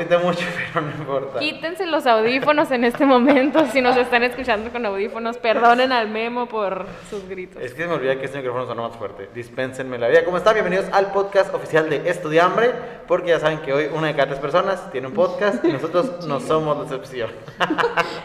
grité 0.00 0.18
mucho, 0.18 0.40
pero 0.72 0.86
no 0.86 0.92
importa. 0.92 1.38
Quítense 1.38 1.86
los 1.86 2.06
audífonos 2.06 2.70
en 2.70 2.84
este 2.84 3.04
momento. 3.04 3.66
Si 3.66 3.80
nos 3.80 3.96
están 3.96 4.22
escuchando 4.22 4.70
con 4.70 4.84
audífonos, 4.86 5.38
perdonen 5.38 5.92
al 5.92 6.08
memo 6.08 6.46
por 6.46 6.86
sus 7.10 7.28
gritos. 7.28 7.62
Es 7.62 7.74
que 7.74 7.82
se 7.82 7.88
me 7.88 7.94
olvida 7.94 8.16
que 8.18 8.24
este 8.26 8.38
micrófono 8.38 8.66
suena 8.66 8.82
más 8.82 8.96
fuerte. 8.96 9.28
Dispénsenme 9.34 9.98
la 9.98 10.08
vida. 10.08 10.24
¿Cómo 10.24 10.36
están? 10.36 10.54
Bienvenidos 10.54 10.86
al 10.92 11.12
podcast 11.12 11.54
oficial 11.54 11.88
de 11.90 12.08
Estudiambre. 12.08 12.72
Porque 13.06 13.30
ya 13.30 13.40
saben 13.40 13.58
que 13.60 13.72
hoy 13.72 13.86
una 13.92 14.08
de 14.08 14.14
cada 14.14 14.28
tres 14.28 14.38
personas 14.40 14.90
tiene 14.92 15.06
un 15.08 15.14
podcast 15.14 15.64
y 15.64 15.72
nosotros 15.72 16.24
no 16.26 16.40
somos 16.40 16.76
la 16.76 16.82
excepción. 16.84 17.30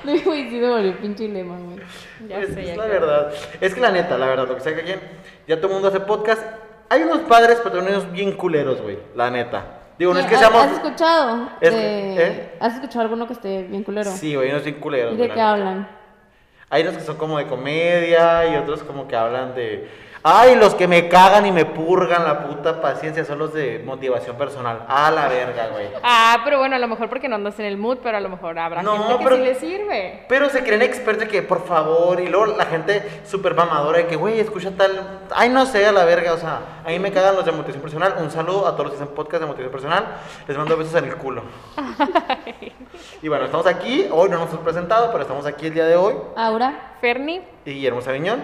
No, 0.03 0.11
güey, 0.25 0.49
sí 0.49 0.57
me 0.57 0.69
volvió 0.69 0.97
pinche 0.97 1.27
lema, 1.29 1.55
güey. 1.57 1.77
Ya 2.27 2.39
es, 2.39 2.53
sé, 2.53 2.61
es 2.61 2.67
ya 2.67 2.75
la 2.75 2.83
creo. 2.87 3.01
verdad. 3.01 3.33
Es 3.61 3.73
que 3.73 3.79
la 3.81 3.91
neta, 3.91 4.17
la 4.17 4.27
verdad, 4.27 4.47
lo 4.47 4.55
que 4.55 4.61
sea 4.61 4.75
que 4.75 4.83
quien, 4.83 4.99
ya 5.47 5.55
todo 5.57 5.67
el 5.67 5.73
mundo 5.73 5.87
hace 5.87 6.01
podcast. 6.01 6.43
Hay 6.89 7.03
unos 7.03 7.19
padres, 7.21 7.59
pero 7.63 7.79
unos 7.79 8.11
bien 8.11 8.33
culeros, 8.33 8.81
güey. 8.81 8.99
La 9.15 9.29
neta. 9.31 9.82
Digo, 9.97 10.13
no 10.13 10.19
es 10.19 10.25
que 10.25 10.35
¿Has- 10.35 10.41
seamos. 10.41 10.63
¿Has 10.63 10.71
escuchado? 10.73 11.49
Es 11.61 11.69
que- 11.69 12.15
¿eh? 12.27 12.53
¿Has 12.59 12.73
escuchado 12.75 13.01
alguno 13.01 13.27
que 13.27 13.33
esté 13.33 13.63
bien 13.63 13.83
culero? 13.83 14.11
Sí, 14.11 14.35
güey, 14.35 14.49
unos 14.49 14.63
bien 14.63 14.79
culeros. 14.79 15.13
¿Y 15.13 15.17
de 15.17 15.29
qué 15.29 15.41
hablan? 15.41 15.87
Hay 16.69 16.81
unos 16.81 16.95
que 16.95 17.01
son 17.03 17.17
como 17.17 17.37
de 17.37 17.45
comedia 17.45 18.47
y 18.47 18.55
otros 18.55 18.81
como 18.83 19.07
que 19.07 19.15
hablan 19.15 19.53
de... 19.53 19.87
Ay, 20.25 20.55
los 20.55 20.73
que 20.75 20.87
me 20.87 21.09
cagan 21.09 21.45
y 21.45 21.51
me 21.51 21.65
purgan 21.65 22.23
la 22.23 22.47
puta 22.47 22.79
paciencia 22.81 23.25
son 23.25 23.39
los 23.39 23.53
de 23.53 23.81
motivación 23.85 24.37
personal. 24.37 24.85
A 24.87 25.11
la 25.11 25.27
verga, 25.27 25.67
güey. 25.67 25.87
Ah, 26.01 26.39
pero 26.45 26.59
bueno, 26.59 26.77
a 26.77 26.79
lo 26.79 26.87
mejor 26.87 27.09
porque 27.09 27.27
no 27.27 27.35
andas 27.35 27.59
en 27.59 27.65
el 27.65 27.75
mood, 27.77 27.97
pero 28.01 28.15
a 28.17 28.21
lo 28.21 28.29
mejor 28.29 28.57
habrá 28.57 28.81
No, 28.81 28.97
gente 28.97 29.17
que 29.17 29.23
pero- 29.25 29.35
sí 29.35 29.41
le 29.41 29.55
sirve. 29.55 30.23
Pero 30.29 30.49
se 30.49 30.63
creen 30.63 30.81
expertos 30.81 31.25
de 31.25 31.29
que, 31.29 31.41
por 31.41 31.65
favor, 31.65 32.21
y 32.21 32.29
luego 32.29 32.45
la 32.45 32.65
gente 32.65 33.21
súper 33.25 33.53
mamadora 33.53 33.97
de 33.97 34.07
que, 34.07 34.15
güey, 34.15 34.39
escucha 34.39 34.71
tal... 34.77 35.23
Ay, 35.35 35.49
no 35.49 35.65
sé, 35.65 35.85
a 35.85 35.91
la 35.91 36.05
verga, 36.05 36.31
o 36.31 36.37
sea, 36.37 36.59
a 36.85 36.87
mí 36.87 36.99
me 36.99 37.11
cagan 37.11 37.35
los 37.35 37.43
de 37.43 37.51
motivación 37.51 37.81
personal. 37.81 38.15
Un 38.19 38.31
saludo 38.31 38.65
a 38.65 38.71
todos 38.77 38.85
los 38.85 38.91
que 38.95 39.03
hacen 39.03 39.13
podcast 39.13 39.41
de 39.41 39.47
motivación 39.47 39.71
personal. 39.73 40.05
Les 40.47 40.57
mando 40.57 40.77
besos 40.77 40.95
en 40.95 41.03
el 41.03 41.17
culo. 41.17 41.43
y 43.21 43.27
bueno, 43.27 43.43
estamos 43.43 43.67
aquí. 43.67 44.07
Hoy 44.09 44.29
no 44.29 44.37
nos 44.39 44.49
hemos 44.51 44.63
presentado, 44.63 45.11
pero 45.11 45.23
estamos 45.23 45.45
aquí 45.45 45.67
el 45.67 45.73
día 45.73 45.85
de 45.85 45.97
hoy. 45.97 46.13
Aura. 46.37 46.93
Ferni, 47.01 47.41
y 47.65 47.71
Guillermo 47.73 48.01
Sabiñón. 48.01 48.41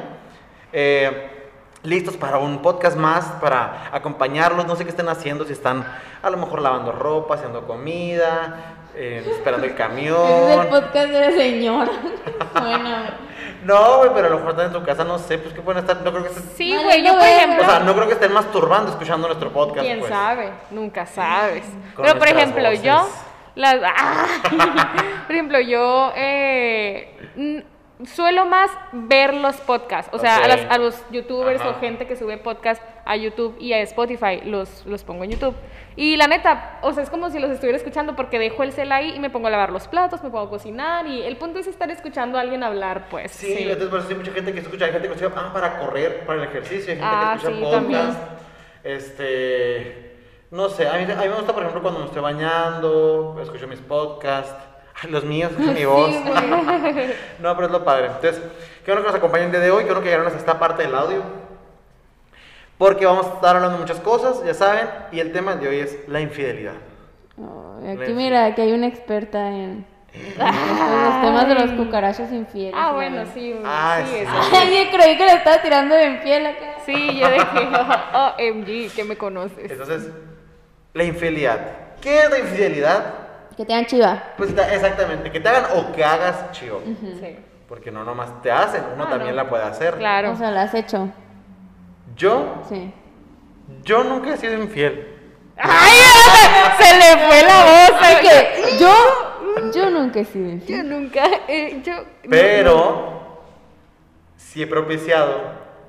Eh, 0.74 1.39
listos 1.84 2.18
para 2.18 2.38
un 2.38 2.62
podcast 2.62 2.98
más, 2.98 3.26
para 3.42 3.90
acompañarlos. 3.92 4.66
No 4.66 4.76
sé 4.76 4.84
qué 4.84 4.90
estén 4.90 5.10
haciendo, 5.10 5.46
si 5.46 5.54
están 5.54 5.86
a 6.22 6.30
lo 6.30 6.38
mejor 6.38 6.62
lavando 6.62 6.92
ropa, 6.92 7.36
haciendo 7.36 7.66
comida, 7.66 8.76
eh, 8.96 9.24
esperando 9.26 9.66
el 9.66 9.74
Ese 9.74 9.82
es 9.82 9.88
el 9.88 9.88
camión. 9.88 10.68
podcast 10.70 11.10
de 11.12 11.20
la 11.20 11.32
señora. 11.32 11.92
bueno. 12.60 13.30
No, 13.64 13.98
güey, 13.98 14.12
pero 14.14 14.28
a 14.28 14.30
lo 14.30 14.38
mejor 14.38 14.52
están 14.52 14.68
en 14.68 14.74
su 14.74 14.84
casa, 14.84 15.04
no 15.04 15.18
sé, 15.20 15.38
pues 15.38 15.54
qué 15.54 15.62
pueden 15.62 15.82
estar. 15.82 16.02
No 16.02 16.12
creo 16.12 16.24
que 16.24 16.30
estén, 16.30 16.50
sí, 16.56 16.78
güey, 16.82 17.02
no 17.02 17.10
yo 17.10 17.20
por 17.20 17.28
ejemplo. 17.28 17.64
o 17.64 17.66
sea, 17.66 17.80
no 17.80 17.94
creo 17.94 18.08
que 18.08 18.14
estén 18.14 18.34
masturbando 18.34 18.92
escuchando 18.92 19.28
nuestro 19.28 19.52
podcast. 19.52 19.86
¿Quién 19.86 20.00
pues. 20.00 20.12
sabe? 20.12 20.52
Nunca 20.72 21.06
sabes. 21.06 21.66
Con 21.96 22.06
Pero 22.06 22.18
por 22.18 22.28
ejemplo, 22.30 22.64
voces. 22.64 22.82
yo, 22.84 23.10
las, 23.56 23.76
¡Ah! 23.98 24.26
por 25.28 25.36
ejemplo, 25.36 25.60
yo 25.60 26.14
eh, 26.16 27.66
suelo 28.06 28.46
más 28.46 28.72
ver 28.94 29.34
los 29.34 29.58
podcasts, 29.58 30.10
o 30.14 30.20
sea, 30.20 30.38
a, 30.38 30.48
las- 30.48 30.66
a 30.72 30.78
los 30.78 31.04
youtubers 31.12 31.60
Ajá. 31.60 31.72
o 31.72 31.74
gente 31.82 32.08
que 32.08 32.16
sube 32.16 32.38
podcast 32.38 32.82
a 33.06 33.16
YouTube 33.18 33.58
y 33.60 33.74
a 33.74 33.80
Spotify, 33.82 34.40
los, 34.46 34.86
los 34.86 35.04
pongo 35.04 35.24
en 35.26 35.32
YouTube. 35.32 35.56
Y 35.96 36.16
la 36.16 36.28
neta, 36.28 36.80
o 36.82 36.94
sea, 36.94 37.04
es 37.04 37.10
como 37.10 37.30
si 37.30 37.40
los 37.40 37.52
estuviera 37.52 37.76
escuchando 37.78 38.16
porque 38.16 38.40
dejo 38.40 38.64
el 38.64 38.72
cel 38.72 38.92
ahí 38.94 39.16
y 39.16 39.20
me 39.20 39.30
pongo 39.30 39.48
a 39.48 39.50
lavar 39.50 39.72
los 39.72 39.88
platos, 39.90 40.24
me 40.24 40.30
pongo 40.30 40.46
a 40.46 40.50
cocinar 40.50 41.08
y 41.08 41.24
el 41.24 41.36
punto 41.36 41.60
es 41.60 41.68
estar 41.68 41.90
escuchando 41.92 42.38
a 42.38 42.42
alguien 42.42 42.64
hablar, 42.64 43.08
pues. 43.10 43.32
Sí, 43.32 43.54
entonces 43.60 43.90
por 43.90 44.00
eso 44.00 44.10
hay 44.10 44.16
mucha 44.16 44.32
gente 44.32 44.54
que 44.54 44.60
escucha, 44.60 44.86
hay 44.86 44.92
gente 44.94 45.08
que 45.10 45.14
escucha 45.16 45.34
ah, 45.36 45.52
para 45.52 45.80
correr, 45.80 46.26
para 46.26 46.44
el 46.44 46.48
ejercicio, 46.50 46.94
hay 46.94 47.00
gente 47.00 47.04
Ah, 47.04 47.32
que 47.42 47.48
escucha 47.48 47.56
sí, 47.58 47.62
podcast. 47.64 47.82
también. 47.82 48.40
Este, 48.84 50.16
no 50.52 50.70
sé, 50.70 50.88
a 50.88 50.94
mí, 50.94 51.04
a 51.04 51.16
mí 51.16 51.28
me 51.28 51.36
gusta, 51.36 51.54
por 51.54 51.62
ejemplo, 51.64 51.82
cuando 51.82 52.00
me 52.00 52.06
estoy 52.06 52.22
bañando, 52.22 53.38
escucho 53.42 53.68
mis 53.68 53.80
podcasts, 53.80 54.56
los 55.10 55.24
míos, 55.24 55.52
escucho 55.52 55.72
mi 55.74 55.86
voz. 55.86 56.12
Sí, 56.12 56.24
no, 57.40 57.56
pero 57.56 57.68
es 57.68 57.72
lo 57.72 57.84
padre. 57.84 58.08
Entonces, 58.08 58.42
qué 58.84 58.92
bueno 58.92 59.02
que 59.02 59.12
nos 59.12 59.16
acompañen 59.16 59.48
el 59.48 59.52
día 59.52 59.62
de 59.62 59.72
hoy, 59.72 59.84
qué 59.84 59.90
bueno 59.90 60.02
que 60.02 60.08
llegaron 60.08 60.28
hasta 60.28 60.40
esta 60.40 60.60
parte 60.60 60.84
del 60.84 60.96
audio. 60.96 61.24
Porque 62.78 63.06
vamos 63.06 63.26
a 63.28 63.34
estar 63.36 63.56
hablando 63.56 63.78
de 63.78 63.82
muchas 63.84 64.00
cosas, 64.00 64.44
ya 64.46 64.54
saben, 64.54 64.88
y 65.12 65.20
el 65.20 65.34
tema 65.34 65.56
de 65.56 65.68
hoy 65.68 65.80
es 65.80 66.08
la 66.08 66.22
infidelidad. 66.22 66.76
Aquí 67.88 68.14
mira, 68.14 68.46
aquí 68.46 68.62
hay 68.62 68.72
una 68.72 68.88
experta 68.88 69.50
en, 69.50 69.86
los 70.14 71.22
temas 71.22 71.48
de 71.48 71.56
los 71.56 71.72
cucarachos 71.72 72.32
infieles. 72.32 72.74
Ah, 72.76 72.88
¿no? 72.90 72.96
bueno, 72.96 73.24
sí, 73.34 73.56
Ah, 73.64 74.00
sí, 74.04 74.12
sí. 74.12 74.18
eso. 74.18 74.32
Ay, 74.54 74.86
yo 74.86 74.98
creí 74.98 75.18
que 75.18 75.26
le 75.26 75.34
estaba 75.34 75.62
tirando 75.62 75.96
de 75.96 76.06
infiel 76.06 76.46
acá. 76.46 76.76
Sí, 76.86 77.20
yo 77.20 77.28
que, 77.30 77.40
oh, 78.14 78.34
OMG, 78.40 78.96
que 78.96 79.04
me 79.04 79.18
conoces. 79.18 79.72
Entonces, 79.72 80.10
la 80.94 81.04
infidelidad. 81.04 81.60
¿Qué 82.02 82.22
es 82.22 82.30
la 82.30 82.40
infidelidad? 82.40 83.29
Que 83.60 83.66
te 83.66 83.74
dan 83.74 83.86
chiva. 83.88 84.24
Pues 84.38 84.56
ta- 84.56 84.74
exactamente, 84.74 85.30
que 85.34 85.42
te 85.42 85.50
hagan 85.50 85.66
o 85.76 85.92
que 85.92 86.02
hagas 86.02 86.50
chido. 86.54 86.82
Sí, 86.86 87.36
Porque 87.68 87.92
no 87.92 88.06
nomás 88.06 88.42
te 88.42 88.50
hacen, 88.50 88.82
uno 88.96 89.04
Ah, 89.04 89.10
también 89.10 89.32
no. 89.36 89.44
la 89.44 89.50
puede 89.50 89.64
hacer. 89.66 89.96
claro. 89.98 90.32
O 90.32 90.36
sea, 90.38 90.50
la 90.50 90.62
has 90.62 90.74
hecho. 90.74 91.10
Yo, 92.16 92.64
Sí. 92.70 92.94
yo 93.84 94.06
nunca 94.06 94.34
he 94.34 94.38
sido 94.38 94.54
infiel. 94.54 95.14
¡Ay! 95.58 95.92
Se 96.80 96.96
le 96.96 97.28
fue 97.28 97.44
la 97.44 97.66
voz. 97.66 98.02
Así 98.02 98.16
que 98.30 98.78
yo, 98.80 99.72
yo 99.76 99.90
nunca 99.90 100.20
he 100.22 100.24
sido 100.24 100.50
infiel. 100.52 100.78
Yo 100.78 100.84
nunca, 100.90 101.24
eh, 101.50 101.82
yo... 101.84 101.96
Pero 102.30 103.42
sí 104.38 104.64
he 104.64 104.68
propiciado 104.68 105.36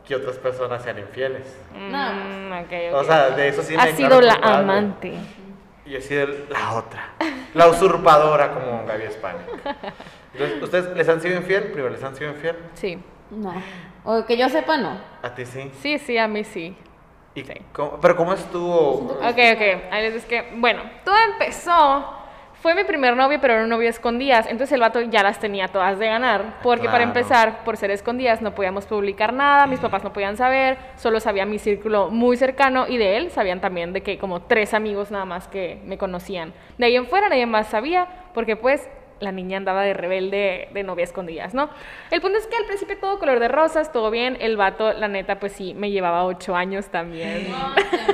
que 0.05 0.17
otras 0.17 0.39
personas 0.39 0.83
sean 0.83 0.99
infieles. 0.99 1.47
Mm, 1.73 2.51
ok, 2.65 2.73
ok. 2.95 3.01
O 3.01 3.05
sea, 3.05 3.31
de 3.31 3.47
eso 3.47 3.63
sí 3.63 3.77
me 3.77 3.83
Ha 3.83 3.87
declaro 3.87 4.17
sido 4.17 4.21
la 4.23 4.35
amante. 4.59 5.15
Y 5.91 5.97
he 5.97 6.01
sido 6.01 6.25
la 6.51 6.75
otra. 6.75 7.09
La 7.53 7.67
usurpadora 7.67 8.55
como 8.55 8.87
Gaby 8.87 9.03
España. 9.07 9.41
Entonces, 10.33 10.63
¿ustedes 10.63 10.97
les 10.97 11.09
han 11.09 11.21
sido 11.21 11.35
infiel? 11.37 11.65
Primero, 11.65 11.89
¿les 11.91 12.05
han 12.05 12.15
sido 12.15 12.31
infiel? 12.31 12.57
Sí. 12.75 12.97
No. 13.33 13.53
O 14.05 14.25
que 14.25 14.37
yo 14.37 14.49
sepa, 14.49 14.77
no. 14.77 15.01
A 15.21 15.35
ti 15.35 15.45
sí. 15.45 15.69
Sí, 15.83 15.99
sí, 15.99 16.17
a 16.17 16.29
mí 16.29 16.45
sí. 16.45 16.77
¿Y 17.35 17.43
Sí. 17.43 17.55
cómo- 17.73 17.99
pero 18.01 18.15
¿cómo 18.15 18.33
estuvo? 18.35 19.07
Ok, 19.19 19.25
ok. 19.25 19.63
Ahí 19.91 20.03
les 20.03 20.15
es 20.15 20.25
que, 20.27 20.53
bueno, 20.59 20.81
todo 21.05 21.17
empezó. 21.33 22.20
Fue 22.61 22.75
mi 22.75 22.85
primer 22.85 23.17
novio, 23.17 23.39
pero 23.41 23.55
era 23.55 23.63
un 23.63 23.71
novio 23.71 23.87
a 23.87 23.91
escondidas. 23.91 24.45
Entonces 24.47 24.73
el 24.73 24.81
vato 24.81 25.01
ya 25.01 25.23
las 25.23 25.39
tenía 25.39 25.69
todas 25.69 25.99
de 25.99 26.07
ganar. 26.07 26.59
Porque 26.63 26.91
para 26.91 27.05
empezar, 27.05 27.65
por 27.65 27.79
ser 27.79 27.91
escondidas, 27.91 28.43
no 28.43 28.55
podíamos 28.55 28.85
publicar 28.85 29.33
nada. 29.33 29.67
Mis 29.67 29.81
papás 29.81 30.05
no 30.05 30.13
podían 30.13 30.37
saber. 30.37 30.77
Solo 30.97 31.21
sabía 31.21 31.47
mi 31.47 31.59
círculo 31.59 32.11
muy 32.11 32.37
cercano. 32.37 32.87
Y 32.87 32.99
de 32.99 33.17
él 33.17 33.31
sabían 33.31 33.63
también 33.63 33.95
de 33.95 34.03
que 34.03 34.19
como 34.19 34.43
tres 34.43 34.75
amigos 34.75 35.11
nada 35.11 35.25
más 35.25 35.49
que 35.49 35.81
me 35.87 35.97
conocían. 35.97 36.53
De 36.77 36.85
ahí 36.85 36.97
en 36.97 37.07
fuera 37.07 37.31
nadie 37.31 37.47
más 37.47 37.69
sabía. 37.69 38.07
Porque 38.35 38.57
pues 38.57 38.87
la 39.21 39.33
niña 39.33 39.59
andaba 39.59 39.83
de 39.83 39.95
rebelde 39.95 40.69
de 40.73 40.83
novia 40.83 41.05
escondidas, 41.05 41.55
¿no? 41.55 41.71
El 42.11 42.21
punto 42.21 42.39
es 42.39 42.47
que 42.47 42.57
al 42.57 42.65
principio 42.65 42.99
todo 42.99 43.19
color 43.19 43.39
de 43.39 43.49
rosas, 43.49 43.93
todo 43.93 44.11
bien. 44.11 44.37
El 44.41 44.57
vato, 44.57 44.93
la 44.93 45.09
neta, 45.09 45.39
pues 45.39 45.53
sí, 45.53 45.75
me 45.75 45.91
llevaba 45.91 46.25
ocho 46.25 46.57
años 46.57 46.87
también. 46.89 47.49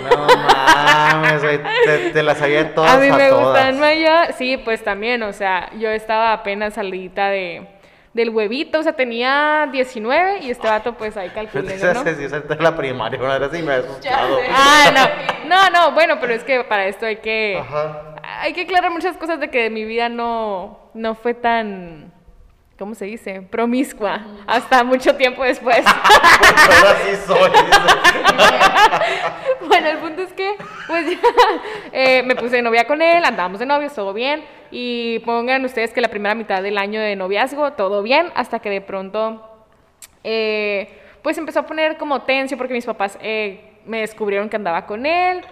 No 0.06 0.26
mames, 0.26 1.42
güey. 1.42 1.60
Te, 1.84 2.10
te 2.10 2.22
las 2.22 2.38
sabía 2.38 2.74
todas 2.74 2.92
a 2.92 2.98
mí 2.98 3.10
me 3.10 3.30
gustan 3.30 3.80
Maya. 3.80 4.32
Sí, 4.32 4.56
pues 4.56 4.84
también, 4.84 5.22
o 5.22 5.32
sea, 5.32 5.70
yo 5.78 5.90
estaba 5.90 6.32
apenas 6.32 6.74
salidita 6.74 7.28
de, 7.28 7.66
del 8.16 8.30
huevito, 8.30 8.80
o 8.80 8.82
sea, 8.82 8.94
tenía 8.94 9.68
19 9.70 10.38
y 10.40 10.50
este 10.50 10.66
vato, 10.66 10.94
pues 10.94 11.16
ahí 11.16 11.28
calculé, 11.28 11.76
¿no? 11.94 12.02
esa 12.02 12.10
es 12.10 12.60
la 12.60 12.74
primaria, 12.74 13.20
una 13.20 13.38
vez 13.38 13.52
así 13.52 13.62
me 13.62 13.74
ha 13.74 13.76
asustado. 13.76 14.38
Ah, 14.50 14.90
no, 15.44 15.48
no, 15.48 15.70
no, 15.70 15.92
bueno, 15.92 16.16
pero 16.18 16.32
es 16.32 16.42
que 16.42 16.64
para 16.64 16.86
esto 16.86 17.04
hay 17.04 17.16
que, 17.16 17.58
Ajá. 17.60 18.15
Hay 18.26 18.52
que 18.52 18.62
aclarar 18.62 18.90
muchas 18.90 19.16
cosas 19.16 19.40
de 19.40 19.48
que 19.48 19.70
mi 19.70 19.84
vida 19.84 20.08
no, 20.08 20.78
no 20.94 21.14
fue 21.14 21.34
tan, 21.34 22.12
¿cómo 22.78 22.94
se 22.94 23.04
dice? 23.04 23.42
Promiscua, 23.42 24.20
hasta 24.46 24.82
mucho 24.82 25.14
tiempo 25.16 25.44
después. 25.44 25.84
Porque 25.84 26.74
ahora 26.76 26.96
sí 27.04 27.16
soy. 27.26 27.50
bueno, 29.68 29.88
el 29.88 29.98
punto 29.98 30.22
es 30.22 30.32
que, 30.32 30.56
pues 30.86 31.10
ya, 31.10 31.18
eh, 31.92 32.22
me 32.24 32.34
puse 32.34 32.56
de 32.56 32.62
novia 32.62 32.86
con 32.86 33.00
él, 33.00 33.24
andábamos 33.24 33.60
de 33.60 33.66
novios, 33.66 33.94
todo 33.94 34.12
bien. 34.12 34.42
Y 34.70 35.20
pongan 35.20 35.64
ustedes 35.64 35.92
que 35.92 36.00
la 36.00 36.08
primera 36.08 36.34
mitad 36.34 36.62
del 36.62 36.78
año 36.78 37.00
de 37.00 37.14
noviazgo, 37.14 37.74
todo 37.74 38.02
bien, 38.02 38.32
hasta 38.34 38.58
que 38.58 38.70
de 38.70 38.80
pronto, 38.80 39.48
eh, 40.24 41.00
pues 41.22 41.38
empezó 41.38 41.60
a 41.60 41.66
poner 41.66 41.96
como 41.96 42.22
tenso 42.22 42.56
porque 42.56 42.74
mis 42.74 42.84
papás 42.84 43.16
eh, 43.22 43.75
me 43.86 44.00
descubrieron 44.00 44.48
que 44.48 44.56
andaba 44.56 44.86
con 44.86 45.06
él. 45.06 45.42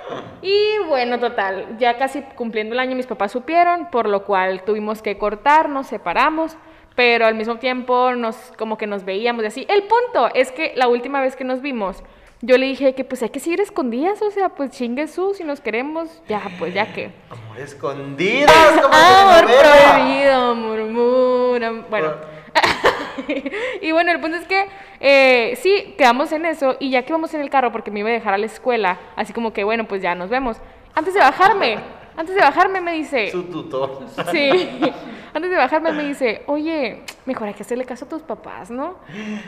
Y 0.42 0.78
bueno, 0.88 1.18
total, 1.18 1.76
ya 1.78 1.96
casi 1.96 2.22
cumpliendo 2.34 2.74
el 2.74 2.80
año 2.80 2.96
mis 2.96 3.06
papás 3.06 3.32
supieron, 3.32 3.90
por 3.90 4.08
lo 4.08 4.24
cual 4.24 4.62
tuvimos 4.64 5.02
que 5.02 5.18
cortar, 5.18 5.68
nos 5.68 5.86
separamos. 5.86 6.56
Pero 6.96 7.26
al 7.26 7.34
mismo 7.34 7.56
tiempo 7.56 8.14
nos 8.14 8.36
como 8.56 8.78
que 8.78 8.86
nos 8.86 9.04
veíamos 9.04 9.42
y 9.42 9.46
así. 9.46 9.66
El 9.68 9.82
punto 9.82 10.32
es 10.32 10.52
que 10.52 10.74
la 10.76 10.86
última 10.86 11.20
vez 11.20 11.34
que 11.34 11.42
nos 11.42 11.60
vimos, 11.60 12.04
yo 12.40 12.56
le 12.56 12.66
dije 12.66 12.94
que 12.94 13.04
pues 13.04 13.22
hay 13.22 13.30
que 13.30 13.40
seguir 13.40 13.60
escondidas, 13.60 14.22
o 14.22 14.30
sea, 14.30 14.50
pues 14.50 14.70
chingue 14.70 15.08
su, 15.08 15.34
si 15.34 15.42
nos 15.42 15.60
queremos, 15.60 16.22
ya, 16.28 16.42
pues 16.58 16.72
ya 16.72 16.92
que. 16.92 17.10
Amor 17.30 17.58
escondidas, 17.58 18.52
como 18.80 18.94
Amor 18.94 19.44
prohibido, 19.44 20.54
murmura. 20.54 21.72
Bueno. 21.90 22.12
y 23.82 23.92
bueno, 23.92 24.12
el 24.12 24.20
punto 24.20 24.36
es 24.36 24.46
que 24.46 24.66
eh, 25.00 25.56
sí, 25.56 25.94
quedamos 25.98 26.32
en 26.32 26.46
eso 26.46 26.76
y 26.80 26.90
ya 26.90 27.02
que 27.02 27.10
íbamos 27.10 27.32
en 27.34 27.40
el 27.40 27.50
carro 27.50 27.72
porque 27.72 27.90
me 27.90 28.00
iba 28.00 28.08
a 28.08 28.12
dejar 28.12 28.34
a 28.34 28.38
la 28.38 28.46
escuela, 28.46 28.98
así 29.16 29.32
como 29.32 29.52
que 29.52 29.64
bueno, 29.64 29.86
pues 29.86 30.02
ya 30.02 30.14
nos 30.14 30.30
vemos. 30.30 30.58
Antes 30.94 31.14
de 31.14 31.20
bajarme, 31.20 31.78
Antes 32.16 32.36
de 32.36 32.40
bajarme 32.40 32.80
me 32.80 32.92
dice, 32.92 33.30
Su 33.30 33.44
tutor. 33.44 34.06
Sí. 34.30 34.80
Antes 35.34 35.50
de 35.50 35.56
bajarme 35.56 35.90
me 35.90 36.04
dice, 36.04 36.42
oye, 36.46 37.02
mejor 37.26 37.48
hay 37.48 37.54
que 37.54 37.64
hacerle 37.64 37.84
caso 37.84 38.04
a 38.04 38.08
tus 38.08 38.22
papás, 38.22 38.70
¿no? 38.70 38.98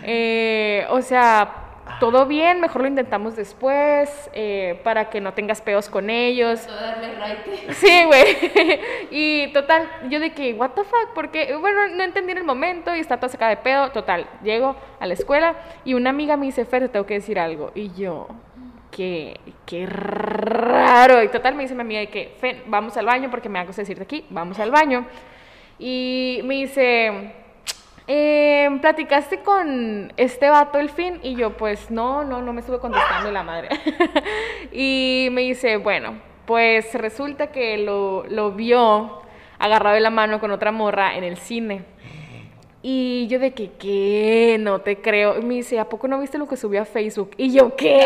Eh, 0.02 0.84
o 0.90 1.00
sea, 1.00 1.75
todo 2.00 2.26
bien, 2.26 2.60
mejor 2.60 2.82
lo 2.82 2.88
intentamos 2.88 3.36
después, 3.36 4.30
eh, 4.32 4.80
para 4.84 5.08
que 5.08 5.20
no 5.20 5.34
tengas 5.34 5.60
peos 5.60 5.88
con 5.88 6.10
ellos. 6.10 6.66
Darle. 6.66 7.06
Sí, 7.72 8.04
güey. 8.04 8.80
y 9.10 9.52
total, 9.52 9.88
yo 10.08 10.20
de 10.20 10.32
que, 10.32 10.54
what 10.54 10.70
the 10.70 10.84
fuck, 10.84 11.14
porque, 11.14 11.54
bueno, 11.56 11.88
no 11.88 12.02
entendí 12.02 12.32
en 12.32 12.38
el 12.38 12.44
momento 12.44 12.94
y 12.94 13.00
está 13.00 13.16
toda 13.16 13.28
sacada 13.28 13.50
de 13.50 13.56
pedo. 13.58 13.90
Total, 13.90 14.26
llego 14.42 14.76
a 15.00 15.06
la 15.06 15.14
escuela 15.14 15.56
y 15.84 15.94
una 15.94 16.10
amiga 16.10 16.36
me 16.36 16.46
dice, 16.46 16.64
Fer, 16.64 16.82
te 16.82 16.88
tengo 16.88 17.06
que 17.06 17.14
decir 17.14 17.38
algo. 17.38 17.72
Y 17.74 17.92
yo, 17.94 18.28
qué, 18.90 19.40
qué 19.64 19.86
raro. 19.86 21.22
Y 21.22 21.28
total, 21.28 21.54
me 21.54 21.62
dice 21.62 21.74
mi 21.74 21.82
amiga 21.82 22.00
de 22.00 22.08
que, 22.08 22.34
Fer, 22.38 22.62
vamos 22.66 22.96
al 22.96 23.06
baño 23.06 23.30
porque 23.30 23.48
me 23.48 23.58
hago 23.58 23.72
decirte 23.72 24.02
aquí, 24.02 24.24
vamos 24.30 24.58
al 24.58 24.70
baño. 24.70 25.06
Y 25.78 26.40
me 26.44 26.54
dice, 26.54 27.32
eh, 28.08 28.68
¿platicaste 28.80 29.40
con 29.40 30.12
este 30.16 30.48
vato 30.48 30.78
el 30.78 30.90
fin? 30.90 31.18
Y 31.22 31.34
yo, 31.34 31.56
pues 31.56 31.90
no, 31.90 32.24
no, 32.24 32.42
no 32.42 32.52
me 32.52 32.60
estuve 32.60 32.78
contestando 32.78 33.30
la 33.30 33.42
madre. 33.42 33.68
y 34.72 35.28
me 35.32 35.42
dice, 35.42 35.76
bueno, 35.76 36.14
pues 36.46 36.94
resulta 36.94 37.48
que 37.48 37.78
lo, 37.78 38.24
lo 38.28 38.52
vio 38.52 39.22
agarrado 39.58 39.94
de 39.94 40.00
la 40.00 40.10
mano 40.10 40.40
con 40.40 40.50
otra 40.50 40.72
morra 40.72 41.16
en 41.16 41.24
el 41.24 41.36
cine. 41.36 41.84
Y 42.88 43.26
yo 43.26 43.40
de 43.40 43.52
que, 43.52 43.72
¿qué? 43.72 44.58
No 44.60 44.80
te 44.80 45.00
creo. 45.00 45.36
Y 45.38 45.42
me 45.42 45.54
dice, 45.54 45.80
¿a 45.80 45.88
poco 45.88 46.06
no 46.06 46.20
viste 46.20 46.38
lo 46.38 46.46
que 46.46 46.56
subió 46.56 46.82
a 46.82 46.84
Facebook? 46.84 47.32
Y 47.36 47.52
yo, 47.52 47.74
¿qué? 47.74 47.96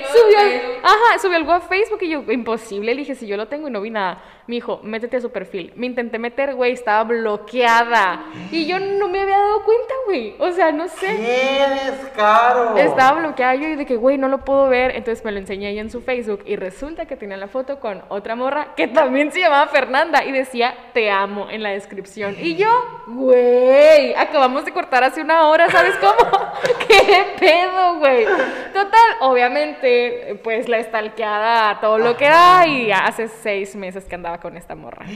lo 0.00 0.06
Subió, 0.08 0.38
ajá, 0.80 1.18
subió 1.20 1.36
algo 1.36 1.50
a 1.50 1.60
Facebook 1.60 1.98
y 2.02 2.10
yo, 2.10 2.22
imposible. 2.30 2.94
Le 2.94 3.00
dije, 3.00 3.16
si 3.16 3.26
yo 3.26 3.36
lo 3.36 3.48
tengo 3.48 3.66
y 3.66 3.72
no 3.72 3.80
vi 3.80 3.90
nada. 3.90 4.22
Me 4.46 4.56
dijo, 4.56 4.80
métete 4.82 5.16
a 5.16 5.20
su 5.20 5.30
perfil. 5.30 5.72
Me 5.74 5.86
intenté 5.86 6.18
meter, 6.18 6.54
güey, 6.54 6.72
estaba 6.72 7.02
bloqueada. 7.02 8.26
Y 8.52 8.66
yo 8.66 8.78
no 8.78 9.08
me 9.08 9.20
había 9.20 9.38
dado 9.38 9.64
cuenta, 9.64 9.94
güey. 10.06 10.36
O 10.38 10.52
sea, 10.52 10.70
no 10.70 10.86
sé. 10.88 11.16
¡Qué 11.16 11.90
descaro! 11.90 12.76
Estaba 12.76 13.20
bloqueada 13.20 13.56
yo 13.56 13.68
y 13.68 13.76
de 13.76 13.86
que, 13.86 13.96
güey, 13.96 14.18
no 14.18 14.28
lo 14.28 14.44
puedo 14.44 14.68
ver. 14.68 14.94
Entonces 14.94 15.24
me 15.24 15.32
lo 15.32 15.38
enseñé 15.38 15.66
ahí 15.66 15.78
en 15.78 15.90
su 15.90 16.00
Facebook 16.00 16.42
y 16.46 16.56
resulta 16.56 17.06
que 17.06 17.16
tenía 17.16 17.36
la 17.36 17.48
foto 17.48 17.80
con 17.80 18.02
otra 18.08 18.36
morra 18.36 18.74
que 18.76 18.86
también 18.86 19.32
se 19.32 19.40
llamaba 19.40 19.66
Fernanda 19.66 20.24
y 20.24 20.32
decía, 20.32 20.74
te 20.92 21.10
amo 21.10 21.48
en 21.50 21.62
la 21.62 21.70
descripción. 21.70 22.36
Y 22.40 22.54
yo, 22.54 22.68
güey, 23.08 24.14
acabamos 24.14 24.64
de 24.64 24.72
cortar 24.72 25.02
hace 25.04 25.20
una 25.20 25.48
hora, 25.48 25.68
¿sabes 25.70 25.96
cómo? 25.96 26.30
¿Qué 26.88 27.24
pedo, 27.38 27.98
güey? 27.98 28.24
Total, 28.72 29.16
obviamente, 29.20 30.38
pues 30.44 30.68
la 30.68 30.78
estalqueada 30.78 31.80
todo 31.80 31.98
lo 31.98 32.16
que 32.16 32.26
da 32.26 32.66
y 32.66 32.92
hace 32.92 33.28
seis 33.28 33.74
meses 33.74 34.04
que 34.04 34.14
andaba 34.14 34.35
con 34.40 34.56
esta 34.56 34.74
morra. 34.74 35.06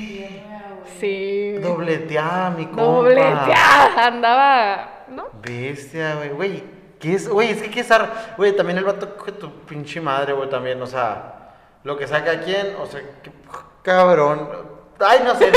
Sí. 0.98 1.52
Dobleteada, 1.60 2.50
mi 2.50 2.66
compa. 2.66 2.82
Dobleteada, 2.82 4.06
andaba, 4.06 5.04
¿no? 5.08 5.28
Bestia, 5.42 6.14
güey. 6.16 6.28
Güey, 6.30 6.64
¿qué 6.98 7.14
es? 7.14 7.28
Güey, 7.28 7.50
es 7.50 7.62
que 7.62 7.70
qué 7.70 7.80
es 7.80 7.90
ar- 7.90 8.34
Güey, 8.36 8.54
también 8.56 8.78
el 8.78 8.84
vato 8.84 9.16
coge 9.16 9.32
tu 9.32 9.50
pinche 9.66 10.00
madre, 10.00 10.32
güey, 10.32 10.48
también, 10.48 10.80
o 10.82 10.86
sea, 10.86 11.52
lo 11.84 11.96
que 11.96 12.06
saca 12.06 12.40
quién, 12.40 12.74
o 12.80 12.86
sea, 12.86 13.00
qué 13.22 13.30
cabrón. 13.82 14.48
Ay, 14.98 15.20
no 15.24 15.34
sé. 15.34 15.50
no 15.52 15.56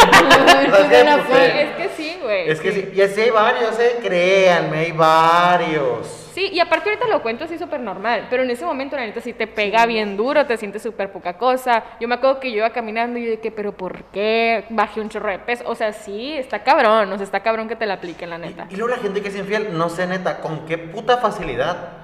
es 0.77 0.86
que, 0.88 1.04
pues, 1.27 1.39
eh, 1.39 1.62
Es 1.62 1.75
que 1.75 1.89
sí, 1.98 2.18
güey. 2.21 2.50
Es 2.50 2.59
que 2.62 2.71
sí, 2.71 2.92
y 2.94 3.01
así 3.01 3.21
hay 3.21 3.30
varios, 3.30 3.77
eh, 3.80 4.00
créanme, 4.01 4.77
hay 4.80 4.92
varios. 4.94 6.22
Sí, 6.33 6.50
y 6.51 6.59
aparte 6.59 6.89
ahorita 6.89 7.07
lo 7.07 7.21
cuento 7.21 7.44
así 7.44 7.59
súper 7.59 7.80
normal, 7.80 8.25
pero 8.27 8.41
en 8.41 8.50
ese 8.50 8.65
momento 8.65 8.95
la 8.95 9.06
neta 9.06 9.21
sí 9.21 9.33
te 9.33 9.45
pega 9.45 9.85
bien 9.85 10.18
duro, 10.18 10.47
te 10.47 10.57
sientes 10.57 10.81
súper 10.81 11.12
poca 11.12 11.38
cosa. 11.38 11.83
Yo 12.00 12.07
me 12.07 12.15
acuerdo 12.15 12.39
que 12.39 12.50
yo 12.51 12.57
iba 12.57 12.71
caminando 12.71 13.19
y 13.19 13.35
yo 13.35 13.39
que, 13.39 13.51
pero 13.51 13.71
¿por 13.71 14.06
qué? 14.06 14.65
Bajé 14.69 15.00
un 15.00 15.09
chorro 15.09 15.30
de 15.30 15.38
peso. 15.38 15.63
O 15.68 15.75
sea, 15.75 15.94
sí, 15.94 16.33
está 16.33 16.63
cabrón, 16.63 17.12
o 17.12 17.15
sea, 17.18 17.24
está 17.24 17.41
cabrón 17.41 17.68
que 17.68 17.75
te 17.75 17.85
la 17.85 17.95
apliquen, 17.95 18.31
la 18.31 18.39
neta. 18.39 18.65
Y, 18.69 18.74
y 18.74 18.77
luego 18.77 18.95
la 18.95 19.01
gente 19.01 19.21
que 19.21 19.27
es 19.27 19.35
infiel, 19.35 19.77
no 19.77 19.89
sé, 19.89 20.07
neta, 20.07 20.41
con 20.41 20.65
qué 20.65 20.80
puta 20.80 21.18
facilidad. 21.18 22.03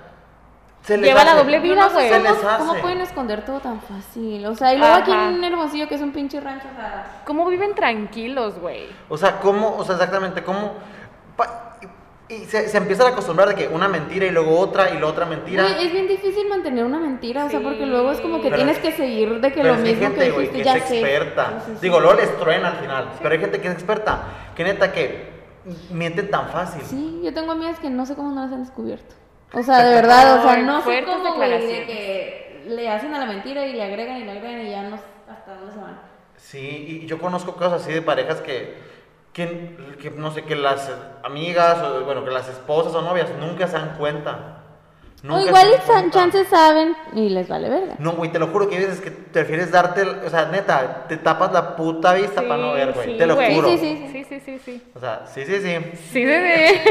Se 0.83 0.97
les 0.97 1.07
Lleva 1.07 1.23
la 1.23 1.35
doble 1.35 1.59
vida, 1.59 1.87
no 1.87 1.91
güey. 1.91 2.09
Se 2.09 2.19
les 2.19 2.33
cómo, 2.33 2.75
pueden 2.75 3.01
esconder 3.01 3.43
todo 3.43 3.59
tan 3.59 3.81
fácil. 3.81 4.45
O 4.45 4.55
sea, 4.55 4.73
y 4.73 4.77
luego 4.77 4.93
aquí 4.93 5.11
en 5.11 5.43
Hermosillo, 5.43 5.87
que 5.87 5.95
es 5.95 6.01
un 6.01 6.11
pinche 6.11 6.39
rancho, 6.39 6.67
o 6.71 6.75
sea, 6.75 7.21
¿Cómo 7.25 7.47
viven 7.47 7.75
tranquilos, 7.75 8.59
güey? 8.59 8.87
O 9.09 9.17
sea, 9.17 9.39
¿cómo? 9.39 9.75
O 9.75 9.83
sea, 9.83 9.95
exactamente, 9.95 10.43
¿cómo? 10.43 10.73
Y 12.29 12.45
se, 12.45 12.67
se 12.69 12.77
empiezan 12.77 13.07
a 13.07 13.09
acostumbrar 13.09 13.49
de 13.49 13.55
que 13.55 13.67
una 13.67 13.87
mentira 13.87 14.25
y 14.27 14.29
luego 14.29 14.57
otra 14.59 14.89
y 14.91 14.93
luego 14.93 15.07
otra 15.07 15.25
mentira. 15.25 15.67
es 15.81 15.91
bien 15.91 16.07
difícil 16.07 16.47
mantener 16.47 16.85
una 16.85 16.99
mentira, 16.99 17.45
o 17.45 17.49
sea, 17.49 17.59
porque 17.59 17.87
luego 17.87 18.11
es 18.11 18.21
como 18.21 18.37
que 18.37 18.43
Pero- 18.43 18.57
tienes 18.57 18.77
que 18.77 18.91
seguir 18.91 19.41
de 19.41 19.51
que 19.51 19.61
Pero 19.61 19.75
lo 19.75 19.81
mismo 19.81 20.01
gente, 20.03 20.19
que 20.19 20.31
dijiste, 20.31 20.57
que 20.59 20.63
ya 20.63 20.75
es 20.77 20.83
sé. 20.83 20.99
experta. 20.99 21.47
Sí, 21.47 21.63
sí, 21.65 21.71
sí. 21.73 21.79
Digo, 21.81 21.99
luego 21.99 22.19
les 22.19 22.37
truena 22.37 22.67
al 22.69 22.77
final. 22.77 23.09
Pero 23.19 23.33
hay 23.33 23.39
gente 23.39 23.59
que 23.59 23.67
es 23.69 23.73
experta. 23.73 24.23
Que 24.55 24.63
neta 24.63 24.91
que 24.91 25.29
mienten 25.89 26.29
tan 26.29 26.49
fácil. 26.49 26.81
Sí, 26.83 27.19
yo 27.23 27.33
tengo 27.33 27.51
amigas 27.53 27.79
que 27.79 27.89
no 27.89 28.05
sé 28.05 28.13
cómo 28.15 28.31
no 28.31 28.41
las 28.43 28.51
han 28.53 28.63
descubierto. 28.63 29.15
O 29.53 29.63
sea, 29.63 29.83
de 29.83 29.95
verdad, 29.95 30.39
o 30.39 30.43
sea, 30.43 30.57
no 30.57 30.83
sé 30.83 31.03
cómo, 31.05 31.33
güey, 31.33 31.49
de 31.49 31.85
que 31.87 32.63
le 32.67 32.89
hacen 32.89 33.11
a 33.15 33.19
la 33.19 33.25
mentira 33.25 33.65
y 33.65 33.73
le 33.73 33.81
agregan 33.83 34.17
y 34.17 34.23
le 34.25 34.31
agregan 34.33 34.61
y 34.67 34.69
ya 34.69 34.83
no 34.83 34.95
hasta 35.27 35.55
dónde 35.55 35.73
se 35.73 35.79
van. 35.79 35.99
Sí, 36.37 37.01
y 37.03 37.05
yo 37.07 37.17
conozco 37.19 37.55
casos 37.55 37.81
así 37.81 37.91
de 37.91 38.03
parejas 38.03 38.41
que, 38.41 38.75
que, 39.47 39.97
que 40.01 40.11
no 40.11 40.31
sé, 40.31 40.43
que 40.43 40.55
las 40.55 40.91
amigas, 41.23 41.77
o 41.83 42.03
bueno, 42.05 42.23
que 42.25 42.31
las 42.31 42.47
esposas 42.49 42.93
o 42.95 43.01
novias 43.01 43.29
nunca 43.39 43.67
se 43.67 43.73
dan 43.77 43.95
cuenta. 43.97 44.55
Nunca 45.21 45.43
o 45.43 45.47
igual 45.47 45.67
y 45.77 45.81
san- 45.85 46.11
chances 46.11 46.47
saben 46.47 46.95
y 47.13 47.27
les 47.29 47.47
vale 47.49 47.69
verga. 47.69 47.95
No, 47.99 48.11
güey, 48.13 48.31
te 48.31 48.39
lo 48.39 48.47
juro 48.47 48.69
que 48.69 48.77
hay 48.77 48.85
veces 48.85 49.01
que 49.01 49.11
prefieres 49.11 49.69
darte, 49.71 50.01
el- 50.01 50.19
o 50.25 50.29
sea, 50.29 50.45
neta, 50.45 51.05
te 51.09 51.17
tapas 51.17 51.51
la 51.51 51.75
puta 51.75 52.13
vista 52.13 52.41
para 52.41 52.57
no 52.57 52.73
ver, 52.73 52.93
güey. 52.93 53.11
sí, 53.11 53.17
te 53.17 53.25
lo 53.25 53.35
güey. 53.35 53.53
juro. 53.55 53.67
Sí, 53.69 53.77
sí, 53.77 54.07
Sí, 54.11 54.23
sí, 54.29 54.39
sí, 54.39 54.59
sí. 54.63 54.83
O 54.95 54.99
sea, 54.99 55.23
sí, 55.25 55.45
sí, 55.45 55.61
sí. 55.61 55.91
Sí, 56.11 56.23
bebé. 56.25 56.81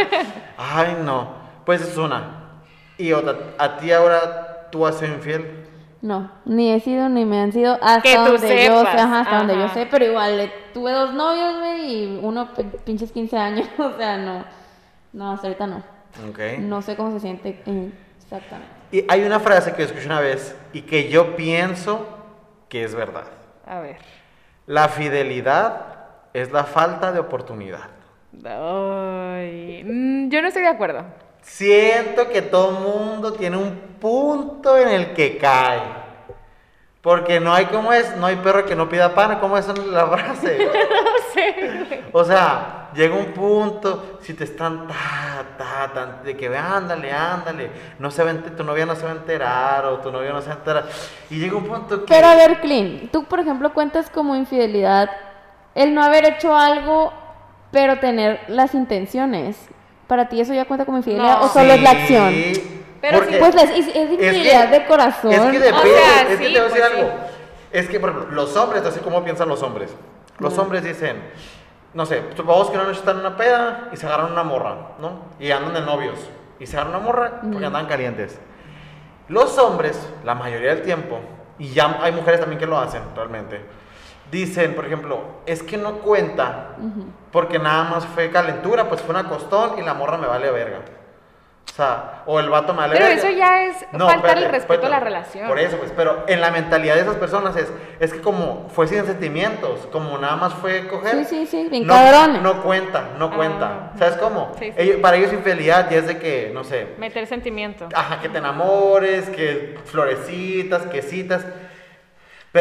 Ay, 0.56 0.96
no. 1.04 1.36
Pues 1.64 1.82
es 1.82 1.96
una. 1.96 2.62
Y 2.96 3.12
otra, 3.12 3.36
a 3.58 3.76
ti 3.76 3.92
ahora 3.92 4.68
tú 4.72 4.84
has 4.86 4.96
sido 4.98 5.14
infiel. 5.14 5.67
No, 6.00 6.30
ni 6.44 6.72
he 6.72 6.78
sido 6.78 7.08
ni 7.08 7.24
me 7.24 7.40
han 7.40 7.52
sido 7.52 7.76
hasta 7.82 8.02
Que 8.02 8.16
donde 8.16 8.66
yo 8.66 8.82
sé, 8.82 8.96
ajá, 8.96 9.20
hasta 9.20 9.38
donde 9.38 9.56
yo 9.56 9.68
sé, 9.70 9.86
pero 9.90 10.04
igual 10.04 10.52
tuve 10.72 10.92
dos 10.92 11.12
novios, 11.12 11.58
güey, 11.58 11.92
y 11.92 12.20
uno 12.22 12.48
pinches 12.84 13.10
15 13.10 13.36
años, 13.36 13.68
o 13.78 13.96
sea, 13.96 14.16
no, 14.16 14.44
no, 15.12 15.32
hasta 15.32 15.48
ahorita 15.48 15.66
no. 15.66 15.82
Ok. 16.28 16.60
No 16.60 16.82
sé 16.82 16.96
cómo 16.96 17.12
se 17.12 17.20
siente 17.20 17.60
exactamente. 18.22 18.78
Y 18.92 19.04
hay 19.08 19.22
una 19.24 19.40
frase 19.40 19.74
que 19.74 19.82
escuché 19.82 20.06
una 20.06 20.20
vez 20.20 20.56
y 20.72 20.82
que 20.82 21.10
yo 21.10 21.36
pienso 21.36 22.06
que 22.68 22.84
es 22.84 22.94
verdad. 22.94 23.24
A 23.66 23.80
ver. 23.80 23.98
La 24.66 24.88
fidelidad 24.88 25.96
es 26.32 26.52
la 26.52 26.64
falta 26.64 27.12
de 27.12 27.18
oportunidad. 27.18 27.90
Ay, 28.44 29.82
mm, 29.84 30.28
yo 30.28 30.42
no 30.42 30.48
estoy 30.48 30.62
de 30.62 30.68
acuerdo. 30.68 31.04
Siento 31.48 32.28
que 32.28 32.42
todo 32.42 32.72
mundo 32.72 33.32
tiene 33.32 33.56
un 33.56 33.74
punto 33.98 34.76
en 34.76 34.88
el 34.88 35.14
que 35.14 35.38
cae. 35.38 35.80
Porque 37.00 37.40
no 37.40 37.54
hay 37.54 37.66
como 37.66 37.92
es, 37.92 38.16
no 38.16 38.26
hay 38.26 38.36
perro 38.36 38.66
que 38.66 38.76
no 38.76 38.88
pida 38.88 39.14
pan, 39.14 39.38
¿cómo 39.40 39.56
es 39.56 39.66
la 39.78 40.06
frase? 40.06 40.68
No 40.78 41.32
sé. 41.34 42.04
O 42.12 42.24
sea, 42.24 42.88
llega 42.94 43.14
un 43.14 43.32
punto, 43.32 44.18
si 44.22 44.34
te 44.34 44.44
están 44.44 44.88
ta, 44.88 45.44
ta, 45.56 45.90
ta, 45.92 46.06
de 46.24 46.36
que 46.36 46.48
ve, 46.48 46.56
ándale, 46.56 47.12
ándale, 47.12 47.70
no 47.98 48.10
se 48.10 48.24
va 48.24 48.32
tu 48.32 48.64
novia 48.64 48.86
no 48.86 48.96
se 48.96 49.04
va 49.04 49.10
a 49.10 49.14
enterar 49.14 49.84
o 49.86 49.98
tu 49.98 50.10
novio 50.10 50.32
no 50.32 50.40
se 50.40 50.48
va 50.48 50.54
a 50.54 50.58
enterar. 50.58 50.84
Y 51.30 51.38
llega 51.38 51.56
un 51.56 51.64
punto 51.64 52.04
que... 52.04 52.12
Pero 52.12 52.26
a 52.26 52.34
ver, 52.34 52.60
Clean, 52.60 53.08
tú 53.12 53.24
por 53.24 53.40
ejemplo 53.40 53.72
cuentas 53.72 54.10
como 54.10 54.34
infidelidad 54.34 55.10
el 55.74 55.94
no 55.94 56.02
haber 56.02 56.24
hecho 56.24 56.54
algo, 56.54 57.12
pero 57.70 57.98
tener 57.98 58.40
las 58.48 58.74
intenciones. 58.74 59.68
¿Para 60.08 60.28
ti 60.28 60.40
eso 60.40 60.52
ya 60.54 60.64
cuenta 60.64 60.84
como 60.84 60.96
infidelidad 60.98 61.38
No. 61.38 61.44
o 61.46 61.48
solo 61.48 61.72
es 61.72 61.82
la 61.82 61.90
Sí, 61.90 61.96
acción? 62.16 62.34
Pero 63.00 63.18
porque- 63.18 63.34
sí, 63.34 63.38
Pues 63.38 63.54
es, 63.54 63.70
es 63.70 64.10
infidelidad 64.10 64.68
de 64.68 64.86
corazón. 64.86 65.30
Es 65.30 65.40
que 65.40 65.58
depende, 65.60 65.78
O 65.78 65.82
sea, 65.82 66.22
es 66.22 66.38
que 66.38 66.46
sí, 66.48 66.52
te 66.54 66.60
voy 66.60 66.70
a 66.70 66.74
decir 66.74 66.80
pues 66.80 66.90
sí. 66.92 66.98
algo. 66.98 67.10
Es 67.70 67.88
que, 67.88 68.00
por 68.00 68.10
ejemplo, 68.10 68.34
los 68.34 68.56
hombres, 68.56 68.84
así 68.84 69.00
como 69.00 69.22
piensan 69.22 69.48
los 69.48 69.62
hombres. 69.62 69.94
Los 70.38 70.56
hombres 70.58 70.82
dicen, 70.82 71.22
no 71.94 72.06
sé, 72.06 72.22
supongamos 72.34 72.70
que 72.70 72.76
una 72.76 72.84
noche 72.86 72.98
están 73.00 73.16
en 73.16 73.26
una 73.26 73.36
peda 73.36 73.88
y 73.92 73.96
se 73.96 74.06
agarran 74.06 74.32
una 74.32 74.42
morra, 74.42 74.74
¿no? 74.98 75.20
Y 75.38 75.50
andan 75.50 75.74
de 75.74 75.82
novios. 75.82 76.18
Y 76.58 76.66
se 76.66 76.76
agarran 76.76 76.96
una 76.96 77.04
morra 77.04 77.40
porque 77.42 77.66
andan 77.66 77.86
calientes. 77.86 78.38
Los 79.28 79.58
hombres, 79.58 80.00
la 80.24 80.34
mayoría 80.34 80.74
del 80.74 80.82
tiempo, 80.82 81.20
y 81.58 81.68
ya 81.68 81.98
hay 82.02 82.12
mujeres 82.12 82.40
también 82.40 82.58
que 82.58 82.66
lo 82.66 82.78
hacen 82.78 83.02
realmente, 83.14 83.60
dicen, 84.30 84.74
por 84.74 84.86
ejemplo, 84.86 85.20
es 85.46 85.62
que 85.62 85.76
no 85.76 85.98
cuenta 85.98 86.76
porque 87.32 87.58
nada 87.58 87.84
más 87.84 88.06
fue 88.06 88.30
calentura, 88.30 88.88
pues 88.88 89.00
fue 89.00 89.10
una 89.14 89.28
costón 89.28 89.78
y 89.78 89.82
la 89.82 89.94
morra 89.94 90.16
me 90.18 90.26
vale 90.26 90.50
verga. 90.50 90.80
O 91.70 91.74
sea, 91.78 92.22
o 92.26 92.40
el 92.40 92.48
vato 92.48 92.72
me 92.72 92.80
vale 92.80 92.94
Pero 92.94 93.04
verga. 93.06 93.22
eso 93.28 93.30
ya 93.38 93.62
es 93.64 93.86
faltar 93.96 94.38
el 94.38 94.48
respeto 94.50 94.86
a 94.86 94.88
la 94.88 94.96
espérate. 94.96 95.04
relación. 95.04 95.46
Por 95.46 95.58
eso, 95.60 95.76
pues, 95.76 95.92
pero 95.94 96.24
en 96.26 96.40
la 96.40 96.50
mentalidad 96.50 96.94
de 96.96 97.02
esas 97.02 97.14
personas 97.16 97.54
es, 97.56 97.68
es 98.00 98.12
que 98.14 98.20
como 98.20 98.68
fue 98.70 98.88
sin 98.88 99.04
sentimientos, 99.06 99.86
como 99.92 100.18
nada 100.18 100.34
más 100.36 100.54
fue 100.54 100.88
coger. 100.88 101.24
Sí, 101.24 101.24
sí, 101.26 101.46
sí, 101.46 101.68
bien 101.70 101.86
no, 101.86 101.92
cabrones. 101.94 102.42
no 102.42 102.62
cuenta, 102.62 103.10
no 103.18 103.30
cuenta. 103.36 103.90
Ah. 103.94 103.98
¿Sabes 103.98 104.16
cómo? 104.16 104.54
Sí, 104.58 104.72
sí. 104.72 104.74
Ellos- 104.76 104.96
para 105.00 105.18
ellos 105.18 105.32
infidelidad 105.32 105.88
ya 105.90 105.98
es 105.98 106.08
de 106.08 106.18
que, 106.18 106.50
no 106.52 106.64
sé, 106.64 106.94
Meter 106.98 107.26
sentimiento. 107.28 107.88
Ajá, 107.94 108.18
que 108.20 108.28
te 108.28 108.38
enamores, 108.38 109.28
que 109.28 109.78
florecitas, 109.84 110.82
que 110.86 111.00
citas. 111.02 111.44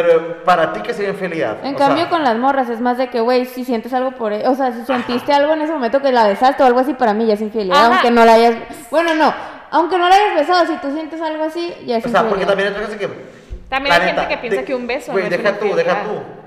Pero 0.02 0.44
para 0.44 0.74
ti, 0.74 0.82
¿qué 0.82 0.94
sería 0.94 1.10
infidelidad? 1.10 1.58
En 1.64 1.74
O 1.76 1.78
cambio, 1.78 2.04
sea, 2.04 2.10
con 2.10 2.24
las 2.24 2.38
morras 2.38 2.70
es 2.70 2.80
más 2.80 2.98
de 3.00 3.08
que, 3.10 3.20
güey, 3.20 3.46
si 3.46 3.66
sientes 3.66 3.92
algo 3.94 4.12
por 4.12 4.32
e- 4.32 4.48
o 4.48 4.54
sea, 4.54 4.72
si 4.72 4.86
sentiste 4.86 5.34
algo 5.34 5.54
en 5.54 5.62
ese 5.64 5.74
momento 5.74 6.02
que 6.02 6.12
la 6.12 6.28
besaste 6.28 6.62
o 6.62 6.66
algo 6.68 6.80
así, 6.80 6.94
para 6.94 7.14
mí 7.14 7.26
ya 7.26 7.34
es 7.34 7.42
infidelidad, 7.42 7.78
Ajá. 7.78 7.88
aunque 7.96 8.12
no 8.12 8.26
la 8.26 8.34
hayas, 8.34 8.56
bueno, 8.92 9.16
no, 9.16 9.34
aunque 9.72 9.98
no 9.98 10.08
la 10.08 10.16
hayas 10.16 10.36
besado, 10.36 10.68
si 10.68 10.78
tú 10.78 10.92
sientes 10.94 11.20
algo 11.22 11.46
así, 11.46 11.74
ya 11.86 11.98
es 11.98 12.06
O 12.06 12.10
sea, 12.10 12.22
porque 12.30 12.44
infidelidad. 12.44 12.48
también 12.48 12.74
hay 12.76 12.86
cosa 12.86 12.98
que. 12.98 13.38
También 13.70 13.96
hay 13.96 14.02
gente 14.02 14.28
que 14.28 14.38
piensa 14.38 14.64
que 14.64 14.76
un 14.76 14.86
beso 14.88 15.12
Güey, 15.12 15.26
no 15.30 15.36
es 15.36 15.44
deja 15.44 15.58
tú, 15.58 15.66
deja 15.76 15.92
infidelidad. 15.92 16.04
tú. 16.04 16.47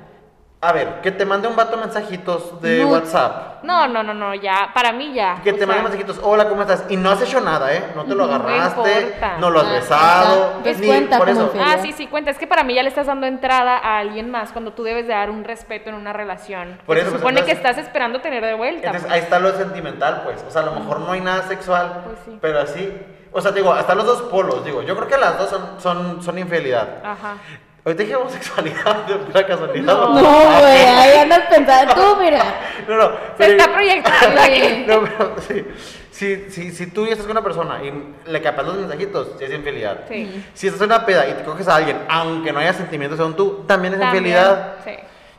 A 0.63 0.73
ver, 0.73 1.01
que 1.01 1.11
te 1.11 1.25
mande 1.25 1.49
un 1.49 1.57
vato 1.57 1.79
mensajitos 1.79 2.61
de. 2.61 2.85
WhatsApp. 2.85 3.65
No, 3.65 3.89
no, 3.89 4.03
no, 4.03 4.13
no, 4.13 4.35
ya, 4.35 4.71
para 4.75 4.93
mí 4.93 5.15
ya. 5.15 5.41
Que 5.43 5.55
te 5.55 5.65
mande 5.65 5.81
sea, 5.81 5.83
mensajitos, 5.85 6.21
hola, 6.23 6.51
¿cómo 6.51 6.61
estás? 6.61 6.85
Y 6.91 6.99
no 6.99 7.11
has 7.11 7.23
hecho 7.23 7.41
nada, 7.41 7.73
¿eh? 7.75 7.83
No 7.97 8.05
te 8.05 8.15
lo 8.15 8.27
No 8.27 8.35
agarraste, 8.35 9.01
importa. 9.01 9.37
no 9.39 9.49
lo 9.49 9.61
has 9.61 9.67
Ah, 9.69 9.73
besado. 9.73 10.53
ni- 10.63 10.87
cuenta 10.87 11.17
por 11.17 11.31
eso. 11.31 11.51
Ah, 11.59 11.79
sí, 11.81 11.93
sí, 11.93 12.09
cuenta. 12.09 12.31
Es 12.31 12.37
que 12.37 12.47
para 12.47 12.63
mí 12.63 12.75
ya 12.75 12.83
le 12.83 12.91
estás 12.91 13.07
dando 13.07 13.27
entrada 13.27 13.79
a 13.79 14.01
alguien 14.01 14.31
más 14.31 14.53
cuando 14.53 14.75
tú 14.75 14.83
debes 14.83 15.07
de 15.07 15.15
dar 15.15 15.31
un 15.31 15.45
respeto 15.45 15.89
en 15.89 15.95
una 15.95 16.13
relación. 16.13 16.79
Por 16.85 16.99
eso, 16.99 17.07
se 17.07 17.11
pues, 17.13 17.21
supone 17.23 17.43
que 17.45 17.53
estás 17.53 17.79
esperando 17.79 18.21
tener 18.21 18.45
de 18.45 18.53
vuelta. 18.53 18.89
Entonces 18.89 19.05
pues. 19.05 19.15
ahí 19.15 19.21
está 19.21 19.39
lo 19.41 19.53
sentimental, 19.53 20.21
pues. 20.25 20.45
O 20.47 20.51
sea, 20.51 20.61
a 20.61 20.67
lo 20.67 20.73
mejor 20.73 21.01
no 21.01 21.13
hay 21.13 21.23
nada 21.23 21.49
sexual, 21.49 22.03
Pues 22.05 22.19
sí. 22.27 22.39
pero 22.39 22.61
así. 22.61 23.01
O 23.33 23.41
sea, 23.41 23.53
digo, 23.53 23.73
hasta 23.73 23.95
los 23.95 24.05
dos 24.05 24.23
polos, 24.23 24.63
digo. 24.63 24.83
Yo 24.83 24.95
creo 24.95 25.09
que 25.09 25.17
las 25.17 25.39
dos 25.39 25.49
son, 25.49 25.81
son, 25.81 26.23
son 26.23 26.37
infidelidad. 26.39 26.99
Ajá. 27.03 27.37
Ahorita 27.85 28.03
dije 28.03 28.15
homosexualidad 28.17 28.97
de 29.09 29.15
pura 29.17 29.47
casualidad. 29.47 29.85
No, 29.85 30.15
¿no? 30.15 30.61
güey, 30.61 30.85
ahí 30.85 31.19
andas 31.19 31.43
pensando, 31.49 31.95
tú, 31.95 32.17
mira. 32.21 32.43
No, 32.89 32.97
no. 32.97 33.09
Se 33.11 33.17
pero- 33.39 33.53
está 33.53 33.73
proyectando 33.73 34.41
aquí. 34.43 34.85
No, 34.87 35.01
pero 35.03 35.35
sí. 35.49 35.65
Si, 36.11 36.51
si, 36.51 36.71
si 36.73 36.87
tú 36.89 37.07
ya 37.07 37.13
estás 37.13 37.27
con 37.27 37.31
una 37.37 37.43
persona 37.43 37.81
y 37.83 38.31
le 38.31 38.43
capas 38.43 38.67
los 38.67 38.77
mensajitos, 38.77 39.29
es 39.41 39.51
infidelidad. 39.51 40.01
Sí. 40.09 40.45
Si 40.53 40.67
estás 40.67 40.83
en 40.83 40.89
una 40.89 41.07
peda 41.07 41.27
y 41.27 41.33
te 41.33 41.45
coges 41.45 41.67
a 41.69 41.77
alguien, 41.77 41.99
aunque 42.11 42.53
no 42.53 42.59
haya 42.59 42.75
sentimientos 42.75 43.17
según 43.19 43.35
tú, 43.37 43.65
también 43.67 43.95
es 43.95 44.01
También, 44.01 44.27
infidelidad. 44.27 44.75
Sí. 44.85 44.93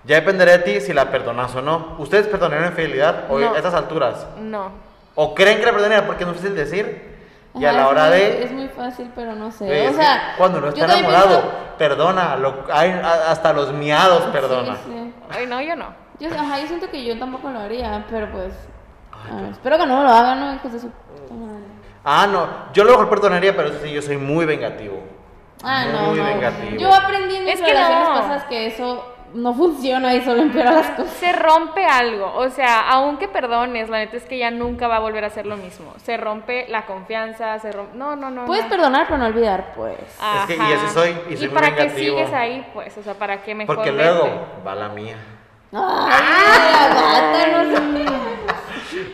Ya 0.06 0.16
dependerá 0.16 0.54
de 0.54 0.60
ti 0.60 0.82
si 0.82 0.94
la 0.94 1.12
perdonas 1.12 1.54
o 1.56 1.62
no. 1.62 1.96
¿Ustedes 2.00 2.26
perdonaron 2.26 2.66
infidelidad 2.66 3.26
hoy 3.30 3.44
No. 3.44 3.54
a 3.54 3.58
estas 3.58 3.76
alturas? 3.76 4.26
No. 4.40 4.72
¿O 5.14 5.36
creen 5.36 5.60
que 5.60 5.66
la 5.68 5.72
perdonarían 5.74 6.08
porque 6.08 6.24
es 6.24 6.28
muy 6.28 6.36
fácil 6.38 6.56
decir? 6.56 7.11
Y 7.54 7.66
a 7.66 7.74
la 7.74 7.88
hora 7.90 8.06
muy- 8.08 8.14
de... 8.18 8.44
Es 8.46 8.52
muy 8.52 8.68
fácil, 8.70 9.12
pero 9.14 9.36
no 9.36 9.52
sé. 9.52 9.86
Es 9.86 9.92
o 9.92 9.96
sea, 9.96 10.36
cuando 10.38 10.62
no 10.62 10.70
está 10.70 10.86
enamorado, 10.86 11.28
pienso- 11.42 11.52
perdona. 11.78 12.36
Lo, 12.38 12.66
hay, 12.72 12.92
a- 12.92 13.32
hasta 13.32 13.52
los 13.54 13.74
miados 13.74 14.24
perdona. 14.32 14.76
Sí, 14.76 14.82
sí. 14.88 15.14
Ay, 15.30 15.48
no, 15.48 15.62
yo 15.62 15.76
no. 15.76 15.88
Yo, 16.20 16.30
ajá, 16.34 16.60
yo 16.60 16.68
siento 16.68 16.90
que 16.90 17.04
yo 17.04 17.18
tampoco 17.20 17.50
lo 17.50 17.60
haría, 17.60 18.06
pero 18.10 18.32
pues. 18.32 18.54
ver, 19.36 19.52
espero 19.52 19.78
que 19.78 19.86
no 19.86 20.04
lo 20.04 20.10
hagan, 20.10 20.40
¿no? 20.40 20.54
Hijos 20.56 20.72
de 20.74 20.80
su. 20.80 20.88
madre. 20.88 21.66
Ah, 22.06 22.28
no. 22.28 22.48
Yo 22.74 22.84
a 22.84 22.86
lo 22.86 22.92
mejor 22.92 23.10
perdonaría, 23.10 23.56
pero 23.56 23.70
eso 23.70 23.80
sí, 23.84 23.92
yo 23.92 24.02
soy 24.02 24.18
muy 24.18 24.46
vengativo. 24.46 25.02
Ah, 25.64 25.86
no. 25.92 26.02
Muy 26.10 26.20
no. 26.20 26.26
vengativo. 26.26 26.78
Yo 26.78 26.94
aprendí 26.94 27.36
en 27.36 27.46
mis 27.46 27.56
Es 27.56 27.62
que 27.62 27.68
relaciones 27.74 28.08
no. 28.10 28.16
pasadas 28.16 28.44
que 28.46 28.68
eso 28.68 29.11
no 29.34 29.54
funciona 29.54 30.14
y 30.16 30.22
solo 30.22 30.42
empeora 30.42 30.72
las 30.72 30.92
cosas. 30.92 31.14
Se 31.14 31.32
rompe 31.34 31.86
algo, 31.86 32.34
o 32.36 32.50
sea, 32.50 32.82
aunque 32.90 33.28
perdones, 33.28 33.90
la 33.90 34.00
neta 34.00 34.18
es 34.18 34.24
que 34.26 34.38
ya 34.38 34.52
nunca 34.52 34.88
va 34.88 34.98
a 34.98 35.00
volver 35.00 35.24
a 35.26 35.30
ser 35.30 35.46
lo 35.46 35.58
mismo. 35.58 35.94
Se 36.04 36.18
rompe 36.18 36.66
la 36.70 36.86
confianza, 36.86 37.58
se 37.60 37.72
rompe... 37.72 37.98
No, 37.98 38.16
no, 38.16 38.30
no. 38.30 38.46
Puedes 38.46 38.66
no. 38.66 38.70
perdonar, 38.70 39.06
pero 39.08 39.18
no 39.20 39.26
olvidar, 39.28 39.74
pues. 39.76 39.98
Es 40.00 40.46
que- 40.48 40.56
y 40.58 40.60
así 40.74 40.88
soy, 40.94 41.16
y 41.30 41.38
soy 41.38 41.48
muy 41.48 41.56
para 41.56 41.76
qué 41.76 41.90
sigues 41.92 42.32
ahí, 42.34 42.66
pues? 42.74 42.98
O 42.98 43.04
sea, 43.04 43.14
¿para 43.14 43.42
qué 43.44 43.56
mejor 43.56 43.76
Porque 43.76 43.92
luego 43.92 44.30
va 44.66 44.76
la 44.76 44.90
mía. 44.90 45.18
Sé. 45.72 45.78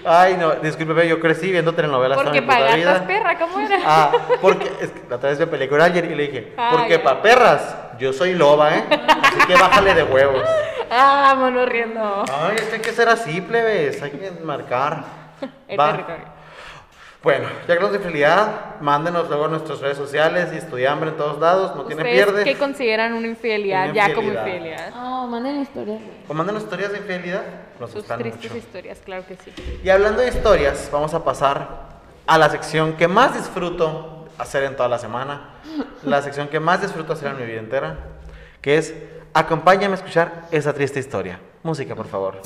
Ay, 0.06 0.38
no, 0.40 0.52
discúlpeme, 0.56 1.08
yo 1.08 1.20
crecí 1.20 1.52
viendo 1.52 1.74
telenovelas 1.74 2.18
toda 2.18 2.26
Porque 2.32 2.42
mi 2.42 2.48
puta 2.48 2.76
vida. 2.76 2.94
gatas 2.94 3.08
perra, 3.08 3.38
¿cómo 3.38 3.60
era? 3.60 3.78
Ah, 3.86 4.12
porque 4.42 4.72
es 4.82 4.90
que 4.92 5.04
la 5.10 5.18
otra 5.18 5.30
vez 5.30 5.40
me 5.40 5.48
peleé 5.48 5.70
con 5.70 5.82
alguien 5.82 6.12
y 6.12 6.16
le 6.16 6.24
dije, 6.24 6.54
Ah, 6.58 6.70
porque 6.72 6.90
ya. 6.98 7.04
para 7.04 7.22
perras, 7.22 7.76
yo 8.00 8.14
soy 8.14 8.34
loba, 8.34 8.76
¿eh? 8.76 8.84
Así 8.90 9.48
que 9.48 9.54
bájale 9.56 9.94
de 9.94 10.04
huevos. 10.04 10.44
Ah, 10.90 11.36
mono 11.38 11.66
riendo. 11.66 12.24
Ay, 12.32 12.56
es 12.58 12.64
que 12.64 12.76
hay 12.76 12.82
que 12.82 12.92
ser 12.94 13.10
así, 13.10 13.42
plebes, 13.42 14.02
hay 14.02 14.12
que 14.12 14.32
marcar. 14.44 15.04
El 15.68 15.80
Va. 15.80 15.92
territorio. 15.92 16.38
Bueno, 17.24 17.48
ya 17.62 17.66
que 17.66 17.72
hablamos 17.74 17.92
de 17.92 17.98
infidelidad, 17.98 18.80
mándenos 18.80 19.28
luego 19.28 19.46
a 19.46 19.48
nuestras 19.50 19.80
redes 19.82 19.98
sociales 19.98 20.50
y 20.54 20.58
estudiambre 20.58 21.10
en 21.10 21.18
todos 21.18 21.40
lados, 21.40 21.76
no 21.76 21.84
tiene 21.84 22.04
¿Ustedes 22.04 22.26
pierde. 22.26 22.44
qué 22.46 22.56
consideran 22.58 23.14
una 23.14 23.28
infidelidad 23.28 23.86
Una 23.86 23.94
ya 23.94 24.14
como 24.14 24.30
infidelidad. 24.30 24.56
infidelidad? 24.56 24.90
No, 24.96 25.28
manden 25.28 25.62
historias. 25.62 26.02
O 26.28 26.34
mándenos 26.34 26.64
historias 26.64 26.92
de 26.92 26.98
infidelidad, 27.00 27.42
nos 27.80 27.90
Sus 27.90 28.02
gustan 28.02 28.20
tristes 28.20 28.44
mucho. 28.52 28.58
historias, 28.58 29.00
claro 29.04 29.26
que 29.28 29.36
sí. 29.36 29.52
Y 29.84 29.90
hablando 29.90 30.22
de 30.22 30.30
historias, 30.30 30.90
vamos 30.92 31.14
a 31.16 31.24
pasar 31.26 31.68
a 32.28 32.38
la 32.38 32.50
sección 32.50 32.94
que 32.94 33.08
más 33.10 33.34
disfruto 33.34 34.17
hacer 34.38 34.64
en 34.64 34.76
toda 34.76 34.90
la 34.90 35.00
semana, 35.00 35.42
la 36.04 36.22
sección 36.22 36.48
que 36.48 36.60
más 36.60 36.82
disfruto 36.82 37.14
hacer 37.14 37.30
en 37.32 37.38
mi 37.38 37.46
vida 37.46 37.60
entera, 37.60 37.96
que 38.62 38.78
es 38.78 38.94
acompáñame 39.34 39.94
a 39.94 39.98
escuchar 39.98 40.44
esa 40.52 40.74
triste 40.74 41.00
historia. 41.00 41.40
Música, 41.64 41.96
por 41.96 42.08
favor. 42.08 42.42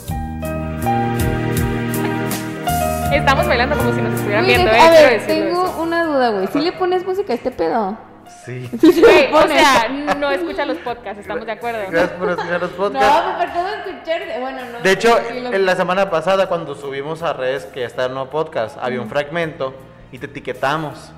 Estamos 3.11 3.45
bailando 3.45 3.75
como 3.75 3.93
si 3.93 4.01
nos 4.01 4.13
estuvieran 4.13 4.45
Güey, 4.45 4.55
viendo, 4.55 4.71
a 4.71 4.75
¿eh? 4.75 4.79
Quiero 4.89 5.09
ver, 5.09 5.27
tengo 5.27 5.65
eso. 5.65 5.81
una 5.81 6.05
duda, 6.05 6.29
güey. 6.31 6.47
¿Si 6.47 6.59
le 6.59 6.71
pones 6.71 7.05
música 7.05 7.33
a 7.33 7.35
este 7.35 7.51
pedo? 7.51 7.97
Sí. 8.45 8.69
Sí, 8.79 9.03
o 9.33 9.47
sea, 9.47 9.89
no 10.17 10.31
escucha 10.31 10.65
los 10.65 10.77
podcasts, 10.77 11.19
estamos 11.19 11.45
de 11.45 11.51
acuerdo. 11.51 11.79
Gracias 11.91 12.11
por 12.17 12.29
escuchar 12.29 12.61
los 12.61 12.71
No, 12.71 12.77
podcasts. 12.77 13.27
me 13.37 13.45
faltó 13.47 13.89
escuchar. 13.89 14.21
Bueno, 14.39 14.59
no. 14.71 14.79
De 14.79 14.91
hecho, 14.91 15.17
sí 15.29 15.39
lo- 15.41 15.53
en 15.53 15.65
la 15.65 15.75
semana 15.75 16.09
pasada, 16.09 16.47
cuando 16.47 16.73
subimos 16.73 17.21
a 17.21 17.33
redes 17.33 17.65
que 17.65 17.83
está 17.83 18.05
el 18.05 18.13
nuevo 18.13 18.29
podcast, 18.29 18.77
había 18.81 19.01
un 19.01 19.09
fragmento 19.09 19.73
y 20.13 20.17
te 20.17 20.27
etiquetamos. 20.27 21.11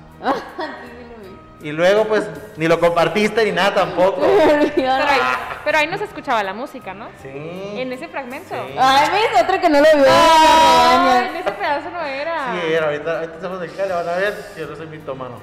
Y 1.64 1.72
luego, 1.72 2.04
pues, 2.04 2.28
ni 2.58 2.68
lo 2.68 2.78
compartiste 2.78 3.42
ni 3.42 3.52
nada 3.52 3.74
tampoco. 3.74 4.20
Pero 4.76 4.92
ahí, 4.92 5.20
pero 5.64 5.78
ahí 5.78 5.86
no 5.86 5.96
se 5.96 6.04
escuchaba 6.04 6.42
la 6.42 6.52
música, 6.52 6.92
¿no? 6.92 7.08
Sí. 7.22 7.30
En 7.32 7.90
ese 7.90 8.06
fragmento. 8.06 8.50
Sí. 8.50 8.74
Ay, 8.78 9.08
ves, 9.10 9.42
otra 9.42 9.58
que 9.58 9.70
no 9.70 9.78
lo 9.78 9.84
vio. 9.84 10.04
En 10.04 11.36
ese 11.36 11.52
pedazo 11.52 11.88
no 11.88 12.02
era. 12.02 12.52
Sí, 12.52 12.70
era, 12.70 12.86
ahorita, 12.86 13.18
ahorita 13.20 13.34
estamos 13.36 13.60
de 13.60 13.68
le 13.68 13.94
van 13.94 14.08
a 14.08 14.16
ver, 14.16 14.34
yo 14.58 14.66
no 14.66 14.76
soy 14.76 14.86
mitómano. 14.88 15.38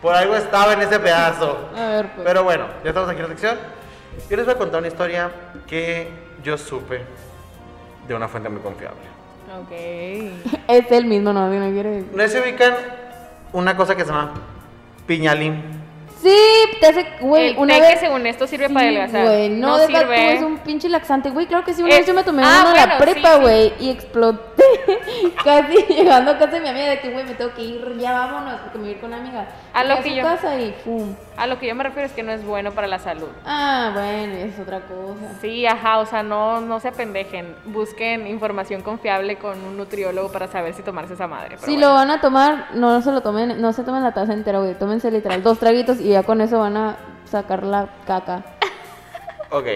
Por 0.00 0.16
algo 0.16 0.34
estaba 0.34 0.72
en 0.72 0.82
ese 0.82 0.98
pedazo. 0.98 1.70
A 1.76 1.86
ver, 1.86 2.06
pues. 2.12 2.26
Pero 2.26 2.42
bueno, 2.42 2.66
ya 2.82 2.90
estamos 2.90 3.08
aquí 3.08 3.20
en 3.20 3.22
la 3.22 3.28
sección. 3.28 3.58
Yo 4.28 4.36
les 4.36 4.44
voy 4.44 4.54
a 4.56 4.58
contar 4.58 4.80
una 4.80 4.88
historia 4.88 5.30
que 5.68 6.08
yo 6.42 6.58
supe 6.58 7.02
de 8.08 8.14
una 8.14 8.26
fuente 8.26 8.48
muy 8.48 8.62
confiable. 8.62 9.00
Ok. 9.60 10.60
Es 10.68 10.90
el 10.90 11.04
mismo, 11.04 11.32
no, 11.32 11.48
no 11.48 11.72
quiere 11.72 11.90
decir. 11.90 12.10
No 12.12 12.26
se 12.26 12.40
ubican 12.40 12.74
una 13.52 13.76
cosa 13.76 13.94
que 13.96 14.02
se 14.04 14.08
llama 14.08 14.32
piñalín. 15.06 15.62
Sí, 16.22 16.36
te 16.80 16.86
hace, 16.86 17.04
güey, 17.20 17.50
El 17.50 17.58
una 17.58 17.74
té 17.74 17.80
vez. 17.80 17.90
que 17.94 17.98
según 18.06 18.26
esto 18.28 18.46
sirve 18.46 18.68
para 18.70 18.80
Sí, 18.88 18.96
adelgazar. 18.96 19.26
Güey, 19.26 19.48
no, 19.48 19.76
no 19.76 19.86
sirve. 19.86 20.34
es 20.34 20.42
un 20.42 20.58
pinche 20.58 20.88
laxante, 20.88 21.30
güey. 21.30 21.46
Claro 21.46 21.64
que 21.64 21.74
sí, 21.74 21.82
una 21.82 21.90
Es- 21.92 21.98
vez 21.98 22.06
yo 22.06 22.14
me 22.14 22.22
tomé 22.22 22.42
ah, 22.44 22.58
uno 22.60 22.70
en 22.70 22.76
la 22.76 22.86
bueno, 22.86 22.94
sí, 23.06 23.12
prepa, 23.12 23.34
sí. 23.34 23.40
güey, 23.40 23.72
y 23.80 23.90
exploté. 23.90 24.61
Casi 25.44 25.76
llegando 25.88 26.30
a 26.32 26.38
casa 26.38 26.52
de 26.52 26.60
mi 26.60 26.68
amiga 26.68 26.88
de 26.90 27.00
que, 27.00 27.10
güey, 27.10 27.24
me 27.24 27.34
tengo 27.34 27.52
que 27.54 27.62
ir, 27.62 27.96
ya 27.98 28.12
vámonos, 28.12 28.60
porque 28.60 28.78
me 28.78 28.84
voy 28.84 28.92
a 28.92 28.94
ir 28.96 29.00
con 29.00 29.12
una 29.12 29.18
amiga. 29.20 29.46
A 29.74 29.84
lo 29.84 29.96
que 30.02 30.10
su 30.10 30.16
yo- 30.16 30.22
casa 30.22 30.58
y 30.58 30.72
pum. 30.84 31.14
A 31.36 31.46
lo 31.46 31.58
que 31.58 31.66
yo 31.66 31.74
me 31.74 31.82
refiero 31.84 32.06
es 32.06 32.12
que 32.12 32.22
no 32.22 32.32
es 32.32 32.44
bueno 32.44 32.72
para 32.72 32.86
la 32.86 32.98
salud. 32.98 33.28
Ah, 33.46 33.90
bueno, 33.94 34.34
es 34.34 34.58
otra 34.58 34.80
cosa. 34.80 35.32
Sí, 35.40 35.66
ajá, 35.66 35.98
o 35.98 36.06
sea, 36.06 36.22
no, 36.22 36.60
no 36.60 36.78
se 36.80 36.88
apendejen. 36.88 37.54
Busquen 37.66 38.26
información 38.26 38.82
confiable 38.82 39.36
con 39.36 39.58
un 39.64 39.76
nutriólogo 39.76 40.30
para 40.30 40.46
saber 40.48 40.74
si 40.74 40.82
tomarse 40.82 41.14
esa 41.14 41.26
madre. 41.26 41.50
pero 41.56 41.62
Si 41.62 41.72
bueno. 41.72 41.88
lo 41.88 41.94
van 41.94 42.10
a 42.10 42.20
tomar, 42.20 42.66
no 42.74 43.00
se 43.02 43.10
lo 43.12 43.20
tomen, 43.22 43.60
no 43.60 43.72
se 43.72 43.82
tomen 43.82 44.02
la 44.02 44.12
taza 44.12 44.32
entera, 44.32 44.58
güey. 44.58 44.74
Tómense 44.74 45.10
literal 45.10 45.42
dos 45.42 45.58
traguitos 45.58 46.00
y 46.00 46.10
ya 46.10 46.22
con 46.22 46.40
eso 46.40 46.58
van 46.58 46.76
a 46.76 46.96
sacar 47.24 47.62
la 47.62 47.88
caca. 48.06 48.42
Ok. 49.50 49.66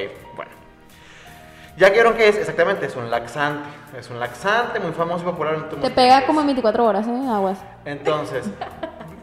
Ya 1.77 1.91
vieron 1.91 2.15
que 2.15 2.29
es 2.29 2.37
exactamente, 2.37 2.87
es 2.87 2.97
un 2.97 3.11
laxante. 3.11 3.69
Es 3.99 4.09
un 4.09 4.19
laxante 4.19 4.81
muy 4.81 4.93
famoso 4.93 5.23
y 5.23 5.27
popular 5.27 5.55
en 5.55 5.69
todos 5.69 5.83
Te 5.83 5.91
pega 5.91 6.13
países. 6.15 6.27
como 6.27 6.41
en 6.41 6.47
24 6.47 6.85
horas, 6.85 7.07
¿eh? 7.07 7.29
Aguas. 7.29 7.59
Entonces, 7.85 8.47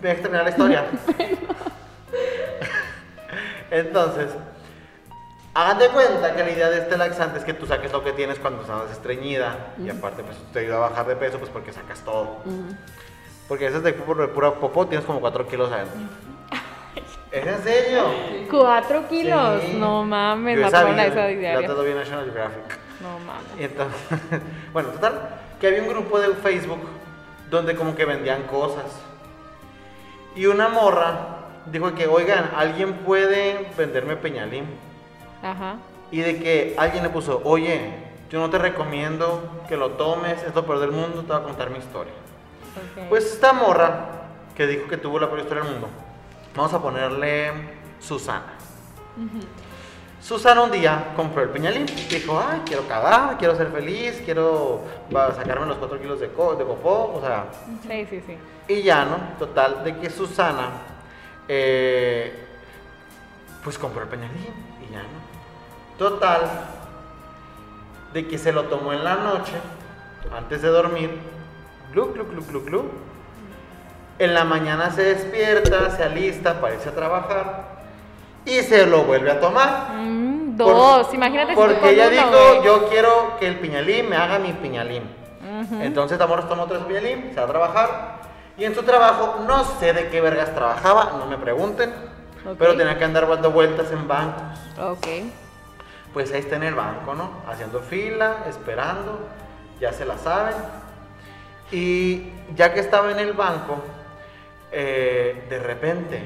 deja 0.02 0.22
terminar 0.22 0.44
la 0.44 0.50
historia. 0.52 0.86
Entonces, 3.72 4.30
hagan 5.56 5.80
de 5.80 5.88
cuenta 5.90 6.36
que 6.36 6.44
la 6.44 6.52
idea 6.52 6.70
de 6.70 6.80
este 6.80 6.96
laxante 6.96 7.40
es 7.40 7.46
que 7.46 7.54
tú 7.54 7.66
saques 7.66 7.92
lo 7.92 8.04
que 8.04 8.12
tienes 8.12 8.38
cuando 8.38 8.62
estás 8.62 8.92
estreñida. 8.92 9.74
Y 9.84 9.90
aparte, 9.90 10.24
pues 10.24 10.38
te 10.54 10.60
ayuda 10.60 10.76
a 10.78 10.90
bajar 10.90 11.08
de 11.08 11.16
peso, 11.16 11.40
pues 11.40 11.50
porque 11.50 11.74
sacas 11.74 12.02
todo. 12.02 12.38
Porque 13.48 13.66
ese 13.68 13.78
es 13.78 13.84
de 13.84 13.94
puro, 13.94 14.22
de 14.22 14.28
pura 14.28 14.52
popó, 14.54 14.86
tienes 14.86 15.06
como 15.08 15.20
4 15.20 15.48
kilos 15.48 15.72
adentro. 15.72 16.00
¿Es 17.34 17.48
en 17.48 17.64
serio? 17.64 18.04
¿Cuatro 18.50 19.08
kilos? 19.10 19.64
Sí. 19.64 19.76
No 19.80 20.04
mames, 20.04 20.60
la 20.60 20.68
esa 20.68 20.84
vi, 20.84 20.92
esa 20.92 21.16
La 21.16 21.28
diaria. 21.28 21.68
todo 21.68 21.84
bien 21.84 21.98
National 21.98 22.26
Geographic. 22.26 22.80
No 23.02 23.18
mames. 23.26 23.60
Y 23.60 23.64
entonces, 23.64 24.20
bueno, 24.74 24.90
total, 24.90 25.30
que 25.60 25.66
había 25.66 25.82
un 25.82 25.88
grupo 25.90 26.20
de 26.20 26.36
Facebook 26.36 26.82
donde 27.50 27.76
como 27.76 27.96
que 27.96 28.06
vendían 28.06 28.44
cosas. 28.44 28.86
Y 30.36 30.46
una 30.46 30.70
morra 30.70 31.40
dijo 31.66 31.96
que, 31.96 32.06
oigan, 32.06 32.52
¿alguien 32.56 32.94
puede 32.98 33.68
venderme 33.76 34.16
peñalín? 34.16 34.66
Ajá. 35.42 35.78
Y 36.12 36.22
de 36.22 36.38
que 36.38 36.76
alguien 36.78 37.02
le 37.02 37.10
puso, 37.10 37.42
oye, 37.46 37.96
yo 38.30 38.40
no 38.40 38.52
te 38.52 38.60
recomiendo 38.60 39.64
que 39.68 39.76
lo 39.76 39.92
tomes, 39.92 40.44
es 40.44 40.54
lo 40.54 40.66
peor 40.66 40.80
del 40.80 40.92
mundo, 40.92 41.22
te 41.22 41.34
voy 41.34 41.42
a 41.42 41.44
contar 41.44 41.72
mi 41.72 41.80
historia. 41.80 42.14
ok. 43.00 43.10
Pues 43.10 43.26
esta 43.26 43.54
morra 43.54 44.06
que 44.56 44.68
dijo 44.68 44.88
que 44.88 44.98
tuvo 44.98 45.20
la 45.20 45.28
peor 45.28 45.40
historia 45.40 45.64
del 45.64 45.72
mundo, 45.72 45.90
vamos 46.56 46.74
a 46.74 46.80
ponerle 46.82 47.52
Susana. 48.00 48.54
Susana 50.22 50.62
un 50.64 50.72
día 50.72 51.12
compró 51.16 51.42
el 51.44 51.50
piñalín. 51.50 51.86
Dijo, 52.10 52.40
ay, 52.40 52.62
quiero 52.66 52.88
cagar, 52.88 53.38
quiero 53.38 53.56
ser 53.56 53.68
feliz, 53.72 54.22
quiero 54.24 54.82
sacarme 55.36 55.66
los 55.66 55.78
4 55.78 56.00
kilos 56.00 56.20
de, 56.20 56.30
co- 56.32 56.56
de 56.56 56.64
popó, 56.64 57.14
o 57.16 57.22
sea, 57.22 57.46
Sí, 57.88 58.08
sí, 58.10 58.24
sí. 58.26 58.38
y 58.74 58.82
ya, 58.84 59.04
¿no? 59.06 59.18
Total, 59.38 59.84
de 59.84 59.98
que 59.98 60.10
Susana, 60.10 60.70
eh, 61.48 62.46
pues 63.64 63.78
compró 63.78 64.04
el 64.04 64.08
peñalín 64.08 64.54
y 64.88 64.94
ya, 64.94 65.00
¿no? 65.00 65.98
Total, 65.98 66.42
de 68.14 68.28
que 68.28 68.38
se 68.38 68.54
lo 68.54 68.64
tomó 68.66 68.94
en 68.94 69.04
la 69.04 69.16
noche, 69.16 69.54
antes 70.36 70.62
de 70.62 70.70
dormir, 70.70 71.10
glu, 71.92 72.14
glu, 72.14 72.26
glu, 72.26 72.44
glu, 72.46 72.64
glu. 72.64 72.84
En 74.20 74.34
la 74.34 74.44
mañana 74.44 74.92
se 74.92 75.04
despierta, 75.04 75.90
se 75.96 76.04
alista 76.04 76.62
para 76.62 76.76
irse 76.76 76.90
a 76.90 76.96
trabajar 76.96 77.64
y 78.46 78.60
se 78.62 78.86
lo 78.86 79.04
vuelve 79.04 79.32
a 79.32 79.40
tomar. 79.40 79.94
Mm, 79.96 80.58
Por- 80.58 80.74
dos, 80.76 81.14
imagínate 81.14 81.50
si 81.50 81.56
tú 81.56 81.62
Porque 81.62 81.90
ella 81.90 82.10
dijo, 82.10 82.64
yo 82.64 82.90
quiero 82.90 83.38
que 83.40 83.48
el 83.48 83.60
piñalín 83.60 84.10
me 84.10 84.16
haga 84.16 84.38
mi 84.40 84.54
piñalín. 84.54 85.04
Entonces 85.82 86.18
Tamora 86.18 86.48
tomó 86.48 86.66
tres 86.68 86.82
piñalín, 86.84 87.32
se 87.34 87.40
va 87.40 87.44
a 87.46 87.48
trabajar. 87.50 87.90
Y 88.58 88.66
en 88.66 88.76
su 88.76 88.84
trabajo, 88.84 89.40
no 89.48 89.64
sé 89.80 89.94
de 89.94 90.10
qué 90.10 90.22
vergas 90.22 90.54
trabajaba, 90.54 91.14
no 91.18 91.26
me 91.26 91.38
pregunten. 91.38 91.92
Pero 92.60 92.76
tenía 92.76 92.98
que 92.98 93.06
andar 93.06 93.28
dando 93.28 93.52
vueltas 93.52 93.92
en 93.92 94.08
bancos. 94.08 94.44
Ok. 94.80 95.08
Pues 96.14 96.32
ahí 96.34 96.40
está 96.42 96.58
en 96.58 96.64
el 96.64 96.76
banco, 96.76 97.16
¿no? 97.16 97.32
Haciendo 97.50 97.80
fila, 97.80 98.44
esperando, 98.48 99.20
ya 99.80 99.92
se 99.94 100.06
la 100.06 100.18
saben. 100.18 100.54
Y 101.72 102.30
ya 102.56 102.74
que 102.74 102.80
estaba 102.82 103.10
en 103.12 103.20
el 103.20 103.34
banco, 103.34 103.82
eh, 104.74 105.46
de 105.50 105.60
repente 105.60 106.24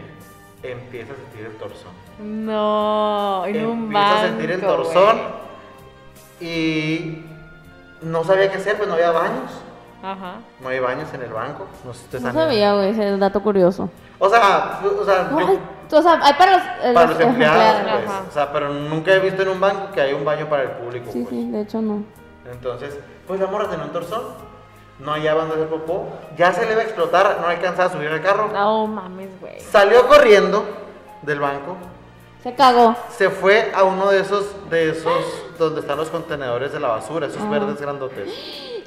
empieza 0.64 1.14
a 1.14 1.16
sentir 1.16 1.46
el 1.46 1.54
torzón. 1.58 1.92
No, 2.20 3.46
en 3.46 3.66
un 3.66 3.72
empieza 3.84 4.04
banco, 4.06 4.18
a 4.18 4.22
sentir 4.22 4.52
el 4.52 4.62
torzón 4.62 5.18
güey. 6.40 6.50
y 6.50 7.26
no 8.02 8.24
sabía 8.24 8.50
qué 8.52 8.58
hacer, 8.58 8.76
pues 8.78 8.88
no 8.88 8.96
había 8.96 9.12
baños. 9.12 9.52
Ajá. 10.04 10.36
No 10.62 10.70
hay 10.70 10.80
baños 10.80 11.12
en 11.14 11.22
el 11.24 11.34
banco. 11.34 11.68
No, 11.84 11.94
sé 11.94 12.06
si 12.12 12.20
sabía, 12.24 12.74
güey, 12.76 12.90
ese 12.90 13.18
dato 13.18 13.42
curioso. 13.42 13.90
O 14.20 14.30
sea, 14.30 14.80
o 14.84 15.04
sea, 15.06 15.30
yo- 15.30 15.98
O 15.98 16.02
sea, 16.02 16.20
hay 16.22 16.34
para 16.34 16.52
los, 16.52 16.62
eh, 16.84 16.92
para 16.94 17.08
los 17.12 17.20
empleados, 17.20 17.76
empleados. 17.78 18.04
pues. 18.06 18.30
O 18.30 18.32
sea, 18.34 18.52
pero 18.52 18.70
nunca 18.74 19.14
he 19.14 19.20
visto 19.20 19.42
en 19.44 19.50
un 19.50 19.60
banco 19.60 19.92
que 19.94 20.02
haya 20.02 20.16
un 20.16 20.26
baño 20.26 20.48
para 20.48 20.64
el 20.64 20.72
público. 20.72 21.12
Sí, 21.12 21.20
pues. 21.22 21.30
sí, 21.30 21.50
de 21.52 21.62
hecho 21.62 21.82
no. 21.82 22.04
Entonces, 22.52 22.98
pues 23.26 23.40
la 23.40 23.48
morra 23.48 23.70
tenía 23.70 23.86
un 23.86 23.92
torzón. 23.92 24.22
No 25.00 25.12
hallaba 25.12 25.42
dónde 25.42 25.56
hacer 25.56 25.68
popó. 25.68 26.08
Ya 26.38 26.52
se 26.54 26.66
le 26.66 26.72
iba 26.74 26.82
a 26.82 26.86
explotar, 26.86 27.38
no 27.42 27.48
alcanzaba 27.48 27.90
a 27.90 27.92
subir 27.92 28.10
al 28.10 28.22
carro. 28.22 28.50
No 28.52 28.88
mames, 28.88 29.30
güey. 29.40 29.60
Salió 29.60 30.08
corriendo 30.08 30.66
del 31.22 31.40
banco. 31.40 31.78
Se 32.42 32.54
cagó. 32.56 32.96
Se 33.16 33.30
fue 33.30 33.72
a 33.76 33.84
uno 33.84 34.10
de 34.10 34.22
esos, 34.22 34.46
de 34.70 34.90
esos, 34.92 35.24
donde 35.60 35.82
están 35.82 35.98
los 35.98 36.10
contenedores 36.10 36.72
de 36.72 36.80
la 36.80 36.88
basura, 36.90 37.28
esos 37.28 37.42
Ah. 37.42 37.50
verdes 37.50 37.80
grandotes. 37.82 38.30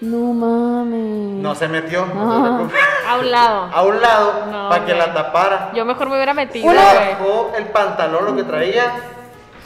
No 0.00 0.32
mames. 0.32 1.42
No 1.42 1.54
se 1.54 1.68
metió, 1.68 2.06
no 2.06 2.12
se 2.32 2.48
Ah. 2.48 2.58
metió. 2.62 2.76
A 3.08 3.16
un 3.18 3.30
lado. 3.30 3.70
a 3.72 3.82
un 3.82 4.00
lado 4.00 4.32
No, 4.50 4.68
para 4.70 4.84
que 4.86 4.94
la 4.94 5.12
tapara. 5.12 5.70
Yo 5.74 5.84
mejor 5.84 6.08
me 6.08 6.14
hubiera 6.14 6.32
metido, 6.32 6.70
Se 6.70 6.74
güey. 6.76 6.96
bajó 7.12 7.52
el 7.56 7.66
pantalón, 7.66 8.24
lo 8.24 8.36
que 8.36 8.44
traía, 8.44 8.92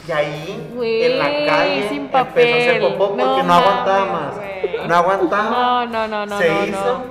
y 0.07 0.11
ahí 0.11 0.75
en 0.81 1.19
la 1.19 1.25
calle 1.53 1.87
sin 1.89 2.01
empezó 2.01 2.17
a 2.17 2.21
hacer 2.21 2.79
papel. 2.81 2.81
popó 2.93 3.07
porque 3.09 3.23
No 3.23 3.43
no, 3.43 3.53
aguantaba 3.53 4.05
más. 4.05 4.35
Güey. 4.61 4.75
No 4.87 4.95
aguantaba. 4.95 5.49
No, 5.49 5.85
no, 5.87 6.07
no, 6.07 6.25
no, 6.25 6.37
Se 6.37 6.49
no, 6.49 6.65
hizo, 6.65 7.01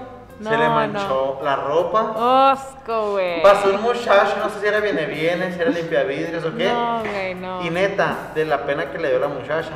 no. 0.40 0.50
se 0.50 0.56
le 0.56 0.64
No, 0.68 0.74
manchó 0.74 1.38
la 1.42 1.56
ropa. 1.56 2.52
Osco, 2.52 3.12
güey. 3.12 3.42
Pasó 3.42 3.68
un 3.70 3.82
muchacho, 3.82 4.36
no 4.42 4.48
sé 4.50 4.60
si 4.60 4.66
era 4.66 4.80
viene 4.80 5.06
viene, 5.06 5.52
si 5.52 5.60
era 5.60 5.70
limpiavidrios 5.70 6.44
o 6.44 6.56
qué. 6.56 6.68
No, 6.68 7.00
güey, 7.00 7.34
no. 7.34 7.62
Y 7.62 7.70
neta, 7.70 8.14
de 8.34 8.44
la 8.44 8.58
pena 8.64 8.90
que 8.90 8.98
le 8.98 9.10
dio 9.10 9.18
la 9.18 9.28
muchacha, 9.28 9.70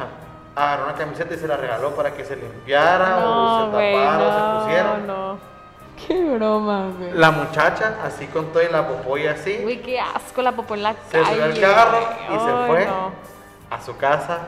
agarró 0.56 0.84
una 0.84 0.94
camiseta 0.94 1.34
y 1.34 1.38
se 1.38 1.46
la 1.48 1.56
regaló 1.56 1.90
para 1.94 2.12
que 2.14 2.24
se 2.24 2.36
limpiara 2.36 3.18
o 3.18 3.20
No, 3.20 3.64
se 3.66 3.70
güey, 3.72 3.94
tapara 3.94 4.18
o 4.18 4.32
se 4.32 4.38
no, 4.40 4.60
pusiera. 4.64 4.98
no. 5.06 5.38
Qué 6.06 6.24
broma, 6.36 6.90
güey. 6.96 7.12
La 7.14 7.32
muchacha, 7.32 7.96
así 8.04 8.26
con 8.28 8.52
todo 8.52 8.62
y 8.62 8.68
la 8.68 8.86
popó 8.86 9.18
y 9.18 9.26
así, 9.26 9.60
Uy, 9.64 9.78
qué 9.78 9.98
asco 9.98 10.42
la 10.42 10.52
popó 10.52 10.74
en 10.74 10.84
la 10.84 10.92
se 11.10 11.20
calle. 11.20 11.26
subió 11.32 11.44
al 11.44 11.60
carro 11.60 11.98
y 12.28 12.38
se 12.38 12.66
fue 12.68 12.86
no. 12.86 13.12
a 13.76 13.82
su 13.82 13.96
casa 13.96 14.38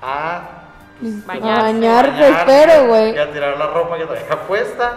a 0.00 0.40
Bañarse. 1.00 1.50
A 1.50 1.62
bañarse, 1.62 2.10
bañarse 2.10 2.28
espero, 2.40 2.86
güey. 2.88 3.14
y 3.14 3.18
a 3.18 3.32
tirar 3.32 3.58
la 3.58 3.66
ropa 3.66 3.98
que 3.98 4.06
traía 4.06 4.46
puesta. 4.46 4.92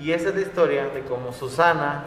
Y 0.00 0.12
esa 0.12 0.30
es 0.30 0.34
la 0.34 0.40
historia 0.40 0.86
de 0.86 1.02
cómo 1.02 1.32
Susana 1.32 2.02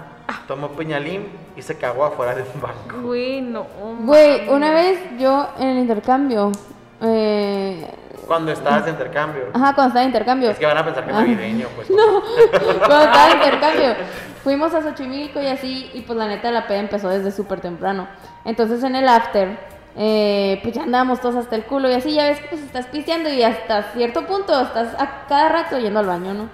tomó 0.48 0.70
piñalín 0.70 1.28
y 1.56 1.62
se 1.62 1.78
cagó 1.78 2.04
afuera 2.06 2.34
de 2.36 2.42
un 2.42 2.62
banco. 2.62 3.02
Güey, 3.04 3.42
no. 3.42 3.66
Güey, 4.02 4.50
una 4.50 4.72
vez 4.72 5.00
yo 5.20 5.48
en 5.60 5.68
el 5.70 5.78
intercambio, 5.80 6.52
eh, 7.02 7.88
Cuando 8.28 8.52
estabas 8.52 8.86
de 8.86 8.92
intercambio. 8.92 9.44
ajá, 9.54 9.74
cuando 9.76 9.88
estaba 9.90 10.02
en 10.02 10.10
intercambio, 10.10 10.50
Es 10.50 10.58
que 10.58 10.66
van 10.66 10.78
a 10.78 10.84
pensar 10.84 11.06
que 11.06 11.12
es 11.12 11.16
Ah. 11.16 11.22
navideño, 11.22 11.68
pues. 11.76 11.88
cuando 12.50 13.04
estaba 13.06 13.30
en 13.32 13.38
intercambio, 13.38 13.96
fuimos 14.44 14.74
a 14.74 14.82
Xochimilco 14.82 15.40
y 15.42 15.48
así, 15.48 15.92
y 15.94 16.02
pues 16.02 16.18
la 16.18 16.28
neta 16.28 16.52
la 16.52 16.68
peda 16.68 16.80
empezó 16.80 17.08
desde 17.10 17.32
súper 17.32 17.62
temprano. 17.62 18.08
Entonces 18.44 18.84
en 18.84 18.96
el 18.96 19.08
after, 19.08 19.58
eh, 19.98 20.60
pues 20.62 20.76
ya 20.76 20.84
andábamos 20.84 21.22
todos 21.22 21.36
hasta 21.36 21.56
el 21.56 21.64
culo 21.64 21.90
y 21.90 21.94
así, 21.94 22.14
ya 22.14 22.28
ves 22.28 22.40
que 22.40 22.48
pues 22.50 22.62
estás 22.62 22.88
pisteando 22.88 23.30
y 23.30 23.44
hasta 23.44 23.94
cierto 23.94 24.26
punto 24.28 24.60
estás 24.62 24.94
a 25.00 25.26
cada 25.28 25.50
rato 25.50 25.80
yendo 25.80 26.00
al 26.00 26.06
baño, 26.06 26.34
¿no? 26.34 26.50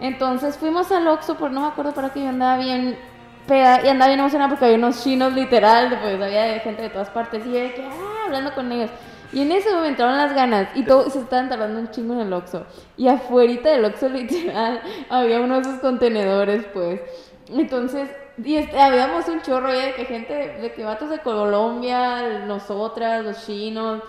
Entonces 0.00 0.56
fuimos 0.56 0.90
al 0.90 1.06
Oxxo, 1.06 1.36
pero 1.36 1.50
no 1.50 1.60
me 1.60 1.66
acuerdo 1.68 1.92
para 1.92 2.10
qué 2.10 2.22
yo 2.22 2.30
andaba 2.30 2.56
bien 2.56 2.98
peda 3.46 3.84
y 3.84 3.88
andaba 3.88 4.08
bien 4.08 4.20
emocionada 4.20 4.48
porque 4.48 4.64
había 4.64 4.78
unos 4.78 5.02
chinos 5.02 5.32
literal, 5.34 5.98
pues 6.00 6.20
había 6.20 6.58
gente 6.60 6.82
de 6.82 6.90
todas 6.90 7.10
partes 7.10 7.44
y 7.46 7.52
yo 7.52 7.60
de 7.60 7.74
que, 7.74 7.84
ah, 7.84 8.24
hablando 8.26 8.54
con 8.54 8.72
ellos. 8.72 8.90
Y 9.32 9.42
en 9.42 9.52
eso 9.52 9.80
me 9.80 9.88
entraron 9.88 10.16
las 10.16 10.34
ganas 10.34 10.68
y 10.74 10.82
todo, 10.82 11.08
se 11.08 11.20
estaban 11.20 11.48
tardando 11.48 11.78
un 11.78 11.90
chingo 11.90 12.14
en 12.14 12.20
el 12.20 12.32
Oxxo. 12.32 12.66
Y 12.96 13.06
afuera 13.06 13.70
del 13.70 13.84
Oxxo 13.84 14.08
literal 14.10 14.80
había 15.08 15.40
uno 15.40 15.56
de 15.56 15.60
esos 15.60 15.80
contenedores, 15.80 16.64
pues. 16.72 17.00
Entonces, 17.48 18.08
y 18.44 18.56
este, 18.56 18.78
habíamos 18.78 19.28
un 19.28 19.42
chorro 19.42 19.72
de 19.72 19.94
que 19.94 20.04
gente, 20.04 20.34
de 20.34 20.72
que 20.72 20.84
vatos 20.84 21.10
de 21.10 21.20
Colombia, 21.20 22.44
nosotras, 22.46 23.24
los 23.24 23.44
chinos. 23.44 24.02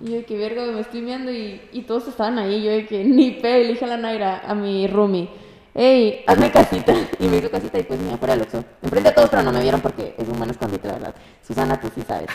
Y 0.00 0.10
yo 0.10 0.16
de 0.16 0.24
que 0.24 0.36
verga, 0.36 0.64
me 0.66 0.80
estoy 0.80 1.00
viendo 1.00 1.30
y, 1.30 1.60
y 1.72 1.82
todos 1.82 2.08
estaban 2.08 2.38
ahí. 2.38 2.62
Yo 2.62 2.70
de 2.70 2.86
que 2.86 3.04
ni 3.04 3.32
pe, 3.32 3.64
le 3.64 3.68
dije 3.72 3.84
a 3.84 3.88
la 3.88 3.96
Naira, 3.96 4.42
a 4.46 4.54
mi 4.54 4.86
roomie, 4.86 5.28
ey, 5.74 6.24
hazme 6.26 6.50
casita. 6.50 6.94
Y 7.18 7.26
me 7.26 7.38
hizo 7.38 7.50
casita 7.50 7.78
y 7.78 7.82
pues 7.82 7.98
me 8.00 8.16
fuera 8.16 8.34
del 8.34 8.42
Oxxo. 8.42 8.64
Enfrente 8.82 9.08
a 9.08 9.14
todos, 9.14 9.30
pero 9.30 9.42
no 9.42 9.52
me 9.52 9.60
vieron 9.60 9.80
porque 9.80 10.14
es 10.16 10.28
un 10.28 10.38
buen 10.38 10.50
escondite, 10.50 10.86
la 10.88 10.94
verdad. 10.94 11.14
Susana, 11.46 11.80
tú 11.80 11.90
sí 11.94 12.02
sabes. 12.06 12.28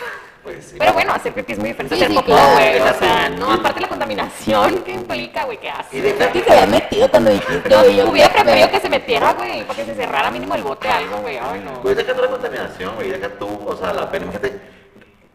Pues 0.44 0.64
sí. 0.66 0.76
Pero 0.78 0.92
bueno, 0.92 1.12
hacer 1.14 1.32
pipí 1.32 1.52
es 1.54 1.58
muy 1.58 1.68
diferente 1.70 1.96
Sí, 1.96 2.02
hacer 2.02 2.12
sí, 2.12 2.16
popó, 2.18 2.26
claro. 2.32 2.52
güey. 2.52 2.68
O 2.80 2.84
Eso 2.86 2.98
sea, 2.98 3.26
sí. 3.28 3.34
no, 3.38 3.52
aparte 3.52 3.80
la 3.80 3.88
contaminación 3.88 4.82
que 4.84 4.92
implica, 4.92 5.44
güey, 5.44 5.58
qué 5.58 5.70
asco. 5.70 5.96
Y 5.96 6.00
deja 6.00 6.30
¿Qué 6.32 6.40
te 6.42 6.52
había 6.52 6.66
metido 6.66 7.10
cuando 7.10 7.30
dijiste? 7.30 7.70
Yo 7.70 7.78
güey? 7.82 8.02
hubiera 8.02 8.30
preferido 8.32 8.70
que 8.70 8.80
se 8.80 8.88
metiera, 8.90 9.32
güey, 9.32 9.62
para 9.64 9.74
que 9.74 9.84
se 9.86 9.94
cerrara 9.94 10.30
mínimo 10.30 10.54
el 10.54 10.62
bote 10.62 10.88
algo, 10.88 11.16
güey. 11.18 11.38
Ay, 11.38 11.62
no. 11.64 11.80
Pues 11.82 11.96
deja 11.96 12.12
toda 12.12 12.26
la 12.26 12.30
contaminación, 12.32 12.94
güey, 12.96 13.10
deja 13.10 13.28
tú, 13.38 13.48
o 13.66 13.76
sea, 13.76 13.92
la 13.94 14.10
pena, 14.10 14.24
imagínate, 14.26 14.60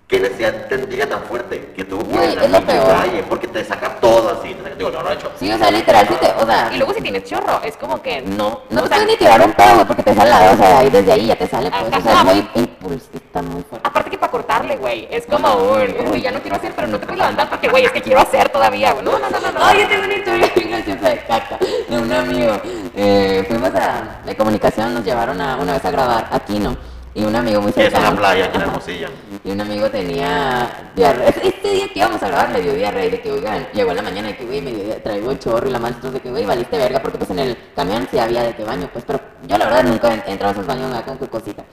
¿qué 0.08 0.20
necesidad 0.20 0.68
tendría 0.68 1.08
tan 1.10 1.24
fuerte 1.24 1.72
que 1.76 1.84
tú 1.86 2.00
quieres 2.08 2.36
es 2.38 2.50
lo 2.52 2.62
peor. 2.62 2.88
calle? 2.88 3.24
Porque 3.30 3.48
te 3.48 3.64
saca 3.64 3.96
todo 4.00 4.40
así, 4.40 4.54
te 4.54 4.64
saca, 4.64 4.76
digo, 4.76 4.90
no 4.92 5.02
lo 5.04 5.10
he 5.10 5.14
hecho. 5.14 5.32
Sí, 5.40 5.52
o 5.52 5.58
sea, 5.58 5.70
literal, 5.72 6.08
sí 6.08 6.16
te, 6.20 6.28
o 6.32 6.46
sea, 6.46 6.70
Y 6.74 6.78
luego 6.78 6.94
si 6.94 7.02
tienes 7.02 7.24
chorro, 7.26 7.62
es 7.64 7.78
como 7.78 8.02
que 8.02 8.22
no. 8.22 8.62
no 8.70 8.82
o 8.82 8.84
te 8.84 8.90
sea, 8.90 8.98
puedes 8.98 9.08
ni 9.08 9.18
tirar 9.18 9.42
un 9.42 9.54
pedo, 9.54 9.74
güey, 9.76 9.86
porque 9.86 10.04
te 10.04 10.14
sale 10.16 10.30
la 10.30 10.52
o 10.52 10.58
sea, 10.58 10.80
ahí 10.80 10.90
desde 10.90 11.12
ahí 11.12 11.26
ya 11.28 11.36
te 11.36 11.48
sale, 11.48 11.70
pues, 11.72 11.98
o 11.98 12.02
sea, 12.02 12.14
es 12.22 12.26
muy 12.26 12.50
impulsista, 12.56 13.42
muy 13.42 13.64
fuerte. 13.64 13.88
Aparte 13.88 14.09
que 14.09 14.09
para 14.20 14.32
cortarle, 14.32 14.76
güey, 14.78 15.08
es 15.10 15.26
como 15.26 15.54
un, 15.56 15.96
uy, 16.12 16.22
ya 16.22 16.32
no 16.32 16.40
quiero 16.42 16.58
hacer, 16.58 16.74
pero 16.76 16.88
no 16.88 17.00
te 17.00 17.06
puedes 17.06 17.20
levantar 17.20 17.50
porque, 17.50 17.70
güey, 17.70 17.86
es 17.86 17.92
que 17.92 18.02
quiero 18.02 18.20
hacer 18.22 18.50
todavía, 18.50 18.92
güey. 18.94 19.06
No, 19.06 19.18
no, 19.18 19.30
no, 19.30 19.40
no, 19.40 19.52
no. 19.52 19.60
Ay, 19.64 19.82
yo 19.82 19.88
tengo 19.88 20.06
una 20.06 20.16
historia 20.16 20.52
bien 20.56 20.70
graciosa 20.70 21.10
de 21.10 21.18
caca 21.26 21.58
de 21.90 21.98
un 21.98 22.12
amigo. 22.12 22.62
Eh, 22.96 23.44
fuimos 23.48 23.72
a, 23.76 24.22
de 24.26 24.36
comunicación, 24.36 24.94
nos 24.94 25.04
llevaron 25.04 25.40
a, 25.42 25.56
una 25.58 25.74
vez 25.74 25.86
a 25.86 25.92
grabar, 25.92 26.28
aquí 26.32 26.60
no. 26.60 26.76
Y 27.16 27.24
un 27.24 27.36
amigo 27.36 27.60
muy 27.60 27.74
Que 27.74 27.88
es 27.88 27.92
cercano. 27.92 28.12
la 28.12 28.18
playa, 28.18 28.46
aquí 28.46 28.56
en 28.58 28.62
Hermosilla. 28.62 29.10
Y 29.44 29.52
un 29.52 29.60
amigo 29.60 29.90
tenía 29.90 30.92
diarrea. 30.96 31.30
Este 31.30 31.70
día 31.72 31.88
que 31.92 32.00
íbamos 32.00 32.22
a 32.22 32.28
grabar 32.28 32.52
le 32.52 32.62
dio 32.62 32.74
diarrea 32.74 33.06
y 33.06 33.10
de 33.10 33.20
que, 33.22 33.32
oigan, 33.32 33.68
llegó 33.74 33.90
en 33.90 33.98
la 33.98 34.04
mañana 34.04 34.30
y 34.30 34.34
que, 34.34 34.46
güey, 34.46 34.62
me 34.62 34.72
dio 34.72 34.96
traigo 35.02 35.32
el 35.32 35.40
chorro 35.40 35.68
y 35.68 35.72
la 35.72 35.80
mancha, 35.80 36.10
de 36.12 36.20
que, 36.20 36.30
güey, 36.30 36.46
valiste 36.46 36.78
verga, 36.78 37.02
porque 37.02 37.18
pues 37.18 37.30
en 37.32 37.40
el 37.40 37.58
camión 37.76 38.08
sí 38.12 38.20
había 38.20 38.44
de 38.44 38.54
que 38.56 38.64
baño, 38.64 38.90
pues, 38.94 39.04
pero 39.06 39.20
yo 39.48 39.58
la 39.58 39.66
verdad 39.66 39.84
nunca 39.84 40.14
he 40.14 40.32
entrado 40.32 40.50
a 40.50 40.52
esos 40.54 40.68
baños 40.68 40.94
acá 40.94 41.18
con 41.18 41.28
cosita. 41.28 41.64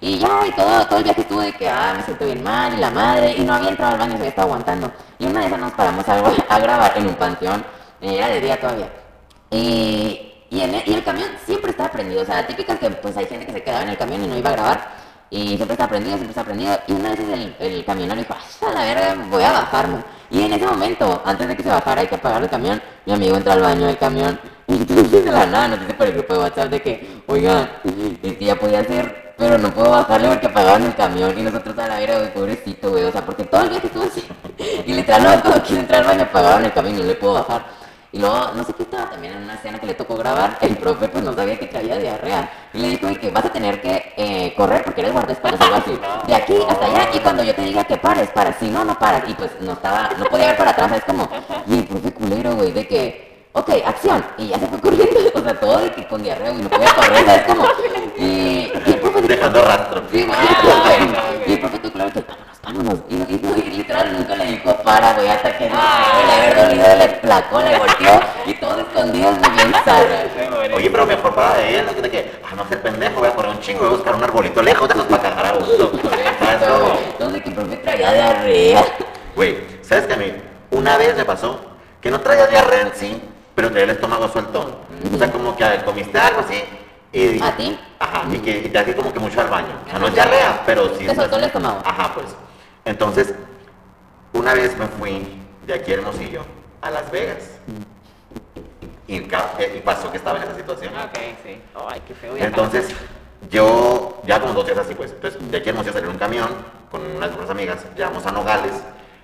Y 0.00 0.18
ya, 0.18 0.46
y 0.46 0.52
todo, 0.52 0.86
todo 0.86 0.98
el 0.98 1.04
viaje 1.04 1.20
estuve 1.22 1.46
de 1.46 1.52
que, 1.52 1.68
ah, 1.68 1.94
me 1.96 2.02
siento 2.04 2.24
bien 2.24 2.42
mal, 2.42 2.72
y 2.74 2.76
la 2.76 2.90
madre, 2.90 3.34
y 3.36 3.42
no 3.42 3.54
había 3.54 3.70
entrado 3.70 3.92
al 3.92 3.98
baño, 3.98 4.12
se 4.12 4.16
había 4.18 4.28
estado 4.28 4.48
aguantando. 4.48 4.92
Y 5.18 5.26
una 5.26 5.40
de 5.40 5.46
esas 5.46 5.58
nos 5.58 5.72
paramos 5.72 6.08
a, 6.08 6.14
a 6.48 6.58
grabar 6.60 6.92
en 6.96 7.06
un 7.06 7.14
panteón, 7.14 7.64
eh, 8.00 8.16
era 8.16 8.28
de 8.28 8.40
día 8.40 8.60
todavía. 8.60 8.88
Y, 9.50 10.46
y, 10.50 10.60
en 10.60 10.74
el, 10.74 10.82
y 10.88 10.94
el 10.94 11.04
camión 11.04 11.28
siempre 11.44 11.70
estaba 11.72 11.90
prendido, 11.90 12.22
o 12.22 12.24
sea, 12.24 12.46
típicas 12.46 12.78
que 12.78 12.90
pues 12.90 13.16
hay 13.16 13.26
gente 13.26 13.46
que 13.46 13.52
se 13.52 13.62
quedaba 13.62 13.82
en 13.82 13.88
el 13.90 13.98
camión 13.98 14.24
y 14.24 14.26
no 14.28 14.36
iba 14.36 14.50
a 14.50 14.52
grabar. 14.52 15.02
Y 15.30 15.56
siempre 15.56 15.72
está 15.72 15.88
prendido, 15.88 16.16
siempre 16.16 16.30
está 16.30 16.44
prendido. 16.44 16.78
Y 16.86 16.92
una 16.92 17.10
vez 17.10 17.20
el, 17.20 17.56
el 17.58 17.84
camionero 17.86 18.20
dijo, 18.20 18.34
"Ay, 18.34 18.68
a 18.68 18.72
la 18.72 18.84
verga, 18.84 19.24
voy 19.30 19.42
a 19.42 19.52
bajarme. 19.52 20.04
Y 20.30 20.42
en 20.42 20.52
ese 20.52 20.66
momento, 20.66 21.22
antes 21.24 21.48
de 21.48 21.56
que 21.56 21.62
se 21.62 21.70
bajara, 21.70 22.02
hay 22.02 22.06
que 22.06 22.16
apagar 22.16 22.42
el 22.42 22.50
camión. 22.50 22.82
Mi 23.06 23.14
amigo 23.14 23.36
entró 23.36 23.52
al 23.52 23.62
baño 23.62 23.86
del 23.86 23.98
camión. 23.98 24.38
Y 24.68 24.76
de 24.84 25.30
la 25.30 25.46
nada 25.46 25.68
nos 25.68 25.80
dice 25.80 25.94
por 25.94 26.06
el 26.06 26.14
grupo 26.14 26.34
de 26.34 26.40
WhatsApp 26.40 26.70
de 26.70 26.82
que, 26.82 27.22
oigan, 27.26 27.68
es 28.22 28.36
que 28.38 28.44
ya 28.44 28.56
podía 28.56 28.80
hacer 28.80 29.31
pero 29.42 29.58
no 29.58 29.70
puedo 29.74 29.90
bajarle 29.90 30.28
porque 30.28 30.46
apagaron 30.46 30.84
el 30.84 30.94
camión 30.94 31.36
y 31.36 31.42
nosotros 31.42 31.76
a 31.76 31.88
la 31.88 31.98
vera, 31.98 32.18
güey, 32.18 32.32
pobrecito, 32.32 32.90
güey, 32.90 33.02
o 33.02 33.10
sea, 33.10 33.26
porque 33.26 33.42
todo 33.42 33.62
el 33.62 33.80
que 33.80 33.88
estuvo 33.88 34.04
así, 34.04 34.24
y 34.86 34.94
literal, 34.94 35.24
no, 35.24 35.42
cuando 35.42 35.62
quiso 35.64 35.80
entrar 35.80 36.02
al 36.02 36.06
baño 36.06 36.22
apagaron 36.22 36.64
el 36.64 36.72
camión 36.72 36.94
y 36.94 36.98
no 36.98 37.04
le 37.04 37.14
puedo 37.16 37.34
bajar. 37.34 37.82
Y 38.12 38.18
luego, 38.18 38.36
no 38.54 38.62
sé 38.62 38.74
qué 38.74 38.82
estaba 38.84 39.10
también 39.10 39.32
en 39.32 39.42
una 39.42 39.54
escena 39.54 39.80
que 39.80 39.86
le 39.86 39.94
tocó 39.94 40.14
grabar, 40.16 40.58
el 40.60 40.76
profe 40.76 41.08
pues 41.08 41.24
no 41.24 41.32
sabía 41.32 41.58
que 41.58 41.66
traía 41.66 41.96
diarrea. 41.96 42.68
Y 42.72 42.78
le 42.78 42.88
dijo 42.90 43.06
"Oye, 43.08 43.18
que 43.18 43.30
vas 43.30 43.44
a 43.46 43.52
tener 43.52 43.80
que 43.80 44.12
eh, 44.16 44.54
correr 44.56 44.84
porque 44.84 45.00
eres 45.00 45.12
guardaespaldas 45.12 45.60
o 45.60 45.64
algo 45.64 45.76
así. 45.76 45.98
De 46.28 46.34
aquí 46.34 46.54
hasta 46.68 46.86
allá. 46.86 47.08
Y 47.14 47.18
cuando 47.18 47.42
yo 47.42 47.54
te 47.54 47.62
diga 47.62 47.82
que 47.82 47.96
pares, 47.96 48.28
para. 48.30 48.52
Si 48.58 48.68
no, 48.68 48.84
no 48.84 48.96
paras. 48.98 49.24
Y 49.26 49.34
pues 49.34 49.50
no 49.60 49.72
estaba, 49.72 50.10
no 50.18 50.26
podía 50.26 50.48
ver 50.48 50.56
para 50.56 50.70
atrás. 50.70 50.92
Es 50.92 51.04
como, 51.04 51.28
y 51.66 51.78
el 51.78 51.84
profe 51.84 52.12
culero, 52.12 52.54
güey, 52.54 52.70
de 52.70 52.86
que, 52.86 53.48
ok, 53.54 53.70
acción. 53.84 54.24
Y 54.38 54.48
ya 54.48 54.58
se 54.58 54.66
fue 54.66 54.78
corriendo. 54.78 55.20
O 55.34 55.44
sea, 55.44 55.58
todo 55.58 55.78
de 55.78 55.90
que 55.90 56.06
con 56.06 56.22
diarrea, 56.22 56.50
güey, 56.50 56.62
no 56.62 56.68
podía 56.68 56.94
correr. 56.94 57.24
¿sabes? 57.24 57.42
como, 57.46 57.66
y, 58.18 58.70
y 58.86 59.01
de 59.32 59.36
Dejando 59.36 59.64
rastro. 59.64 60.02
Sí, 60.10 60.24
güey, 60.24 60.38
güey. 60.62 61.50
Y 61.50 61.52
el 61.52 61.60
profe 61.60 61.78
tú 61.78 61.92
claro 61.92 62.10
que 62.12 62.20
vámonos, 62.20 62.58
vámonos. 62.62 62.98
Y, 63.08 63.14
y, 63.14 63.62
y, 63.66 63.68
y 63.68 63.76
literal 63.78 64.12
nunca 64.12 64.36
le 64.36 64.46
dijo 64.46 64.76
para, 64.82 65.14
güey, 65.14 65.28
hasta 65.28 65.56
que 65.56 65.70
no, 65.70 65.80
haber 65.80 66.56
dolido, 66.56 66.96
le 66.96 67.08
placó, 67.08 67.60
le 67.62 67.78
volteó 67.78 68.20
y 68.46 68.54
todos 68.54 68.78
escondidos 68.78 69.40
de 69.40 69.72
zarra. 69.84 70.76
Oye, 70.76 70.90
pero 70.90 71.06
mejor 71.06 71.34
para 71.34 71.60
él, 71.60 71.86
¿no? 71.86 72.02
De 72.02 72.10
que, 72.10 72.40
ah, 72.44 72.54
no 72.56 72.68
ser 72.68 72.82
pendejo, 72.82 73.20
voy 73.20 73.28
a 73.28 73.34
correr 73.34 73.50
un 73.50 73.60
chingo, 73.60 73.80
voy 73.80 73.88
a 73.88 73.92
buscar 73.92 74.14
un 74.14 74.24
arbolito 74.24 74.62
lejos 74.62 74.88
de 74.88 74.94
esos 74.94 75.06
para 75.06 75.22
cagar 75.22 75.46
a 75.46 75.52
gusto. 75.58 75.92
Entonces 77.12 77.42
que 77.42 77.48
el 77.48 77.54
profe 77.54 77.76
traía 77.76 78.12
diarrea. 78.12 78.84
Güey, 79.34 79.58
¿sabes 79.82 80.06
qué 80.06 80.14
a 80.14 80.16
mí? 80.16 80.32
Una 80.70 80.96
vez 80.96 81.16
me 81.16 81.24
pasó 81.24 81.58
que 82.00 82.10
no 82.10 82.20
traía 82.20 82.46
diarrea 82.46 82.82
en 82.82 82.94
sí, 82.94 83.22
pero 83.54 83.70
traía 83.70 83.84
el 83.84 83.90
estómago 83.90 84.28
sueltón. 84.28 84.74
O 85.12 85.18
sea, 85.18 85.30
como 85.30 85.56
que 85.56 85.64
comiste 85.84 86.18
algo 86.18 86.40
así 86.40 86.62
y... 87.12 87.42
¿A 87.42 87.56
ti? 87.56 87.78
Ajá, 88.02 88.26
y 88.32 88.38
que 88.38 88.58
y 88.58 88.68
te 88.68 88.78
hace 88.78 88.96
como 88.96 89.12
que 89.12 89.20
mucho 89.20 89.40
al 89.40 89.48
baño. 89.48 89.80
O 89.86 89.88
sea, 89.88 89.98
no 90.00 90.10
diarrea, 90.10 90.64
pero 90.66 90.92
sí... 90.96 91.06
Te 91.06 91.14
soltó 91.14 91.36
el 91.36 91.44
estómago. 91.44 91.80
Ajá, 91.84 92.12
pues. 92.12 92.26
Entonces, 92.84 93.32
una 94.32 94.54
vez 94.54 94.76
me 94.76 94.88
fui 94.88 95.40
de 95.64 95.74
aquí 95.74 95.92
a 95.92 95.94
Hermosillo 95.94 96.44
a 96.80 96.90
Las 96.90 97.08
Vegas. 97.12 97.60
Y, 99.06 99.18
y 99.18 99.80
pasó 99.84 100.10
que 100.10 100.16
estaba 100.16 100.38
en 100.38 100.44
esa 100.44 100.56
situación. 100.56 100.92
Ok, 100.96 101.16
sí. 101.44 101.62
Ay, 101.88 102.02
qué 102.08 102.14
feo. 102.14 102.34
viajar. 102.34 102.50
Entonces, 102.50 102.92
yo, 103.48 104.20
ya 104.26 104.40
como 104.40 104.52
dos 104.52 104.66
días 104.66 104.78
así, 104.78 104.96
pues, 104.96 105.12
entonces, 105.12 105.48
de 105.48 105.56
aquí 105.56 105.70
a 105.70 105.74
salir 105.74 106.02
en 106.02 106.08
un 106.08 106.18
camión 106.18 106.48
con 106.90 107.02
unas 107.06 107.30
otras 107.30 107.50
amigas, 107.50 107.86
llegamos 107.94 108.26
a 108.26 108.32
Nogales, 108.32 108.72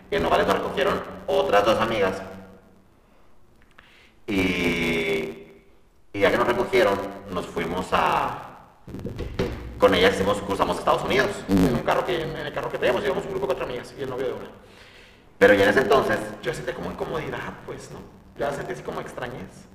y 0.09 0.14
en 0.14 0.23
Nogales 0.23 0.47
nos 0.47 0.57
recogieron 0.57 1.03
otras 1.27 1.64
dos 1.64 1.81
amigas. 1.81 2.23
Y, 4.29 4.35
y 6.12 6.21
ya 6.21 6.31
que 6.31 6.38
nos 6.38 6.47
recogieron, 6.47 6.97
nos 7.33 7.45
fuimos 7.47 7.88
a... 7.91 8.45
Con 9.79 9.94
hicimos, 9.94 10.38
cruzamos 10.38 10.77
a 10.77 10.79
Estados 10.81 11.05
Unidos, 11.05 11.29
en 11.48 11.74
un 11.74 11.83
carro 11.83 12.05
que, 12.05 12.20
en 12.20 12.37
el 12.37 12.53
carro 12.53 12.70
que 12.70 12.79
teníamos, 12.79 13.05
íbamos 13.05 13.24
un 13.24 13.31
grupo 13.31 13.46
de 13.46 13.55
cuatro 13.55 13.64
amigas 13.64 13.94
y 13.96 14.03
el 14.03 14.11
novio 14.11 14.27
de 14.27 14.33
una. 14.33 14.48
Pero 15.38 15.55
ya 15.55 15.64
en 15.64 15.70
ese 15.70 15.81
entonces, 15.81 16.18
yo 16.42 16.53
sentí 16.53 16.72
como 16.72 16.90
incomodidad, 16.90 17.55
pues, 17.64 17.90
¿no? 17.92 18.01
Ya 18.37 18.53
sentí 18.53 18.72
así 18.72 18.83
como 18.83 19.01
extrañez. 19.01 19.66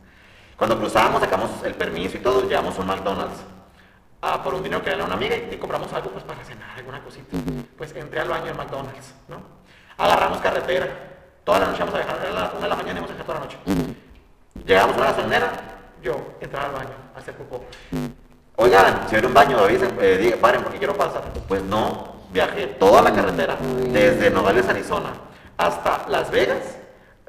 Cuando 0.58 0.78
cruzábamos, 0.78 1.21
sacamos 1.21 1.49
el 1.63 1.73
permiso 1.76 2.17
y 2.17 2.19
todo, 2.19 2.43
llegamos 2.43 2.78
a 2.78 2.82
un 2.82 2.88
McDonald's 2.88 3.39
ah, 4.21 4.43
por 4.43 4.54
un 4.54 4.63
dinero 4.63 4.84
que 4.84 4.93
dio 4.93 5.06
una 5.06 5.15
amiga 5.15 5.36
y, 5.36 5.54
y 5.54 5.58
compramos 5.58 5.91
algo 5.93 6.12
pues 6.12 6.23
para 6.23 6.43
cenar, 6.43 6.78
alguna 6.78 7.02
cosita. 7.02 7.38
Pues 7.78 7.95
entré 7.95 8.19
al 8.19 8.28
baño 8.28 8.52
en 8.52 8.58
McDonald's, 8.58 9.13
¿no? 9.30 9.38
Agarramos 9.97 10.39
carretera. 10.39 10.88
Toda 11.43 11.60
la 11.60 11.67
noche 11.67 11.80
vamos 11.80 11.95
a 11.95 11.97
viajar, 11.97 12.19
era 12.21 12.32
la 12.32 12.52
una 12.52 12.62
de 12.62 12.69
la 12.69 12.76
mañana 12.76 12.91
y 12.91 13.04
vamos 13.04 13.12
a 13.12 13.13
viajar 13.13 13.26
toda 13.26 13.39
la 13.39 13.45
noche. 13.45 13.58
Llegamos 14.65 14.95
a 14.95 14.97
una 14.97 15.06
gasolinera, 15.08 15.52
yo 16.02 16.36
entrar 16.39 16.65
al 16.65 16.71
baño, 16.71 16.95
a 17.15 17.19
hacer 17.19 17.36
popó. 17.36 17.65
Oigan, 18.56 19.08
si 19.10 19.16
hay 19.16 19.26
un 19.26 19.34
baño, 19.34 19.58
avisen, 19.58 19.98
eh, 20.00 20.18
diga, 20.22 20.38
paren 20.38 20.62
porque 20.62 20.78
quiero 20.78 20.96
pasar. 20.96 21.24
Pues 21.48 21.63
no, 21.63 22.13
viajé 22.32 22.68
toda 22.80 23.02
la 23.02 23.12
carretera, 23.12 23.58
desde 23.89 24.30
Nogales, 24.30 24.68
Arizona, 24.70 25.10
hasta 25.58 26.06
Las 26.08 26.30
Vegas, 26.30 26.60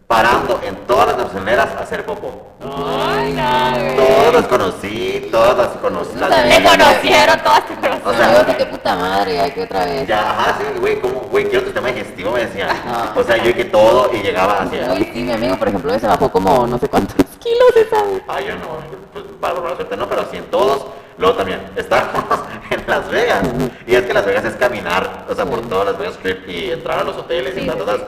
parando 0.07 0.61
en 0.63 0.77
todas 0.87 1.07
las 1.09 1.17
gasolineras 1.17 1.71
a 1.77 1.81
hacer 1.81 2.05
popó. 2.05 2.49
Ay, 2.61 3.33
no, 3.33 3.81
güey. 3.81 3.97
Todos 3.97 4.35
los 4.35 4.47
conocí, 4.49 5.29
todas 5.33 5.57
las 5.57 5.69
conocí. 5.69 6.11
No 6.15 6.29
las 6.29 6.47
Me 6.47 6.63
conocieron, 6.63 7.41
todas 7.43 7.67
te 7.69 7.75
conocieron. 7.75 8.03
O 8.05 8.13
sea, 8.15 8.45
de 8.45 8.57
qué 8.57 8.67
puta 8.67 8.95
madre, 8.95 9.41
hay 9.41 9.51
que 9.51 9.63
otra 9.63 9.87
vez. 9.87 10.07
Ya, 10.07 10.31
ajá, 10.31 10.59
sí, 10.59 10.79
güey, 10.79 11.01
como, 11.01 11.21
güey, 11.21 11.49
quiero 11.49 11.65
tu 11.65 11.73
tema 11.73 11.89
digestivo, 11.89 12.33
me 12.33 12.41
decían. 12.41 12.69
Ah. 12.87 13.15
O 13.17 13.23
sea, 13.23 13.39
yo 13.39 13.55
que 13.55 13.65
todo 13.65 14.11
y 14.13 14.19
llegaba 14.19 14.61
hacia. 14.61 14.93
Uy, 14.93 15.11
sí, 15.13 15.23
mi 15.23 15.33
amigo, 15.33 15.57
por 15.57 15.69
ejemplo, 15.69 15.99
se 15.99 16.07
bajó 16.07 16.31
como 16.31 16.67
no 16.67 16.79
sé 16.79 16.87
cuántos 16.87 17.17
kilos 17.39 17.77
esa 17.77 18.03
vez. 18.03 18.23
Ay, 18.29 18.47
yo 18.49 18.57
no, 18.57 18.77
pues 19.11 19.25
para 19.41 19.55
la 19.55 19.75
suerte 19.77 19.97
no, 19.97 20.07
pero 20.07 20.21
así 20.21 20.37
en 20.37 20.51
todos. 20.51 20.85
Luego 21.17 21.37
también 21.37 21.61
estábamos 21.77 22.25
en 22.71 22.83
Las 22.87 23.09
Vegas. 23.11 23.43
Y 23.87 23.95
es 23.95 24.03
que 24.03 24.13
Las 24.15 24.25
Vegas 24.27 24.45
es 24.45 24.55
caminar, 24.55 25.25
o 25.29 25.35
sea, 25.35 25.45
por 25.45 25.61
todas 25.69 25.87
Las 25.87 25.99
Vegas 25.99 26.15
Strip 26.15 26.49
y 26.49 26.71
entrar 26.73 26.99
a 27.01 27.05
los 27.05 27.17
hoteles 27.17 27.55
y 27.57 27.61
Sí, 27.61 27.67
tal, 27.67 27.79
sí, 27.79 27.83
tal, 27.87 27.97
sí. 27.99 28.05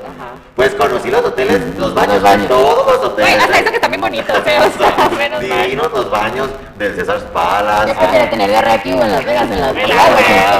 Pues 0.57 0.75
conocí 0.75 1.11
los 1.11 1.25
hoteles, 1.25 1.61
los 1.79 1.95
baños, 1.95 2.14
Los 2.14 2.23
baños. 2.23 2.49
todos 2.49 2.87
los 2.97 3.05
hoteles. 3.05 3.42
hasta 3.42 3.59
eso 3.61 3.73
que 3.73 3.79
también 3.81 4.01
bonito, 4.01 4.33
o 4.33 4.42
sea, 4.42 4.66
o 4.66 4.71
sea, 4.79 5.09
menos. 5.16 5.40
Divinos 5.40 5.92
los 5.92 6.11
baños 6.11 6.49
del 6.79 6.95
César 6.97 7.21
Palace. 7.33 7.92
¿Qué 7.92 7.99
prefiere 7.99 8.27
tener 8.27 8.49
diarrea 8.51 8.75
aquí 8.75 8.92
o 8.92 9.03
en 9.03 9.12
Las 9.12 9.25
Vegas? 9.25 9.51
En 9.51 9.61
Las 9.61 9.75
Vegas. 9.75 9.90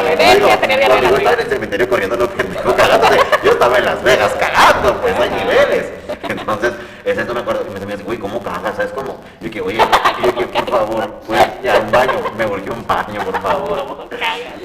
Vegas, 0.05 0.37
hecho, 0.37 0.49
ya 0.49 0.57
tenía 0.61 0.77
diarrea 0.79 0.99
en 0.99 1.03
Las 1.03 1.11
yo 1.11 1.17
estaba 1.19 1.35
en 1.35 1.41
el 1.41 1.47
cementerio 1.49 1.89
corriendo 1.89 2.17
lo 2.17 2.29
pendejo 2.31 2.75
cagándose, 2.75 3.19
yo 3.45 3.51
estaba 3.53 3.79
en 3.79 3.85
Las 3.85 4.03
Vegas 4.03 4.33
cagando, 4.39 5.01
pues 5.01 5.15
hay 5.19 5.31
niveles. 5.31 5.87
Entonces, 6.29 6.73
ese 7.05 7.25
no 7.25 7.35
me 7.35 7.41
acuerdo, 7.41 7.65
y 7.69 7.73
me 7.73 7.81
decía, 7.81 8.05
güey, 8.05 8.19
¿cómo 8.19 8.43
cagas? 8.43 8.77
¿Sabes 8.77 8.93
cómo? 8.93 9.21
Yo 9.41 9.51
que, 9.51 9.61
oye, 9.61 9.79
yo 10.25 10.35
que, 10.35 10.47
por 10.47 10.71
favor, 10.71 11.21
pues 11.27 11.46
baño, 11.97 12.13
me 12.37 12.47
volvió 12.47 12.73
un 12.73 12.87
baño, 12.87 13.25
por 13.25 13.41
favor. 13.41 14.09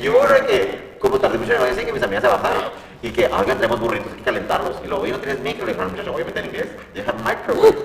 Y 0.02 0.10
hubo 0.10 0.20
uno 0.20 0.48
que, 0.48 0.98
como 1.00 1.20
tardé 1.20 1.38
mucho 1.38 1.54
en 1.54 1.62
así 1.62 1.86
que 1.86 1.94
mis 1.94 2.04
amigas 2.04 2.24
se 2.24 2.30
bajaron. 2.30 2.64
Y 3.02 3.10
que, 3.10 3.26
oigan, 3.26 3.58
tenemos 3.58 3.80
burritos, 3.80 4.12
hay 4.12 4.18
que 4.20 4.24
calentarlos. 4.24 4.76
Y 4.84 4.88
luego, 4.88 5.08
no 5.08 5.18
tienes 5.18 5.40
micro, 5.40 5.66
le 5.66 5.72
dijeron, 5.74 5.92
muchacho, 5.92 6.14
obviamente 6.14 6.40
en 6.40 6.46
inglés, 6.46 6.68
you 6.94 7.02
have 7.02 7.24
microwave. 7.24 7.78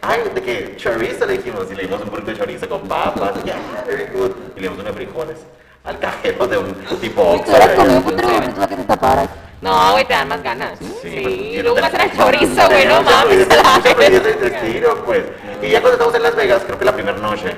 Ay, 0.00 0.22
de 0.32 0.42
que 0.42 0.76
chorizo 0.76 1.26
le 1.26 1.38
dijimos, 1.38 1.66
y 1.70 1.74
le 1.74 1.82
dimos 1.82 2.00
un 2.00 2.10
burrito 2.10 2.30
de 2.30 2.38
chorizo 2.38 2.68
con 2.68 2.82
papas, 2.82 3.32
y, 3.44 3.50
ah, 3.50 3.84
very 3.86 4.06
good. 4.12 4.30
Y 4.56 4.60
le 4.60 4.68
dimos 4.68 4.78
unos 4.78 4.94
frijoles 4.94 5.38
al 5.84 5.98
cajero 5.98 6.46
de 6.46 6.58
un 6.58 6.74
tipo 7.00 7.42
taparas. 8.86 9.28
No, 9.60 9.92
güey, 9.92 10.04
te 10.04 10.12
dan 10.12 10.28
más 10.28 10.42
ganas. 10.42 10.78
Sí, 10.78 10.86
pues, 11.02 11.34
y 11.34 11.52
yo 11.54 11.62
luego 11.62 11.80
vas 11.80 11.84
a 11.84 11.96
hacer 11.96 12.00
el 12.02 12.16
chorizo, 12.16 12.68
güey, 12.68 12.86
no 12.86 13.02
mames. 13.02 13.48
a 13.50 14.94
pues. 15.04 15.24
Y 15.62 15.70
ya 15.70 15.80
cuando 15.80 15.94
estamos 15.94 16.14
en 16.14 16.22
Las 16.22 16.36
Vegas, 16.36 16.62
creo 16.64 16.78
que 16.78 16.84
la 16.84 16.92
primera 16.92 17.18
noche, 17.18 17.56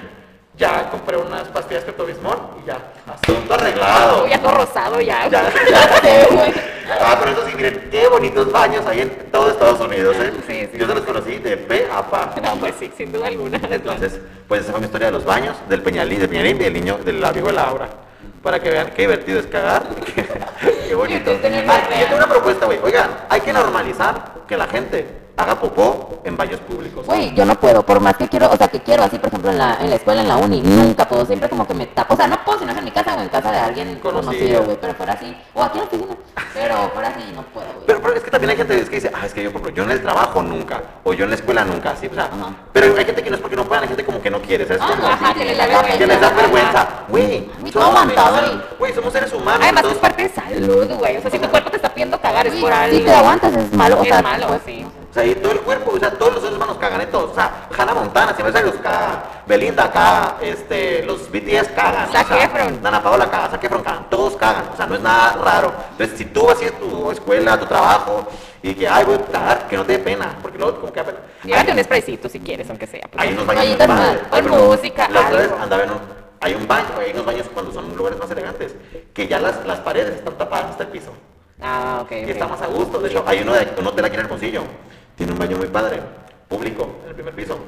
ya 0.61 0.91
compré 0.91 1.17
unas 1.17 1.49
pastillas 1.49 1.85
Pepto-Bismol 1.85 2.37
y 2.63 2.67
ya, 2.67 2.77
asunto 3.07 3.55
arreglado. 3.55 4.27
Ya 4.29 4.39
todo 4.43 4.53
rosado 4.53 5.01
ya. 5.01 5.27
Ya, 5.29 5.51
ya. 5.51 6.53
Ah, 7.01 7.17
pero 7.19 7.33
eso 7.33 7.47
sí, 7.47 7.55
miren, 7.57 7.89
qué 7.91 8.07
bonitos 8.09 8.53
baños 8.53 8.85
hay 8.87 9.01
en 9.01 9.31
todo 9.33 9.49
Estados 9.49 9.81
Unidos, 9.81 10.15
¿eh? 10.17 10.33
Sí, 10.47 10.69
sí. 10.71 10.79
Yo 10.79 10.87
se 10.87 10.95
los 10.95 11.05
conocí 11.05 11.39
de 11.39 11.57
pe 11.57 11.89
a 11.91 12.03
pa. 12.03 12.35
No, 12.43 12.57
pues 12.57 12.75
sí, 12.79 12.93
sin 12.95 13.11
duda 13.11 13.29
alguna. 13.29 13.59
Entonces, 13.71 14.21
pues 14.47 14.63
esa 14.63 14.73
fue 14.73 14.81
mi 14.81 14.87
historia 14.87 15.07
de 15.07 15.13
los 15.13 15.25
baños, 15.25 15.57
del 15.69 15.83
Peñalín, 15.83 16.19
del 16.19 16.29
Peñalín 16.29 16.57
y 16.57 16.65
del 16.65 16.75
niño, 16.75 16.99
del 16.99 17.25
amigo 17.25 17.47
de 17.47 17.55
Laura. 17.55 17.89
Para 18.43 18.61
que 18.61 18.69
vean 18.69 18.91
qué 18.95 19.03
divertido 19.03 19.41
es 19.41 19.47
cagar. 19.47 19.85
Qué, 20.15 20.27
qué 20.89 20.95
bonito. 20.95 21.31
Ah, 21.31 21.81
yo 21.99 22.05
tengo 22.05 22.17
una 22.17 22.27
propuesta, 22.27 22.67
güey. 22.67 22.79
Oigan, 22.83 23.11
hay 23.29 23.41
que 23.41 23.53
normalizar 23.53 24.43
que 24.47 24.57
la 24.57 24.67
gente 24.67 25.07
haga 25.41 25.59
popó 25.59 26.21
en 26.25 26.37
baños 26.37 26.61
públicos. 26.61 27.07
Güey, 27.07 27.35
yo 27.35 27.45
no 27.45 27.55
puedo, 27.59 27.85
por 27.85 28.01
más 28.01 28.17
que 28.17 28.29
quiero, 28.29 28.51
o 28.51 28.57
sea, 28.57 28.69
que 28.69 28.81
quiero 28.81 29.03
así, 29.05 29.19
por 29.19 29.29
ejemplo, 29.29 29.51
en 29.51 29.59
la, 29.59 29.79
en 29.81 29.91
la 29.91 29.97
escuela, 29.97 30.21
en 30.23 30.29
la 30.29 30.37
uni, 30.37 30.61
nunca 30.61 31.07
puedo, 31.09 31.25
siempre 31.25 31.49
como 31.49 31.67
que 31.67 31.75
me 31.75 31.87
tapo, 31.87 32.15
o 32.15 32.17
sea, 32.17 32.27
no 32.27 32.43
puedo 32.45 32.59
si 32.59 32.65
no 32.65 32.73
es 32.73 32.79
en 32.79 32.85
mi 32.85 32.91
casa 32.91 33.15
o 33.17 33.21
en 33.21 33.29
casa 33.29 33.51
de 33.51 33.59
alguien 33.59 33.99
Conocido. 34.01 34.63
güey, 34.65 34.77
pero 34.81 34.95
fuera 34.95 35.15
así, 35.15 35.37
o 35.55 35.63
aquí 35.63 35.79
en 35.79 35.85
la 35.85 35.89
oficina, 35.89 36.17
pero 36.55 36.91
fuera 36.95 37.09
así 37.09 37.33
no 37.35 37.43
puedo, 37.43 37.67
güey. 37.75 37.87
Pero, 37.87 38.01
pero 38.03 38.15
es 38.15 38.23
que 38.23 38.31
también 38.31 38.51
hay 38.51 38.57
gente 38.57 38.85
que 38.85 38.91
dice, 38.97 39.11
ah, 39.15 39.27
es 39.27 39.33
que 39.35 39.43
yo, 39.45 39.51
yo 39.75 39.83
en 39.85 39.91
el 39.91 40.03
trabajo 40.03 40.43
nunca, 40.43 40.83
o 41.05 41.13
yo 41.13 41.25
en 41.25 41.31
la 41.31 41.37
escuela 41.37 41.65
nunca, 41.65 41.95
sí, 41.97 42.07
o 42.11 42.15
sea, 42.15 42.25
Ajá. 42.25 42.53
pero 42.73 42.97
hay 42.97 43.05
gente 43.05 43.23
que 43.23 43.31
no 43.31 43.37
es 43.37 43.43
porque 43.43 43.57
no 43.57 43.65
puedan, 43.65 43.83
hay 43.85 43.89
gente 43.89 44.05
como 44.05 44.21
que 44.21 44.31
no 44.31 44.41
quiere, 44.43 44.67
¿sabes? 44.67 44.83
Como 44.83 45.07
ajá, 45.07 45.35
que 45.35 45.45
les 45.45 45.57
da 45.59 45.67
vergüenza. 45.67 45.99
que 45.99 46.07
les 46.07 46.21
da 46.21 46.31
vergüenza, 46.31 46.89
güey, 47.09 47.51
somos 47.73 48.15
güey. 48.79 48.93
somos 48.95 49.13
seres 49.13 49.33
humanos. 49.33 49.61
Además 49.63 49.85
es 49.85 49.91
entonces- 49.91 49.99
parte 50.01 50.23
de 50.23 50.29
salud, 50.29 50.87
güey. 50.99 51.17
O 51.17 51.21
sea, 51.23 51.31
si 51.31 51.39
tu 51.39 51.49
cuerpo 51.49 51.71
te 51.71 51.77
está 51.77 51.89
pidiendo 51.89 52.21
cagar 52.21 52.47
es 52.47 52.55
por 52.57 52.73
algo. 52.73 52.97
si 52.97 53.05
te 53.05 53.13
aguantas 53.15 53.55
es 53.55 53.73
malo, 53.73 53.99
o 53.99 54.03
Es 54.03 54.09
sea, 54.09 54.23
malo, 54.23 54.47
pues, 54.49 54.61
sí. 54.67 54.87
O 55.11 55.13
sea, 55.13 55.27
y 55.27 55.35
todo 55.35 55.53
el 55.53 55.61
cuerpo, 55.61 55.91
o 55.93 55.99
sea, 55.99 56.13
todos 56.13 56.35
los 56.35 56.43
seres 56.43 56.57
humanos 56.57 56.77
cagan. 56.79 57.11
Todos. 57.11 57.33
O 57.33 57.35
sea, 57.35 57.69
Hannah 57.77 57.95
Montana, 57.95 58.33
siempre 58.35 58.63
los 58.63 58.75
caga. 58.77 59.43
Belinda 59.47 59.91
caga, 59.91 60.37
este, 60.41 61.03
los 61.03 61.29
BTS 61.31 61.69
cagan. 61.75 62.09
Zac 62.13 62.27
o 62.27 62.29
sea, 62.29 62.45
Efron. 62.45 62.81
Dana 62.81 63.03
Paola 63.03 63.29
caga, 63.29 63.49
Zac 63.51 63.65
Efron 63.65 63.83
cagan, 63.83 64.09
todos 64.09 64.37
cagan. 64.37 64.67
O 64.73 64.77
sea, 64.77 64.87
no 64.87 64.95
es 64.95 65.01
nada 65.01 65.33
raro. 65.43 65.73
Entonces, 65.93 66.17
si 66.17 66.27
tú 66.27 66.47
vas 66.47 66.59
a 66.63 66.71
tu 66.79 67.11
escuela, 67.11 67.59
tu 67.59 67.67
trabajo, 67.67 68.25
y 68.63 68.75
que, 68.75 68.87
ay, 68.87 69.05
voy 69.05 69.17
a 69.17 69.33
cagar, 69.33 69.67
que 69.67 69.77
no 69.77 69.85
te 69.85 69.93
dé 69.95 69.99
pena, 69.99 70.37
porque 70.41 70.59
luego 70.59 70.81
como 70.81 70.93
que. 70.93 71.03
Llévate 71.43 71.73
un 71.73 71.83
spraycito 71.83 72.29
si 72.29 72.39
quieres, 72.39 72.69
aunque 72.71 72.87
sea. 72.87 73.09
pues. 73.11 73.25
Hay 73.25 73.33
unos 73.33 73.47
baños 73.47 73.77
con 73.77 74.31
perdón. 74.31 74.67
música, 74.69 75.09
La 75.09 75.21
otra 75.23 75.39
vez 75.39 75.51
algo. 75.51 75.63
andaba 75.63 75.83
en 75.83 75.91
un, 75.91 75.99
hay 76.41 76.55
un 76.55 76.69
baño, 76.69 76.89
hay 76.99 77.11
unos 77.13 77.27
baños 77.27 77.47
cuando 77.53 77.73
son 77.73 77.97
lugares 77.97 78.19
más 78.19 78.31
elegantes, 78.31 78.77
que 79.13 79.27
ya 79.27 79.41
las, 79.41 79.67
las 79.67 79.81
paredes 79.81 80.15
están 80.15 80.39
tapadas 80.39 80.67
hasta 80.71 80.85
el 80.85 80.91
piso. 80.91 81.13
Ah, 81.61 81.99
ok. 82.03 82.09
que 82.09 82.25
ok. 82.25 82.31
está 82.31 82.47
más 82.47 82.63
a 82.63 82.67
gusto. 82.67 83.01
De 83.01 83.09
hecho, 83.09 83.25
hay 83.27 83.41
uno 83.41 83.53
de 83.55 83.69
un 83.77 83.87
hotel 83.87 84.05
aquí 84.05 84.15
en 84.15 84.21
Hermosillo. 84.21 84.63
Tiene 85.21 85.35
un 85.35 85.39
baño 85.39 85.59
muy 85.59 85.67
padre, 85.67 86.01
público, 86.49 86.89
en 87.03 87.11
el 87.11 87.15
primer 87.15 87.35
piso. 87.35 87.59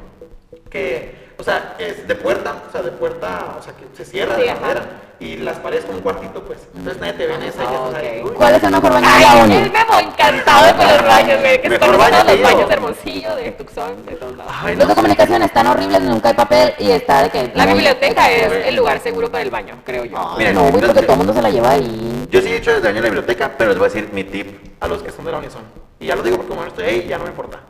que, 0.71 1.35
o 1.39 1.43
sea, 1.43 1.77
es 1.79 2.09
de 2.09 2.15
puerta, 2.15 2.63
o 2.67 2.73
sea, 2.73 2.81
de 2.81 2.93
puerta, 2.93 3.57
o 3.61 3.63
sea, 3.63 3.75
que 3.75 3.85
se 3.95 4.07
cierra 4.11 4.37
Sí, 4.37 4.41
de 4.45 4.51
ajá. 4.53 4.61
madera 4.63 4.87
y 5.21 5.37
las 5.37 5.59
paredes 5.59 5.85
como 5.85 5.99
un 5.99 6.03
cuartito, 6.03 6.43
pues. 6.45 6.61
Entonces 6.75 6.99
nadie 6.99 7.13
te 7.13 7.27
ve 7.27 7.35
en 7.35 7.43
esa 7.43 7.63
y 7.63 7.67
ya 7.67 7.73
estás 7.75 7.95
ahí. 7.95 8.21
Ok. 8.23 8.31
uy. 8.31 8.37
¿Cuál 8.37 8.55
es 8.55 8.63
el 8.63 8.71
mejor 8.71 8.93
baño 8.95 9.07
de 9.07 9.15
Ay, 9.15 9.25
la 9.71 9.85
Memo 9.85 10.01
encantado 10.11 10.77
con 10.79 10.87
los 10.89 11.03
baños, 11.07 11.41
güey. 11.41 11.61
Que 11.61 11.69
se 11.69 11.79
Mejor 11.79 11.99
baño, 11.99 12.17
todos 12.23 12.31
los 12.41 12.43
baños 12.43 12.69
de 12.69 12.75
Hermosillo, 12.75 13.37
de 13.37 13.51
Tucson, 13.53 14.07
de 14.07 14.13
todos 14.15 14.37
lados. 14.39 14.53
Ay, 14.63 14.69
Los 14.77 14.79
no 14.79 14.85
de 14.87 14.91
sé. 14.91 14.95
comunicación 14.97 15.43
están 15.43 15.67
horribles, 15.67 16.01
nunca 16.01 16.29
hay 16.31 16.35
papel 16.35 16.75
y 16.79 16.91
está 16.91 17.23
de 17.25 17.29
que... 17.31 17.53
La 17.55 17.67
biblioteca 17.67 18.31
es 18.33 18.67
el 18.67 18.75
lugar 18.77 18.99
seguro 19.01 19.31
para 19.31 19.43
el 19.43 19.51
baño, 19.51 19.77
creo 19.85 20.07
yo. 20.07 20.17
Ay, 20.17 20.39
Miren, 20.39 20.55
no, 20.55 20.63
güey, 20.71 20.83
porque 20.87 21.03
todo 21.03 21.13
el 21.13 21.19
mundo 21.19 21.35
se 21.35 21.43
la 21.43 21.51
lleva 21.51 21.71
ahí. 21.73 22.12
Yo 22.33 22.41
sí 22.41 22.49
he 22.49 22.57
hecho 22.57 22.73
desde 22.73 22.89
año 22.89 22.97
en 22.97 23.03
la 23.05 23.11
biblioteca, 23.11 23.53
pero 23.57 23.71
les 23.71 23.79
voy 23.79 23.87
a 23.87 23.93
decir 23.93 24.09
mi 24.13 24.25
tip 24.25 24.75
a 24.81 24.89
los 24.89 25.03
que 25.03 25.11
son 25.13 25.25
de 25.25 25.33
la 25.33 25.39
Unison. 25.39 25.63
Y 26.01 26.07
ya 26.07 26.17
lo 26.17 26.23
digo 26.23 26.37
porque 26.39 26.49
como 26.49 26.63
no 26.63 26.69
estoy 26.69 26.85
ahí, 26.85 27.07
ya 27.07 27.19
no 27.19 27.25
me 27.25 27.31
importa. 27.31 27.61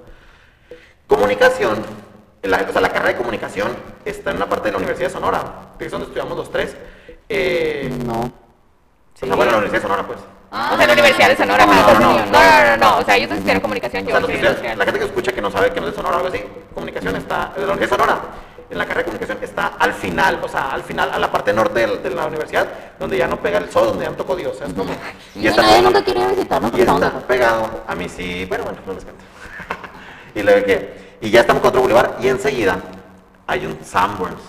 Comunicación, 1.06 1.84
la, 2.42 2.64
o 2.68 2.72
sea, 2.72 2.80
la 2.80 2.88
carrera 2.88 3.08
de 3.12 3.16
comunicación 3.16 3.76
está 4.04 4.30
en 4.30 4.36
una 4.36 4.48
parte 4.48 4.66
de 4.68 4.72
la 4.72 4.78
Universidad 4.78 5.08
de 5.08 5.12
Sonora, 5.14 5.42
que 5.78 5.84
es 5.86 5.90
donde 5.90 6.06
estudiamos 6.06 6.36
los 6.36 6.50
tres. 6.50 6.76
Eh, 7.28 7.90
No. 8.06 8.20
o 8.20 8.30
sea, 9.14 9.34
bueno, 9.34 9.50
la 9.52 9.58
Universidad 9.58 9.82
de 9.82 9.88
Sonora, 9.88 10.06
pues. 10.06 10.18
O 10.52 10.76
sea, 10.76 10.86
la 10.86 10.92
Universidad 10.92 11.28
de 11.28 11.36
Sonora. 11.36 11.66
No, 11.66 11.72
no, 11.74 11.82
no, 11.82 12.00
no, 12.00 12.26
no, 12.26 12.66
no, 12.70 12.76
no. 12.76 12.98
O 12.98 13.02
sea, 13.04 13.16
ellos 13.16 13.30
estudiaron 13.32 13.60
comunicación, 13.62 14.02
O 14.04 14.06
yo 14.06 14.10
sea, 14.12 14.20
estudié 14.20 14.36
estudian- 14.36 14.50
industrial. 14.52 14.78
la 14.78 14.84
gente 14.84 14.98
que 15.00 15.06
escucha 15.06 15.32
que 15.32 15.40
no 15.42 15.50
sabe 15.50 15.70
que 15.72 15.80
no 15.80 15.86
es 15.88 15.92
de 15.92 15.96
Sonora 15.96 16.14
o 16.16 16.18
algo 16.18 16.28
así, 16.28 16.44
comunicación 16.74 17.16
está, 17.16 17.52
de 17.56 17.66
la 17.66 17.72
Universidad 17.72 17.98
de 17.98 18.04
Sonora, 18.04 18.20
en 18.72 18.78
la 18.78 18.84
carrera 18.86 19.00
de 19.00 19.04
comunicación 19.04 19.38
está 19.42 19.66
al 19.78 19.92
final, 19.92 20.40
o 20.42 20.48
sea, 20.48 20.70
al 20.72 20.82
final, 20.82 21.10
a 21.12 21.18
la 21.18 21.30
parte 21.30 21.52
norte 21.52 21.86
de, 21.86 21.96
de 21.98 22.10
la 22.10 22.26
universidad, 22.26 22.66
donde 22.98 23.18
ya 23.18 23.26
no 23.28 23.36
pega 23.40 23.58
el 23.58 23.70
sol, 23.70 23.88
donde 23.88 24.04
ya 24.04 24.10
no 24.10 24.16
tocó 24.16 24.34
Dios, 24.34 24.56
¿sabes 24.58 24.72
cómo? 24.74 24.90
Y 25.34 25.44
nadie 25.44 25.82
nunca 25.82 26.02
quiere 26.02 26.26
visitarnos 26.28 26.72
y 26.76 26.80
está 26.82 27.20
pegado 27.26 27.82
a 27.86 27.94
mí 27.94 28.08
sí, 28.08 28.44
bueno, 28.46 28.64
bueno, 28.64 28.78
no 28.86 28.94
les 28.94 29.04
cuento. 29.04 29.24
y 30.34 30.42
luego 30.42 30.64
que, 30.66 31.16
y 31.20 31.30
ya 31.30 31.40
estamos 31.42 31.60
con 31.60 31.68
otro 31.68 31.80
boulevard 31.82 32.12
y 32.20 32.28
enseguida 32.28 32.78
hay 33.46 33.66
un 33.66 33.78
Sanborns. 33.84 34.40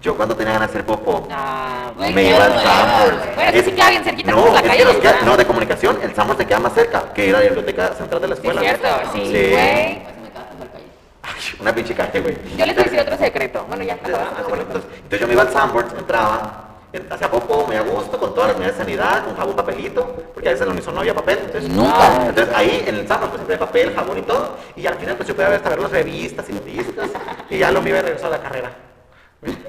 Yo 0.00 0.16
cuando 0.16 0.34
tenía 0.34 0.54
ganas 0.54 0.68
de 0.68 0.72
hacer 0.80 0.84
popó, 0.86 1.28
Ah, 1.30 1.92
me 1.96 2.24
iba 2.24 2.44
al 2.44 2.60
Sanborns. 2.60 3.34
Bueno, 3.36 3.42
es 3.50 3.52
que 3.52 3.62
sí 3.62 3.70
queda 3.70 3.90
bien 3.90 4.02
cerquita, 4.02 4.30
no, 4.32 4.46
la 4.52 4.56
es 4.56 4.62
que 4.62 4.68
calle 4.68 4.98
queda- 4.98 5.20
no, 5.24 5.36
de 5.36 5.46
comunicación, 5.46 5.98
el 6.02 6.12
Sanborns 6.12 6.38
te 6.38 6.46
queda 6.46 6.58
más 6.58 6.74
cerca, 6.74 7.12
que 7.14 7.26
ir 7.26 7.36
a 7.36 7.38
la 7.38 7.44
biblioteca 7.44 7.94
central 7.94 8.20
de 8.20 8.26
la 8.28 8.34
Sí, 8.34 8.40
escuela. 8.40 8.60
cierto, 8.62 8.88
sí, 9.12 9.20
Sí. 9.26 9.50
güey. 9.52 10.11
Una 11.60 11.74
pinche 11.74 11.94
calle, 11.94 12.20
güey. 12.20 12.36
Yo 12.56 12.66
les 12.66 12.74
voy 12.74 12.82
a 12.82 12.84
decir 12.84 13.00
otro 13.00 13.16
secreto. 13.16 13.64
Bueno, 13.68 13.84
ya. 13.84 13.98
Ah, 14.04 14.42
bueno, 14.48 14.62
entonces, 14.62 14.90
entonces 14.96 15.20
yo 15.20 15.26
me 15.26 15.32
iba 15.34 15.42
al 15.42 15.52
Sanborns, 15.52 15.92
entraba, 15.98 16.68
en- 16.92 17.12
hacía 17.12 17.30
poco, 17.30 17.66
me 17.68 17.76
a 17.76 17.82
gusto, 17.82 18.18
con 18.18 18.34
todas 18.34 18.48
las 18.50 18.58
medidas 18.58 18.78
de 18.78 18.84
sanidad, 18.84 19.24
con 19.24 19.36
jabón, 19.36 19.56
papelito, 19.56 20.04
porque 20.34 20.48
a 20.48 20.52
veces 20.52 20.62
en 20.62 20.68
la 20.68 20.72
Unison 20.74 20.94
no 20.94 21.00
había 21.00 21.14
papel. 21.14 21.38
Entonces, 21.44 21.70
Nunca. 21.70 21.92
Ah, 21.94 22.26
Entonces 22.28 22.54
ahí 22.54 22.84
en 22.86 22.94
el 22.96 23.08
Sanborns 23.08 23.30
pues 23.34 23.46
siempre 23.46 23.58
papel, 23.58 23.94
jabón 23.94 24.18
y 24.18 24.22
todo, 24.22 24.56
y 24.76 24.86
al 24.86 24.94
final 24.96 25.16
pues 25.16 25.28
yo 25.28 25.34
podía 25.34 25.48
ver, 25.48 25.56
hasta 25.58 25.68
ver 25.70 25.80
las 25.80 25.90
revistas 25.92 26.48
y 26.48 26.52
noticias, 26.52 26.86
y 27.50 27.58
ya 27.58 27.70
lo 27.70 27.80
me 27.82 27.90
iba 27.90 27.98
a 27.98 28.02
regresar 28.02 28.26
a 28.28 28.36
la 28.36 28.42
carrera. 28.42 28.72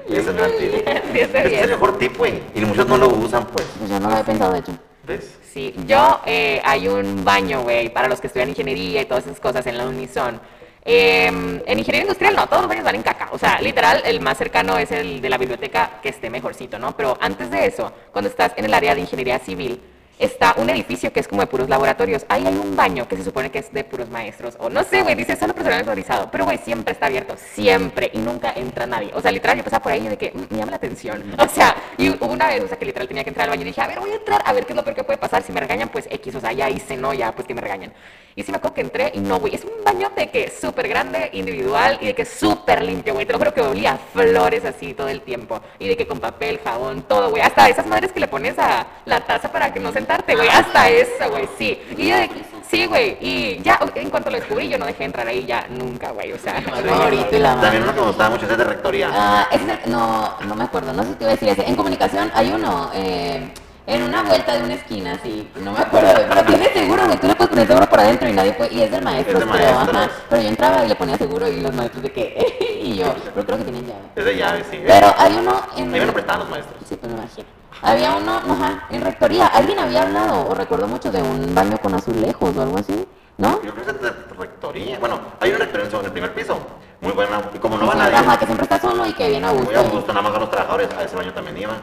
Ese 0.08 0.20
es 0.20 0.26
el 0.28 0.56
tip. 0.58 0.88
Sí, 1.14 1.20
es 1.54 1.62
el 1.62 1.70
mejor 1.70 1.98
tip, 1.98 2.16
güey. 2.16 2.42
Y 2.54 2.60
muchos 2.60 2.86
no 2.86 2.96
lo 2.96 3.08
usan, 3.08 3.44
pues. 3.46 3.66
Pues 3.78 3.90
yo 3.90 3.98
no 4.00 4.06
lo 4.08 4.12
había 4.14 4.24
pensado, 4.24 4.52
de 4.52 4.58
hecho. 4.60 4.72
¿Ves? 5.06 5.34
Sí, 5.52 5.74
yo 5.86 6.20
eh, 6.26 6.60
hay 6.64 6.88
un 6.88 7.24
baño, 7.24 7.62
güey, 7.62 7.88
para 7.92 8.08
los 8.08 8.20
que 8.20 8.26
estudian 8.28 8.48
ingeniería 8.48 9.02
y 9.02 9.04
todas 9.04 9.24
esas 9.26 9.38
cosas 9.40 9.66
en 9.66 9.76
la 9.78 9.84
Unison. 9.86 10.40
Eh, 10.84 11.26
en 11.26 11.78
ingeniería 11.78 12.02
industrial 12.02 12.36
no, 12.36 12.46
todos 12.46 12.62
los 12.62 12.68
baños 12.68 12.84
van 12.84 12.96
en 12.96 13.02
caca. 13.02 13.28
O 13.32 13.38
sea, 13.38 13.60
literal, 13.60 14.02
el 14.04 14.20
más 14.20 14.36
cercano 14.36 14.76
es 14.78 14.90
el 14.92 15.20
de 15.20 15.30
la 15.30 15.38
biblioteca 15.38 16.00
que 16.02 16.10
esté 16.10 16.30
mejorcito, 16.30 16.78
¿no? 16.78 16.96
Pero 16.96 17.16
antes 17.20 17.50
de 17.50 17.66
eso, 17.66 17.92
cuando 18.12 18.28
estás 18.28 18.52
en 18.56 18.66
el 18.66 18.74
área 18.74 18.94
de 18.94 19.00
ingeniería 19.00 19.38
civil, 19.38 19.80
está 20.18 20.54
un 20.58 20.70
edificio 20.70 21.12
que 21.12 21.20
es 21.20 21.28
como 21.28 21.40
de 21.40 21.46
puros 21.46 21.68
laboratorios. 21.68 22.24
Ahí 22.28 22.46
hay 22.46 22.54
un 22.54 22.76
baño 22.76 23.08
que 23.08 23.16
se 23.16 23.24
supone 23.24 23.50
que 23.50 23.60
es 23.60 23.72
de 23.72 23.84
puros 23.84 24.08
maestros. 24.10 24.56
O 24.58 24.68
no 24.68 24.82
sé, 24.84 25.02
güey, 25.02 25.14
dice 25.14 25.36
solo 25.36 25.54
personal 25.54 25.80
autorizado. 25.80 26.28
Pero, 26.30 26.44
güey, 26.44 26.58
siempre 26.58 26.92
está 26.92 27.06
abierto. 27.06 27.34
Siempre. 27.54 28.10
Y 28.12 28.18
nunca 28.18 28.52
entra 28.54 28.86
nadie. 28.86 29.10
O 29.14 29.20
sea, 29.20 29.32
literal, 29.32 29.56
yo 29.56 29.64
pasaba 29.64 29.82
por 29.82 29.92
ahí 29.92 30.06
de 30.06 30.16
que 30.16 30.32
me 30.32 30.58
llama 30.58 30.70
la 30.70 30.76
atención. 30.76 31.22
O 31.44 31.48
sea, 31.48 31.76
y 31.98 32.10
hubo 32.10 32.26
una 32.26 32.48
vez, 32.48 32.64
o 32.64 32.68
sea, 32.68 32.78
que 32.78 32.86
literal 32.86 33.06
tenía 33.06 33.22
que 33.22 33.30
entrar 33.30 33.44
al 33.44 33.50
baño 33.50 33.62
y 33.62 33.66
dije, 33.66 33.80
a 33.80 33.86
ver, 33.86 34.00
voy 34.00 34.10
a 34.10 34.14
entrar 34.14 34.42
a 34.44 34.52
ver 34.52 34.64
qué 34.66 34.72
es 34.72 34.76
lo 34.76 34.82
peor 34.82 34.96
que 34.96 35.04
puede 35.04 35.18
pasar. 35.18 35.42
Si 35.42 35.52
me 35.52 35.60
regañan, 35.60 35.88
pues 35.88 36.06
X. 36.10 36.34
O 36.34 36.40
sea, 36.40 36.52
ya 36.52 36.70
hice, 36.70 36.96
no, 36.96 37.12
ya, 37.12 37.32
pues 37.32 37.46
que 37.46 37.54
me 37.54 37.60
regañan. 37.60 37.92
Y 38.36 38.42
sí 38.42 38.50
me 38.50 38.56
acuerdo 38.56 38.74
que 38.74 38.80
entré 38.80 39.12
y 39.14 39.20
no, 39.20 39.38
güey, 39.38 39.54
es 39.54 39.64
un 39.64 39.84
baño 39.84 40.10
de 40.16 40.28
que 40.28 40.50
súper 40.50 40.88
grande, 40.88 41.30
individual 41.34 41.98
y 42.00 42.06
de 42.06 42.14
que 42.14 42.24
súper 42.24 42.82
limpio, 42.82 43.14
güey. 43.14 43.26
Te 43.26 43.32
lo 43.32 43.38
juro 43.38 43.54
que 43.54 43.60
olía 43.60 43.92
a 43.92 43.98
flores 43.98 44.64
así 44.64 44.92
todo 44.92 45.08
el 45.08 45.20
tiempo. 45.20 45.60
Y 45.78 45.88
de 45.88 45.96
que 45.96 46.06
con 46.06 46.18
papel, 46.18 46.60
jabón, 46.62 47.02
todo, 47.02 47.30
güey. 47.30 47.42
Hasta 47.42 47.68
esas 47.68 47.86
madres 47.86 48.12
que 48.12 48.20
le 48.20 48.28
pones 48.28 48.58
a 48.58 48.86
la 49.04 49.20
taza 49.20 49.52
para 49.52 49.72
que 49.72 49.78
no 49.78 49.92
sentarte, 49.92 50.34
güey. 50.34 50.48
Hasta 50.48 50.88
eso, 50.88 51.30
güey, 51.30 51.48
sí. 51.56 51.80
Y 51.96 52.08
yo 52.08 52.16
de 52.16 52.28
que, 52.28 52.42
sí, 52.68 52.86
güey. 52.86 53.16
Y 53.20 53.62
ya, 53.62 53.78
en 53.94 54.10
cuanto 54.10 54.30
lo 54.30 54.36
descubrí, 54.36 54.68
yo 54.68 54.78
no 54.78 54.86
dejé 54.86 55.04
entrar 55.04 55.28
ahí 55.28 55.44
ya 55.46 55.66
nunca, 55.68 56.10
güey. 56.10 56.32
O 56.32 56.38
sea, 56.38 56.60
Favorito 56.60 57.36
y 57.36 57.38
la. 57.38 57.60
También 57.60 57.84
uno 57.84 57.94
que 57.94 58.00
me 58.00 58.06
gustaba 58.06 58.30
mucho 58.30 58.46
ese 58.46 58.56
de 58.56 58.64
rectoría. 58.64 59.10
Ah, 59.12 59.48
ese 59.52 59.72
es 59.72 59.86
no, 59.86 60.36
no 60.40 60.54
me 60.54 60.64
acuerdo, 60.64 60.92
no 60.92 61.02
sé 61.02 61.10
si 61.10 61.14
te 61.16 61.24
iba 61.24 61.32
a 61.32 61.34
decir 61.34 61.48
ese. 61.48 61.68
En 61.68 61.76
comunicación 61.76 62.30
hay 62.34 62.50
uno, 62.50 62.90
eh, 62.94 63.48
en 63.86 64.02
una 64.02 64.22
vuelta 64.22 64.56
de 64.56 64.62
una 64.64 64.74
esquina, 64.74 65.12
así, 65.12 65.48
no 65.60 65.72
me 65.72 65.78
acuerdo, 65.78 66.08
pero 66.28 66.42
tiene 66.44 66.72
seguro, 66.72 67.04
güey, 67.04 67.18
tú 67.18 67.26
le 67.26 67.34
puedes 67.34 67.50
poner 67.50 67.66
seguro 67.66 67.88
por 67.88 68.00
adentro 68.00 68.28
y 68.28 68.32
nadie 68.32 68.52
puede, 68.52 68.74
y 68.74 68.82
es 68.82 68.90
del 68.90 69.02
maestro, 69.04 69.38
Es 69.38 69.44
de 69.44 69.52
pero, 69.52 69.78
ajá, 69.78 70.10
pero 70.30 70.42
yo 70.42 70.48
entraba 70.48 70.84
y 70.84 70.88
le 70.88 70.94
ponía 70.94 71.18
seguro 71.18 71.48
y 71.48 71.60
los 71.60 71.74
maestros 71.74 72.02
de 72.02 72.12
que, 72.12 72.80
y 72.82 72.96
yo, 72.96 73.14
pero 73.34 73.46
creo 73.46 73.58
que 73.58 73.64
tienen 73.64 73.86
llave. 73.86 74.00
Es 74.16 74.24
de 74.24 74.36
llave, 74.36 74.64
sí. 74.70 74.82
Pero 74.86 75.14
hay 75.18 75.36
uno 75.36 75.62
en... 75.76 75.94
Ahí 75.94 76.00
me 76.00 76.06
lo 76.06 76.12
prestaban 76.14 76.40
los 76.40 76.50
maestros. 76.50 76.76
Sí, 76.88 76.96
pues 76.96 77.12
me 77.12 77.18
imagino. 77.18 77.46
Había 77.82 78.16
uno, 78.16 78.32
ajá, 78.32 78.86
en 78.88 79.02
rectoría, 79.02 79.46
alguien 79.48 79.78
había 79.78 80.02
hablado, 80.02 80.48
o 80.48 80.54
recuerdo 80.54 80.88
mucho 80.88 81.10
de 81.10 81.20
un 81.20 81.54
baño 81.54 81.76
con 81.78 81.94
azulejos 81.94 82.56
o 82.56 82.62
algo 82.62 82.78
así, 82.78 83.06
¿no? 83.36 83.62
Yo 83.62 83.74
creo 83.74 83.84
que 83.84 83.90
es 83.90 84.00
de 84.00 84.10
rectoría. 84.38 84.98
Bueno, 84.98 85.20
hay 85.40 85.50
una 85.50 85.58
rectoría 85.58 85.86
en 85.98 86.06
el 86.06 86.12
primer 86.12 86.32
piso. 86.32 86.58
Muy 87.02 87.12
buena. 87.12 87.42
Y 87.54 87.58
como 87.58 87.76
no 87.76 87.86
va 87.86 87.94
nadie. 87.94 88.16
Ajá, 88.16 88.38
que 88.38 88.46
siempre 88.46 88.64
está 88.64 88.80
solo 88.80 89.04
y 89.06 89.12
que 89.12 89.28
viene 89.28 89.46
a 89.46 89.50
gusto. 89.50 89.66
Muy 89.66 89.74
a 89.74 89.82
gusto, 89.82 90.12
nada 90.12 90.22
más 90.22 90.32
con 90.32 90.40
los 90.40 90.50
trabajadores. 90.50 90.88
A 90.96 91.02
ese 91.02 91.16
baño 91.16 91.34
también 91.34 91.58
iba. 91.58 91.74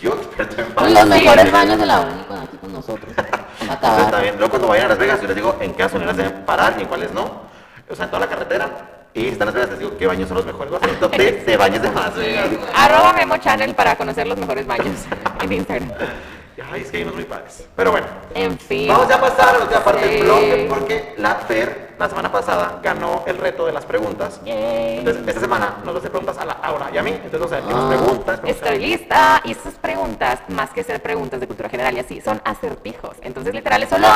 Yo, 0.00 0.12
experto 0.22 0.62
en 0.62 0.74
baños. 0.74 0.92
Los 0.92 1.06
mejores 1.08 1.52
baños 1.52 1.78
de 1.78 1.86
la 1.86 2.00
uni 2.00 2.22
con 2.24 2.38
aquí 2.38 2.56
con 2.56 2.72
nosotros. 2.72 3.12
Entonces 3.60 4.22
bien. 4.22 4.34
Luego 4.36 4.50
cuando 4.50 4.68
vayan 4.68 4.86
a 4.86 4.88
Las 4.90 4.98
Vegas, 4.98 5.20
yo 5.20 5.26
les 5.26 5.36
digo 5.36 5.56
en 5.60 5.72
qué 5.72 5.82
gasolineras 5.82 6.16
deben 6.16 6.44
parar 6.44 6.74
y 6.78 6.82
en 6.82 6.88
cuáles 6.88 7.12
no. 7.12 7.44
O 7.88 7.94
sea, 7.94 8.04
en 8.04 8.10
toda 8.10 8.20
la 8.20 8.28
carretera. 8.28 8.70
Y 9.14 9.22
si 9.22 9.28
están 9.28 9.46
Las 9.46 9.54
Vegas, 9.54 9.70
les 9.70 9.78
digo 9.78 9.96
qué 9.96 10.06
baños 10.06 10.28
son 10.28 10.36
los 10.36 10.46
mejores. 10.46 10.70
Voy 10.70 10.80
a 10.82 11.00
top 11.00 11.16
10 11.16 11.46
de 11.46 11.56
baños 11.56 11.82
de 11.82 11.90
Las 11.92 12.14
Vegas. 12.14 12.48
arroba 12.74 13.12
Memo 13.12 13.36
Channel 13.36 13.74
para 13.74 13.96
conocer 13.96 14.26
los 14.26 14.38
mejores 14.38 14.66
baños 14.66 14.96
en 15.42 15.52
Instagram. 15.52 15.92
Ay, 16.70 16.82
es 16.82 16.90
que 16.90 16.98
hay 16.98 17.02
unos 17.02 17.16
muy 17.16 17.24
padres. 17.24 17.64
Pero 17.74 17.90
bueno. 17.90 18.06
En 18.34 18.58
fin. 18.58 18.88
Vamos 18.88 19.08
ya 19.08 19.16
a 19.16 19.20
pasar 19.20 19.48
a 19.48 19.52
la 19.54 19.58
última 19.64 19.80
parte 19.82 20.06
del 20.06 20.22
blog 20.22 20.68
porque 20.68 21.14
la 21.18 21.34
Fer 21.36 21.84
la 21.98 22.08
semana 22.08 22.30
pasada 22.30 22.80
ganó 22.82 23.22
el 23.26 23.38
reto 23.38 23.66
de 23.66 23.72
las 23.72 23.84
preguntas. 23.84 24.40
Yay. 24.44 24.98
Entonces, 24.98 25.26
esta 25.28 25.40
semana 25.40 25.76
nos 25.84 25.94
va 25.94 25.96
a 25.96 25.98
hacer 25.98 26.10
preguntas 26.10 26.38
a 26.38 26.44
la 26.44 26.52
Aura 26.54 26.90
y 26.92 26.98
a 26.98 27.02
mí. 27.02 27.10
Entonces, 27.10 27.38
vamos 27.40 27.52
a 27.52 27.56
ver, 27.56 27.64
Ah. 27.64 27.68
tenemos 27.68 27.88
preguntas. 27.88 28.40
preguntas. 28.40 28.50
Estoy 28.64 28.78
lista 28.86 29.40
y 29.44 29.52
estas 29.52 29.74
preguntas, 29.74 30.40
más 30.48 30.70
que 30.70 30.82
ser 30.82 31.00
preguntas 31.00 31.40
de 31.40 31.46
cultura 31.46 31.68
general 31.68 31.94
y 31.96 32.00
así, 32.00 32.20
son 32.20 32.40
acertijos. 32.44 33.16
Entonces, 33.22 33.54
literal 33.54 33.82
es 33.82 33.88
solo, 33.88 34.08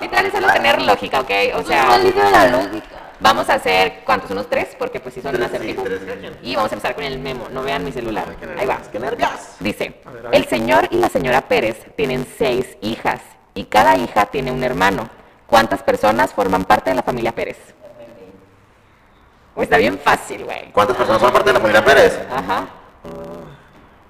literal 0.00 0.26
es 0.26 0.32
solo 0.32 0.46
tener 0.52 0.82
lógica, 0.82 1.20
¿ok? 1.20 1.30
O 1.56 1.62
sea, 1.62 1.98
de 1.98 2.12
la 2.12 2.46
lógica. 2.48 3.04
Vamos 3.24 3.48
a 3.48 3.54
hacer, 3.54 4.02
¿cuántos? 4.04 4.30
¿Unos 4.30 4.48
tres? 4.48 4.76
Porque 4.78 5.00
pues 5.00 5.14
sí 5.14 5.22
son 5.22 5.32
Tres, 5.34 5.50
cada 5.50 5.58
quien. 5.64 6.38
Y 6.42 6.54
vamos 6.54 6.70
a 6.70 6.74
empezar 6.74 6.94
con 6.94 7.04
el 7.04 7.18
memo, 7.18 7.48
no 7.50 7.62
vean 7.62 7.82
mi 7.84 7.90
celular. 7.90 8.26
Ay, 8.40 8.60
Ahí 8.60 8.66
va. 8.66 8.78
qué. 8.92 9.00
Dice, 9.60 10.00
A 10.04 10.10
ver, 10.10 10.26
a 10.26 10.30
ver. 10.30 10.40
el 10.40 10.46
señor 10.46 10.86
y 10.90 10.98
la 10.98 11.08
señora 11.08 11.40
Pérez 11.48 11.86
tienen 11.96 12.26
seis 12.38 12.76
hijas 12.82 13.20
y 13.54 13.64
cada 13.64 13.96
hija 13.96 14.26
tiene 14.26 14.52
un 14.52 14.62
hermano. 14.62 15.08
¿Cuántas 15.46 15.82
personas 15.82 16.32
forman 16.32 16.64
parte 16.64 16.90
de 16.90 16.96
la 16.96 17.02
familia 17.02 17.32
Pérez? 17.32 17.58
Pues 19.54 19.66
está 19.66 19.78
bien 19.78 19.98
fácil, 19.98 20.44
güey. 20.44 20.72
¿Cuántas 20.72 20.96
personas 20.96 21.22
son 21.22 21.32
parte 21.32 21.48
de 21.50 21.54
la 21.54 21.60
familia 21.60 21.84
Pérez? 21.84 22.20
Ajá. 22.30 22.66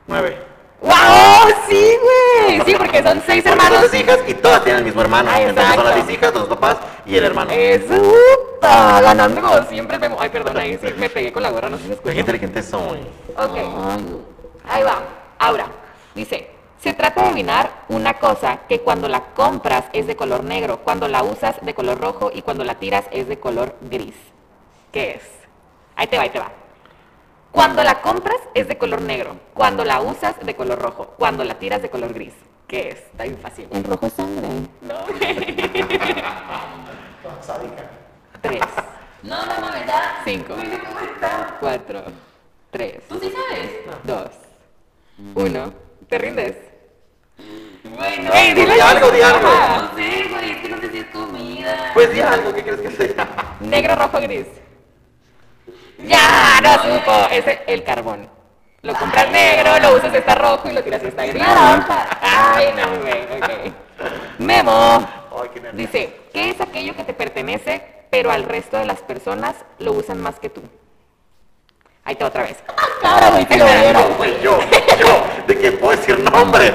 Nueve. 0.07 0.54
¡Wow! 0.85 1.49
¡Sí, 1.69 1.97
güey! 2.03 2.61
Sí, 2.67 2.75
porque 2.77 3.03
son 3.03 3.23
seis 3.27 3.45
hermanos. 3.47 3.87
son 3.87 4.01
hijas 4.01 4.19
y 4.27 4.35
todas 4.35 4.63
tienen 4.63 4.81
el 4.81 4.85
mismo 4.85 5.01
hermano. 5.01 5.31
Ah, 5.33 5.41
Entonces 5.41 5.75
son 5.75 5.85
las 5.85 5.93
exacto. 5.95 6.13
hijas, 6.13 6.35
los 6.35 6.49
dos 6.49 6.59
papás 6.59 6.77
y 7.07 7.17
el 7.17 7.25
hermano. 7.25 7.51
¡Eso! 7.53 7.95
Ganando 8.61 9.41
como 9.41 9.63
siempre. 9.65 9.99
Memo. 9.99 10.17
Ay, 10.21 10.29
perdón, 10.29 10.59
ahí 10.59 10.79
sí 10.81 10.93
me 10.99 11.09
pegué 11.09 11.33
con 11.33 11.43
la 11.43 11.51
gorra, 11.51 11.71
no 11.71 11.79
sé 11.79 11.85
si 11.85 11.95
se 11.95 12.01
Qué 12.03 12.21
inteligente 12.21 12.63
soy. 12.63 13.01
Ok. 13.37 13.57
Ahí 14.69 14.83
va. 14.83 15.03
Ahora, 15.39 15.67
dice, 16.15 16.51
se 16.83 16.93
trata 16.93 17.23
de 17.23 17.29
adivinar 17.29 17.85
una 17.89 18.15
cosa 18.15 18.61
que 18.69 18.81
cuando 18.81 19.09
la 19.09 19.33
compras 19.35 19.87
es 19.95 20.07
de 20.07 20.17
color 20.17 20.45
negro, 20.45 20.81
cuando 20.85 21.09
la 21.09 21.23
usas 21.23 21.57
de 21.63 21.75
color 21.75 21.99
rojo 21.99 22.31
y 22.33 22.43
cuando 22.43 22.63
la 22.65 22.75
tiras 22.75 23.07
es 23.11 23.27
de 23.27 23.39
color 23.39 23.75
gris. 23.81 24.15
¿Qué 24.93 25.13
es? 25.13 25.23
Ahí 25.97 26.07
te 26.07 26.17
va, 26.17 26.25
ahí 26.25 26.31
te 26.31 26.39
va. 26.39 26.53
Cuando 27.55 27.85
la 27.85 28.01
compras 28.03 28.41
es 28.53 28.67
de 28.67 28.77
color 28.77 29.01
negro, 29.01 29.37
cuando 29.55 29.85
la 29.85 30.01
usas 30.01 30.35
de 30.45 30.57
color 30.57 30.77
rojo, 30.83 31.15
cuando 31.17 31.45
la 31.45 31.55
tiras 31.55 31.81
de 31.83 31.89
color 31.89 32.13
gris. 32.13 32.35
¿Qué 32.67 32.89
es? 32.89 32.97
Está 32.97 33.23
bien 33.23 33.39
fácil. 33.39 33.69
el 33.71 33.85
rojo 33.85 34.07
es 34.07 34.13
sangre. 34.15 34.49
No. 34.83 34.95
Tres, 38.43 38.61
No, 39.23 39.47
no, 39.47 39.61
no, 39.61 39.67
¿verdad? 39.73 40.03
cinco, 40.25 40.55
cuatro, 41.61 42.03
tres, 42.73 42.97
¿Tú 43.09 43.19
sí 43.21 43.33
sabes? 43.33 43.71
dos, 44.03 44.31
uno. 45.37 45.73
¿Te 46.09 46.19
rindes? 46.19 46.57
Bueno, 47.85 48.31
Ey, 48.35 48.53
dile 48.53 48.75
Di 48.75 48.81
algo, 48.81 49.11
di 49.11 49.23
algo. 49.23 49.49
No 49.49 49.95
sé, 49.97 50.29
güey, 50.29 50.51
es 50.51 50.57
que 50.59 50.69
no 50.69 50.81
sé 50.81 50.91
si 50.91 50.99
es 50.99 51.07
comida. 51.07 51.91
Pues 51.95 52.13
di 52.13 52.21
algo, 52.21 52.53
¿qué 52.53 52.63
crees 52.65 52.81
que 52.81 52.91
sea? 52.91 53.57
Negro, 53.61 53.95
rojo, 53.97 54.21
gris. 54.21 54.47
Ya, 55.99 56.61
no 56.63 56.73
supo. 56.75 57.29
Es 57.31 57.45
el 57.67 57.85
carbón. 57.85 58.29
Lo 58.83 58.95
compras 58.95 59.31
negro, 59.31 59.79
lo 59.81 59.97
usas 59.97 60.13
está 60.15 60.35
rojo 60.35 60.69
y 60.69 60.73
lo 60.73 60.83
tiras 60.83 61.03
está 61.03 61.25
gris. 61.25 61.43
Ay, 62.21 62.69
no, 62.77 63.01
güey. 63.01 63.23
ok. 63.41 63.75
Memo. 64.39 65.07
Dice, 65.73 66.21
¿qué 66.33 66.51
es 66.51 66.61
aquello 66.61 66.95
que 66.95 67.05
te 67.05 67.15
pertenece, 67.15 68.07
pero 68.11 68.31
al 68.31 68.45
resto 68.45 68.77
de 68.77 68.85
las 68.85 69.01
personas 69.01 69.57
lo 69.79 69.93
usan 69.93 70.21
más 70.21 70.39
que 70.39 70.51
tú? 70.51 70.63
Ahí 72.05 72.15
te 72.15 72.25
va 72.25 72.29
otra 72.29 72.43
vez. 72.43 72.63
Cara, 73.01 73.31
güey, 73.31 73.47
si 73.51 73.59
lo. 73.59 73.65
Güey, 74.17 74.43
yo, 74.43 74.59
yo, 75.01 75.25
de 75.47 75.59
que 75.59 75.73
puedo 75.73 75.97
decir 75.97 76.21
nombres. 76.21 76.73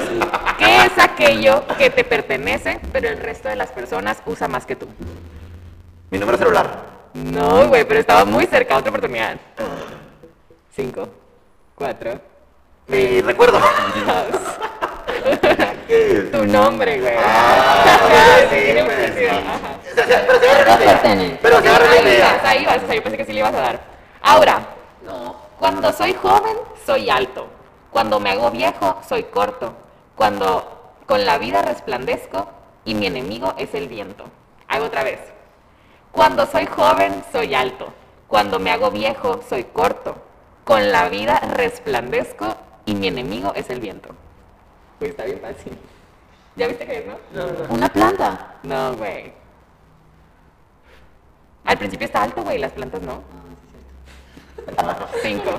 ¿Qué 0.58 0.76
es 0.86 0.98
aquello 0.98 1.64
que 1.78 1.90
te 1.90 2.02
pertenece, 2.02 2.80
pero 2.92 3.08
el 3.08 3.18
resto 3.18 3.48
de 3.48 3.56
las 3.56 3.70
personas 3.70 4.18
usa 4.26 4.48
más 4.48 4.66
que 4.66 4.74
tú? 4.74 4.88
Mi 6.10 6.18
número 6.18 6.36
celular. 6.36 6.89
No, 7.14 7.68
güey, 7.68 7.84
pero 7.84 8.00
estaba 8.00 8.24
muy 8.24 8.46
cerca. 8.46 8.76
Otra 8.76 8.90
oportunidad. 8.90 9.36
Cinco, 10.74 11.08
cuatro, 11.74 12.20
Mi 12.86 13.20
recuerdo. 13.20 13.58
dos. 13.58 14.40
Tu 16.32 16.46
nombre, 16.46 17.00
güey. 17.00 17.14
Ah, 17.18 17.84
sí, 18.50 18.56
pues, 18.84 19.14
sí. 19.14 19.24
Pero 19.96 20.06
se 20.38 20.48
agarra 20.48 20.76
la 20.76 20.84
idea. 20.84 20.92
Pertenece. 20.92 21.38
Pero 21.42 21.60
se 21.60 21.68
agarra 21.68 21.86
la 21.86 21.92
Ahí 21.92 22.20
vas, 22.20 22.44
ahí 22.44 22.64
vas, 22.64 22.82
o 22.82 22.86
sea, 22.86 22.94
yo 22.94 23.02
pensé 23.02 23.16
que 23.16 23.24
sí 23.24 23.32
le 23.32 23.40
ibas 23.40 23.54
a 23.54 23.60
dar. 23.60 23.80
Ahora, 24.22 24.60
cuando 25.58 25.92
soy 25.92 26.14
joven, 26.14 26.56
soy 26.86 27.10
alto. 27.10 27.48
Cuando 27.90 28.20
me 28.20 28.30
hago 28.30 28.50
viejo, 28.52 29.00
soy 29.06 29.24
corto. 29.24 29.74
Cuando 30.14 30.94
con 31.06 31.26
la 31.26 31.38
vida 31.38 31.62
resplandezco 31.62 32.48
y 32.84 32.94
mi 32.94 33.06
enemigo 33.06 33.54
es 33.58 33.74
el 33.74 33.88
viento. 33.88 34.24
Hago 34.68 34.86
otra 34.86 35.02
vez. 35.02 35.18
Cuando 36.12 36.46
soy 36.46 36.66
joven, 36.66 37.22
soy 37.32 37.54
alto. 37.54 37.92
Cuando 38.28 38.58
me 38.58 38.70
hago 38.70 38.90
viejo, 38.90 39.40
soy 39.48 39.64
corto. 39.64 40.16
Con 40.64 40.92
la 40.92 41.08
vida 41.08 41.38
resplandezco 41.54 42.56
y 42.84 42.94
mi 42.94 43.08
enemigo 43.08 43.52
es 43.54 43.70
el 43.70 43.80
viento. 43.80 44.10
Pues 44.98 45.12
está 45.12 45.24
bien 45.24 45.40
fácil. 45.40 45.76
¿Ya 46.56 46.66
viste 46.68 46.86
que 46.86 46.98
es, 46.98 47.04
no? 47.06 47.16
Una 47.74 47.88
planta. 47.88 48.54
No, 48.62 48.94
güey. 48.94 49.32
Al 51.64 51.78
principio 51.78 52.06
está 52.06 52.22
alto, 52.22 52.42
güey, 52.42 52.58
las 52.58 52.72
plantas 52.72 53.00
no. 53.02 53.22
Cinco, 55.22 55.50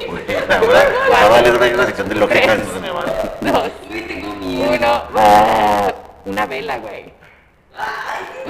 La 0.48 0.60
verdad, 0.60 0.92
la 1.10 1.42
verdad, 1.42 1.68
es 1.68 1.74
una 1.74 1.86
sección 1.86 2.10
de 2.10 2.16
lógica. 2.16 2.56
Dos, 2.56 3.72
uno. 3.90 5.04
Ah, 5.16 5.94
Una 6.26 6.46
vela, 6.46 6.78
güey. 6.78 7.14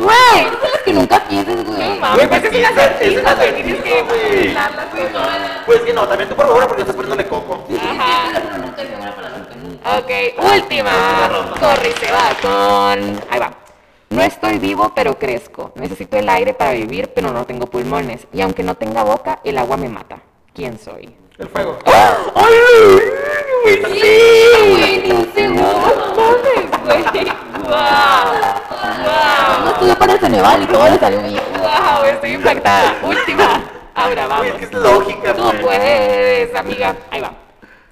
Güey, 0.02 0.52
Cosas 0.60 0.82
que 0.84 0.94
nunca 0.94 1.24
piensas, 1.28 1.56
no 1.56 1.64
güey. 1.64 2.00
mames, 2.00 2.28
pues 2.28 2.44
es 2.44 2.50
Güey, 2.50 2.60
una 2.62 2.70
es 2.70 2.76
un 2.76 2.82
certeza, 2.82 3.36
güey. 3.36 3.54
Tienes 3.64 3.84
que 3.84 4.02
güey. 4.02 4.54
güey. 4.54 4.56
Pues 5.66 5.82
que 5.82 5.94
no, 5.94 6.08
también 6.08 6.30
tú 6.30 6.36
por 6.36 6.48
favor 6.48 6.68
porque 6.68 6.82
estás 6.82 6.96
poniéndole 6.96 7.28
coco. 7.28 7.64
Ajá. 7.80 8.30
Una 8.58 8.76
que. 8.76 10.36
Ok, 10.38 10.44
última. 10.56 10.92
Corre 11.60 11.90
y 11.90 12.06
se 12.06 12.12
va 12.12 12.30
con. 12.42 13.20
Ahí 13.30 13.40
va. 13.40 13.52
No 14.10 14.22
estoy 14.22 14.58
vivo, 14.60 14.92
pero 14.96 15.18
crezco. 15.18 15.72
Necesito 15.76 16.18
el 16.18 16.28
aire 16.30 16.54
para 16.54 16.72
vivir, 16.74 17.10
pero 17.16 17.32
no 17.32 17.46
tengo 17.46 17.66
pulmones. 17.68 18.28
Y 18.34 18.42
aunque 18.42 18.64
no 18.64 18.76
tenga 18.76 19.04
boca, 19.04 19.40
el 19.44 19.58
agua 19.58 19.78
me 19.78 19.88
mata. 19.88 20.18
¿Quién 20.54 20.78
soy? 20.78 21.16
El 21.38 21.48
fuego. 21.48 21.78
¡Ay! 22.36 22.54
¡Sí! 23.66 23.80
güey, 24.70 25.02
ni 25.04 25.12
un 25.12 25.34
segundo. 25.34 25.62
No 25.64 26.16
mames, 26.18 27.12
güey. 27.14 27.32
¡Guau! 27.64 28.34
No 28.34 29.04
¡Guau! 29.04 29.70
estudió 29.74 29.98
para 29.98 30.14
el 30.14 30.20
Ceneval 30.20 30.64
y 30.64 30.66
todo 30.68 30.90
le 30.90 31.00
salió 31.00 31.22
bien. 31.22 31.44
¡Guau! 31.60 32.04
Estoy 32.06 32.32
impactada. 32.34 32.96
Última. 33.04 33.64
Ahora 33.96 34.28
vamos. 34.28 34.48
Es 34.48 34.54
que 34.54 34.66
es 34.66 34.74
lógica, 34.74 35.34
Tú 35.34 35.44
pues. 35.44 35.62
puedes, 35.62 36.56
amiga. 36.56 36.96
Ahí 37.10 37.22
va. 37.22 37.34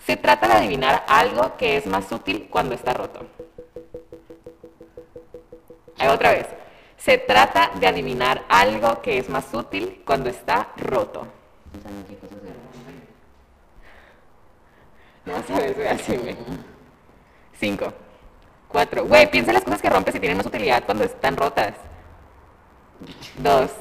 Se 0.05 0.17
trata 0.17 0.47
de 0.47 0.53
adivinar 0.53 1.03
algo 1.08 1.55
que 1.58 1.77
es 1.77 1.86
más 1.86 2.12
útil 2.12 2.47
cuando 2.49 2.73
está 2.75 2.93
roto. 2.93 3.19
Ahí 5.97 6.08
va 6.08 6.13
otra 6.13 6.32
vez. 6.32 6.47
Se 6.97 7.17
trata 7.17 7.71
de 7.75 7.88
adivinar 7.88 8.43
algo 8.49 9.01
que 9.01 9.17
es 9.19 9.29
más 9.29 9.53
útil 9.53 10.01
cuando 10.05 10.29
está 10.29 10.69
roto. 10.77 11.27
No 15.25 15.43
sabes, 15.47 15.75
güey. 15.75 16.36
Cinco. 17.60 17.93
Cuatro. 18.69 19.05
Güey, 19.05 19.29
piensa 19.32 19.49
en 19.51 19.55
las 19.55 19.63
cosas 19.63 19.82
que 19.82 19.89
rompes 19.89 20.15
y 20.15 20.19
tienen 20.19 20.38
más 20.38 20.45
utilidad 20.45 20.84
cuando 20.86 21.03
están 21.03 21.36
rotas. 21.36 21.73
Dos. 23.38 23.71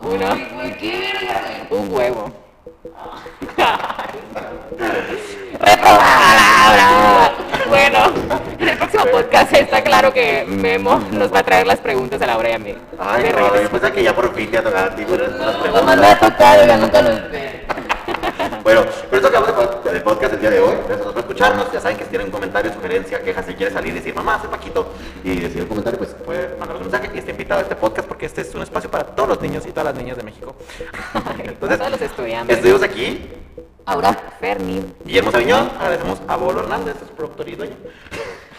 Uno. 0.00 0.26
Un 1.70 1.92
huevo. 1.92 2.32
Reprobada. 5.60 7.32
Bueno, 7.68 7.98
en 8.58 8.68
el 8.68 8.76
próximo 8.78 9.04
podcast 9.12 9.52
está 9.52 9.82
claro 9.82 10.12
que 10.12 10.44
Memo 10.48 10.98
nos 11.12 11.32
va 11.32 11.40
a 11.40 11.42
traer 11.44 11.66
las 11.66 11.78
preguntas 11.78 12.20
a 12.22 12.26
la 12.26 12.38
hora 12.38 12.50
y 12.50 12.52
a 12.54 12.58
mí. 12.58 12.74
Ay, 12.98 13.22
De 13.24 13.30
no, 13.32 13.36
regreso. 13.38 13.60
después 13.60 13.82
de 13.82 13.92
que 13.92 14.02
ya 14.02 14.14
por 14.14 14.34
fin 14.34 14.50
te 14.50 14.58
ha 14.58 14.62
tocado 14.62 14.86
a 14.86 14.94
ti, 14.96 15.04
pero 15.08 15.26
las 15.26 15.56
preguntas. 15.56 15.96
me 15.98 16.06
ha 16.06 16.18
tocado, 16.18 16.66
ya 16.66 16.76
nunca 16.78 17.02
lo 17.02 17.10
esperé. 17.10 17.66
Bueno, 18.62 18.84
del 20.00 20.04
podcast 20.04 20.32
el 20.34 20.40
día 20.40 20.50
de 20.50 20.60
hoy. 20.60 20.74
Gracias 20.88 21.06
por 21.06 21.18
escucharnos. 21.18 21.72
Ya 21.72 21.80
saben 21.80 21.96
que 21.98 22.04
si 22.04 22.10
tienen 22.10 22.28
un 22.28 22.32
comentario, 22.32 22.72
sugerencia, 22.72 23.22
queja, 23.22 23.42
si 23.42 23.54
quiere 23.54 23.72
salir 23.72 23.92
y 23.92 23.96
decir, 23.96 24.14
mamá, 24.14 24.38
soy 24.40 24.48
Paquito, 24.50 24.88
y 25.22 25.36
decir 25.36 25.58
el 25.62 25.68
comentario, 25.68 25.98
pues 25.98 26.10
puede 26.24 26.48
mandarnos 26.58 26.78
un 26.86 26.90
mensaje 26.90 27.10
y 27.14 27.18
está 27.18 27.30
invitado 27.30 27.60
a 27.60 27.62
este 27.62 27.76
podcast 27.76 28.08
porque 28.08 28.26
este 28.26 28.40
es 28.40 28.54
un 28.54 28.62
espacio 28.62 28.90
para 28.90 29.04
todos 29.04 29.28
los 29.28 29.40
niños 29.42 29.64
y 29.66 29.70
todas 29.70 29.84
las 29.86 29.94
niñas 29.94 30.16
de 30.16 30.22
México. 30.22 30.54
Entonces, 31.44 31.78
todos 31.78 31.90
los 31.90 32.00
estudiantes. 32.00 32.56
estuvimos 32.56 32.82
aquí. 32.82 33.28
Ahora, 33.84 34.16
Ferni. 34.38 34.84
Guillermo 35.04 35.32
Sabiñón, 35.32 35.70
agradecemos 35.78 36.20
a 36.28 36.36
Bolo 36.36 36.60
Hernández, 36.60 36.96
es 37.02 37.10
productor 37.10 37.48
y 37.48 37.56
dueño. 37.56 37.76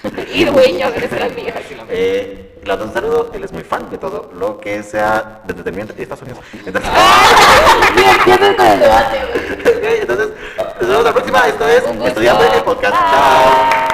Y 0.33 0.45
dueño 0.45 0.91
de 0.91 0.97
nuestras 0.99 1.35
vidas. 1.35 1.61
y 1.69 1.75
Eh, 1.89 2.59
le 2.63 2.73
un 2.73 2.93
saludo, 2.93 3.29
él 3.33 3.43
es 3.43 3.51
muy 3.51 3.63
fan 3.63 3.87
de 3.89 3.97
todo 3.99 4.31
lo 4.35 4.59
que 4.59 4.81
sea 4.81 5.41
de 5.45 5.51
entretenimiento 5.51 5.93
de 5.93 6.03
Estados 6.03 6.23
Unidos. 6.23 6.39
Entonces, 6.65 6.91
Y 7.95 8.19
empiezas 8.19 8.55
con 8.55 8.65
el 8.65 8.79
debate, 8.79 9.19
güey. 9.31 9.77
ok, 9.77 10.01
entonces 10.01 10.27
vemos 10.91 11.05
la 11.05 11.13
próxima. 11.13 11.47
Esto 11.47 11.67
es. 11.67 11.83
Estudiando 11.83 12.43
el 12.43 12.63
Podcast. 12.63 12.95
Chao. 12.95 13.90